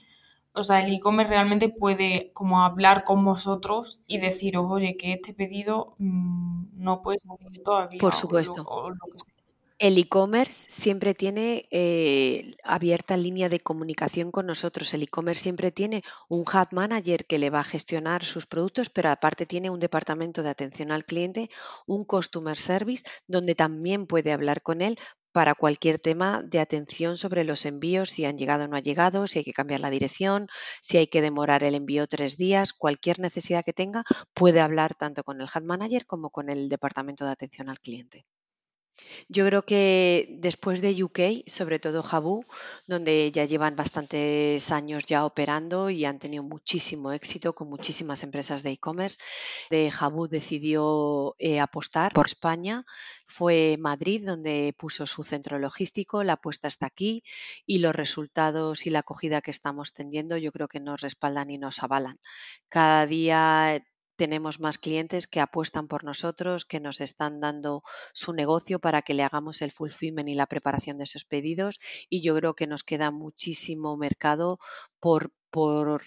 o 0.54 0.64
sea, 0.64 0.82
el 0.82 0.94
e-commerce 0.94 1.30
realmente 1.32 1.70
puede 1.70 2.32
como 2.34 2.62
hablar 2.64 3.04
con 3.04 3.24
vosotros 3.26 4.02
y 4.08 4.20
deciros, 4.20 4.66
oye, 4.70 4.98
que 4.98 5.14
este 5.14 5.34
pedido 5.34 5.96
mmm, 5.98 6.66
no 6.74 7.02
puede 7.02 7.20
salir 7.20 7.64
todavía 7.64 8.00
Por 8.00 8.14
o 8.14 8.18
lo, 8.18 8.18
supuesto. 8.18 8.64
o 8.64 8.90
lo 8.90 9.08
que 9.12 9.20
sea. 9.20 9.34
El 9.80 9.98
e-commerce 9.98 10.68
siempre 10.70 11.16
tiene 11.16 11.66
eh, 11.72 12.56
abierta 12.64 13.18
línea 13.18 13.50
de 13.50 13.60
comunicación 13.62 14.32
con 14.32 14.46
nosotros. 14.46 14.94
El 14.94 15.02
e-commerce 15.04 15.42
siempre 15.42 15.72
tiene 15.72 16.04
un 16.30 16.42
hub 16.42 16.68
manager 16.72 17.26
que 17.26 17.40
le 17.40 17.50
va 17.50 17.62
a 17.62 17.64
gestionar 17.64 18.24
sus 18.24 18.46
productos, 18.46 18.92
pero 18.92 19.10
aparte 19.10 19.48
tiene 19.48 19.72
un 19.72 19.80
departamento 19.80 20.44
de 20.44 20.50
atención 20.50 20.92
al 20.92 21.04
cliente, 21.04 21.50
un 21.88 22.06
customer 22.06 22.58
service, 22.58 23.04
donde 23.28 23.56
también 23.56 24.06
puede 24.06 24.32
hablar 24.32 24.62
con 24.62 24.82
él 24.82 25.00
para 25.32 25.56
cualquier 25.56 26.00
tema 26.00 26.42
de 26.44 26.60
atención 26.60 27.18
sobre 27.18 27.44
los 27.44 27.66
envíos, 27.66 28.10
si 28.10 28.26
han 28.26 28.38
llegado 28.38 28.66
o 28.66 28.68
no 28.68 28.76
ha 28.78 28.82
llegado, 28.82 29.28
si 29.28 29.40
hay 29.40 29.46
que 29.46 29.54
cambiar 29.54 29.80
la 29.80 29.90
dirección, 29.90 30.48
si 30.82 30.98
hay 30.98 31.08
que 31.08 31.22
demorar 31.22 31.64
el 31.64 31.76
envío 31.76 32.08
tres 32.08 32.38
días, 32.38 32.74
cualquier 32.74 33.20
necesidad 33.20 33.64
que 33.66 33.74
tenga, 33.74 34.04
puede 34.34 34.62
hablar 34.62 34.96
tanto 34.96 35.24
con 35.24 35.42
el 35.42 35.48
hub 35.54 35.64
manager 35.64 36.06
como 36.06 36.30
con 36.30 36.50
el 36.50 36.70
departamento 36.70 37.26
de 37.26 37.32
atención 37.32 37.70
al 37.70 37.80
cliente. 37.80 38.26
Yo 39.30 39.46
creo 39.46 39.64
que 39.66 40.28
después 40.40 40.82
de 40.82 41.04
UK, 41.04 41.48
sobre 41.48 41.80
todo 41.80 42.04
Jabu, 42.04 42.46
donde 42.88 43.32
ya 43.32 43.46
llevan 43.46 43.76
bastantes 43.76 44.72
años 44.72 45.06
ya 45.06 45.26
operando 45.26 45.90
y 45.90 46.06
han 46.06 46.20
tenido 46.20 46.44
muchísimo 46.44 47.12
éxito 47.12 47.54
con 47.54 47.70
muchísimas 47.70 48.24
empresas 48.24 48.64
de 48.64 48.72
e-commerce, 48.72 49.20
de 49.70 49.92
Jabu 49.92 50.28
decidió 50.28 51.36
eh, 51.40 51.60
apostar 51.60 52.14
por 52.14 52.28
España. 52.28 52.86
Fue 53.28 53.78
Madrid 53.80 54.26
donde 54.26 54.76
puso 54.78 55.08
su 55.08 55.24
centro 55.24 55.60
logístico, 55.60 56.24
la 56.24 56.34
apuesta 56.34 56.68
está 56.68 56.88
aquí 56.88 57.24
y 57.66 57.80
los 57.80 57.96
resultados 57.96 58.86
y 58.86 58.90
la 58.90 59.00
acogida 59.00 59.42
que 59.42 59.52
estamos 59.52 59.94
teniendo 59.94 60.38
yo 60.38 60.52
creo 60.52 60.68
que 60.68 60.80
nos 60.80 61.02
respaldan 61.02 61.50
y 61.50 61.58
nos 61.58 61.82
avalan. 61.84 62.20
Cada 62.70 63.06
día 63.06 63.82
tenemos 64.22 64.60
más 64.60 64.78
clientes 64.78 65.26
que 65.26 65.40
apuestan 65.40 65.88
por 65.88 66.04
nosotros, 66.04 66.64
que 66.64 66.80
nos 66.80 67.02
están 67.02 67.40
dando 67.40 67.82
su 68.14 68.34
negocio 68.34 68.78
para 68.78 69.02
que 69.02 69.16
le 69.16 69.24
hagamos 69.24 69.64
el 69.64 69.72
fulfillment 69.72 70.30
y 70.30 70.36
la 70.36 70.46
preparación 70.46 71.00
de 71.00 71.06
esos 71.06 71.26
pedidos 71.26 71.80
y 72.08 72.22
yo 72.22 72.36
creo 72.36 72.54
que 72.54 72.68
nos 72.68 72.84
queda 72.84 73.10
muchísimo 73.10 73.98
mercado 73.98 74.60
por, 75.00 75.34
por 75.50 76.04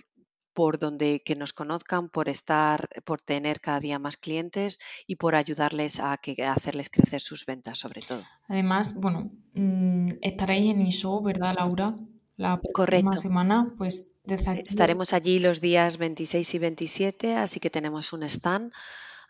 por 0.52 0.78
donde 0.78 1.24
que 1.24 1.34
nos 1.34 1.52
conozcan, 1.52 2.08
por 2.08 2.28
estar, 2.28 2.88
por 3.04 3.20
tener 3.20 3.60
cada 3.60 3.80
día 3.80 3.98
más 3.98 4.16
clientes 4.16 4.78
y 5.04 5.16
por 5.16 5.34
ayudarles 5.34 5.98
a, 5.98 6.16
que, 6.18 6.44
a 6.44 6.52
hacerles 6.52 6.90
crecer 6.90 7.20
sus 7.20 7.44
ventas, 7.44 7.80
sobre 7.80 8.02
todo. 8.02 8.22
Además, 8.46 8.94
bueno, 8.94 9.32
mm, 9.54 10.10
estaréis 10.22 10.70
en 10.70 10.86
ISO, 10.86 11.20
¿verdad, 11.20 11.56
Laura? 11.58 11.98
La 12.36 12.60
próxima 12.60 12.72
Correcto. 12.72 13.18
semana, 13.18 13.74
pues 13.78 14.08
desde 14.24 14.50
aquí 14.50 14.62
Estaremos 14.66 15.12
allí 15.12 15.38
los 15.38 15.60
días 15.60 15.98
26 15.98 16.54
y 16.54 16.58
27, 16.58 17.36
así 17.36 17.60
que 17.60 17.70
tenemos 17.70 18.12
un 18.12 18.22
stand. 18.24 18.72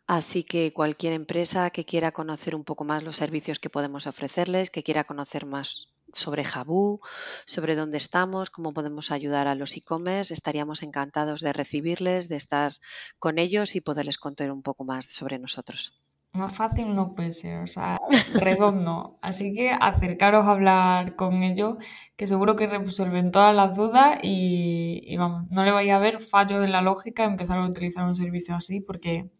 Así 0.07 0.45
que 0.45 0.73
cualquier 0.73 1.15
empresa 1.15 1.71
que 1.71 1.87
quiera 1.87 2.13
conocer 2.13 2.55
un 2.55 2.65
poco 2.65 2.85
más 2.85 3.03
los 3.03 3.17
servicios 3.17 3.59
que 3.59 3.71
podemos 3.71 4.07
ofrecerles, 4.07 4.71
que 4.71 4.83
quiera 4.83 5.05
conocer 5.05 5.47
más 5.47 5.89
sobre 6.13 6.45
Jabu, 6.45 7.01
sobre 7.47 7.75
dónde 7.75 7.97
estamos, 7.97 8.51
cómo 8.51 8.73
podemos 8.73 9.11
ayudar 9.11 9.49
a 9.49 9.55
los 9.55 9.77
e-commerce, 9.77 10.33
estaríamos 10.33 10.83
encantados 10.83 11.41
de 11.41 11.55
recibirles, 11.55 12.29
de 12.29 12.37
estar 12.37 12.73
con 13.19 13.39
ellos 13.39 13.77
y 13.77 13.81
poderles 13.81 14.19
contar 14.19 14.53
un 14.53 14.63
poco 14.63 14.85
más 14.85 15.07
sobre 15.07 15.39
nosotros. 15.39 16.05
Más 16.35 16.53
fácil 16.53 16.97
no 16.97 17.14
puede 17.14 17.32
ser, 17.32 17.62
o 17.62 17.68
sea, 17.68 18.01
redondo. 18.35 19.16
Así 19.22 19.55
que 19.55 19.70
acercaros 19.70 20.45
a 20.47 20.51
hablar 20.51 21.14
con 21.14 21.45
ellos, 21.45 21.76
que 22.16 22.26
seguro 22.26 22.57
que 22.57 22.66
resuelven 22.66 23.30
todas 23.30 23.55
las 23.55 23.76
dudas 23.76 24.18
y, 24.20 25.16
vamos, 25.16 25.49
no 25.51 25.64
le 25.64 25.70
vais 25.70 25.93
a 25.93 26.01
ver 26.01 26.18
fallos 26.18 26.64
en 26.64 26.72
la 26.72 26.82
lógica 26.82 27.22
empezar 27.22 27.59
a 27.59 27.64
utilizar 27.64 28.05
un 28.05 28.16
servicio 28.16 28.57
así, 28.57 28.80
porque 28.80 29.30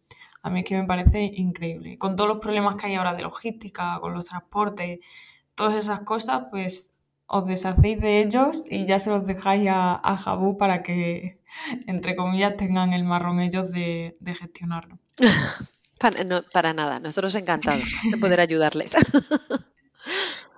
a 0.41 0.49
mí 0.49 0.59
es 0.59 0.65
que 0.65 0.77
me 0.79 0.87
parece 0.87 1.31
increíble. 1.35 1.97
Con 1.97 2.15
todos 2.15 2.29
los 2.29 2.39
problemas 2.39 2.77
que 2.77 2.87
hay 2.87 2.95
ahora 2.95 3.13
de 3.13 3.23
logística, 3.23 3.99
con 3.99 4.13
los 4.13 4.27
transportes, 4.27 4.99
todas 5.53 5.75
esas 5.75 5.99
cosas, 6.01 6.45
pues 6.49 6.93
os 7.27 7.45
deshacéis 7.45 7.99
de 7.99 8.21
ellos 8.21 8.63
y 8.69 8.85
ya 8.85 8.99
se 8.99 9.09
los 9.09 9.25
dejáis 9.27 9.67
a, 9.69 9.95
a 9.95 10.15
Jabu 10.15 10.57
para 10.57 10.81
que, 10.81 11.41
entre 11.87 12.15
comillas, 12.15 12.55
tengan 12.55 12.93
el 12.93 13.03
marrón 13.03 13.41
ellos 13.41 13.73
de 13.73 14.15
gestionarlo. 14.39 14.97
Para, 15.99 16.23
no, 16.23 16.43
para 16.51 16.73
nada, 16.73 16.99
nosotros 16.99 17.35
encantados 17.35 17.85
de 18.09 18.17
poder 18.17 18.39
ayudarles. 18.39 18.95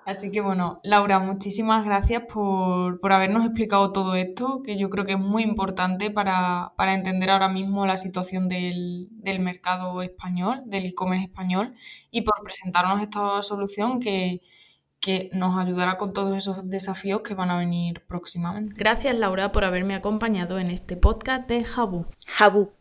Así 0.08 0.32
que 0.32 0.40
bueno, 0.40 0.80
Laura, 0.86 1.20
muchísimas 1.20 1.84
gracias 1.84 2.24
por, 2.32 3.02
por 3.02 3.12
habernos 3.12 3.44
explicado 3.44 3.92
todo 3.92 4.16
esto, 4.16 4.62
que 4.64 4.78
yo 4.78 4.90
creo 4.90 5.04
que 5.04 5.12
es 5.12 5.20
muy 5.20 5.44
importante 5.44 6.10
para, 6.12 6.72
para 6.78 6.94
entender 6.94 7.30
ahora 7.30 7.50
mismo 7.50 7.86
la 7.86 7.98
situación 7.98 8.48
del, 8.48 9.10
del 9.12 9.42
mercado 9.42 10.02
español, 10.02 10.62
del 10.66 10.86
e-commerce 10.86 11.26
español, 11.26 11.74
y 12.10 12.22
por 12.22 12.36
presentarnos 12.42 13.02
esta 13.02 13.42
solución 13.42 14.00
que, 14.00 14.40
que 15.02 15.30
nos 15.34 15.58
ayudará 15.58 15.98
con 15.98 16.14
todos 16.14 16.38
esos 16.38 16.70
desafíos 16.70 17.20
que 17.20 17.34
van 17.34 17.50
a 17.50 17.58
venir 17.58 18.06
próximamente. 18.08 18.76
Gracias, 18.78 19.14
Laura, 19.14 19.52
por 19.52 19.66
haberme 19.66 19.94
acompañado 19.94 20.58
en 20.58 20.72
este 20.72 20.96
podcast 20.96 21.50
de 21.50 21.66
Jabu. 21.66 22.06
Jabu, 22.26 22.72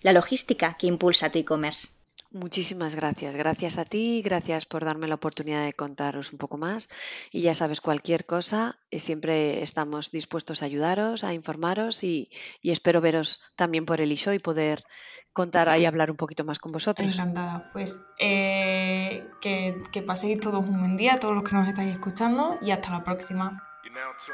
la 0.00 0.14
logística 0.14 0.78
que 0.78 0.86
impulsa 0.86 1.30
tu 1.30 1.40
e-commerce. 1.40 1.99
Muchísimas 2.32 2.94
gracias. 2.94 3.34
Gracias 3.34 3.76
a 3.76 3.84
ti, 3.84 4.22
gracias 4.22 4.64
por 4.64 4.84
darme 4.84 5.08
la 5.08 5.16
oportunidad 5.16 5.64
de 5.64 5.72
contaros 5.72 6.32
un 6.32 6.38
poco 6.38 6.58
más. 6.58 6.88
Y 7.32 7.42
ya 7.42 7.54
sabes, 7.54 7.80
cualquier 7.80 8.24
cosa, 8.24 8.78
eh, 8.92 9.00
siempre 9.00 9.62
estamos 9.62 10.12
dispuestos 10.12 10.62
a 10.62 10.66
ayudaros, 10.66 11.24
a 11.24 11.34
informaros 11.34 12.04
y, 12.04 12.30
y 12.62 12.70
espero 12.70 13.00
veros 13.00 13.40
también 13.56 13.84
por 13.84 14.00
el 14.00 14.12
ISO 14.12 14.32
y 14.32 14.38
poder 14.38 14.84
contar 15.32 15.76
y 15.76 15.86
hablar 15.86 16.10
un 16.10 16.16
poquito 16.16 16.44
más 16.44 16.60
con 16.60 16.70
vosotros. 16.70 17.12
Encantada. 17.12 17.70
Pues 17.72 18.00
eh, 18.20 19.26
que, 19.40 19.82
que 19.90 20.02
paséis 20.02 20.38
todos 20.38 20.60
un 20.60 20.78
buen 20.78 20.96
día, 20.96 21.18
todos 21.18 21.34
los 21.34 21.42
que 21.42 21.56
nos 21.56 21.66
estáis 21.66 21.92
escuchando, 21.92 22.58
y 22.62 22.70
hasta 22.70 22.90
la 22.90 23.02
próxima. 23.02 23.66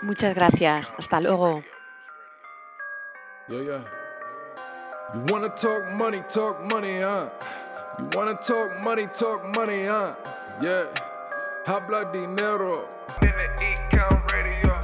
Muchas 0.02 0.34
gracias. 0.34 0.92
Hasta 0.98 1.20
luego. 1.20 1.62
Yeah, 3.48 3.62
yeah. 3.62 3.84
You 5.14 5.32
wanna 5.32 5.54
talk 5.54 5.86
money, 5.92 6.20
talk 6.28 6.60
money, 6.70 7.00
huh? 7.00 7.30
You 7.98 8.08
wanna 8.12 8.34
talk 8.34 8.84
money, 8.84 9.06
talk 9.06 9.42
money, 9.56 9.84
huh? 9.86 10.14
Yeah. 10.60 10.84
Habla 11.66 12.12
dinero. 12.12 12.88
in 13.22 13.28
the 13.28 13.48
E-Count 13.62 14.32
Radio. 14.32 14.75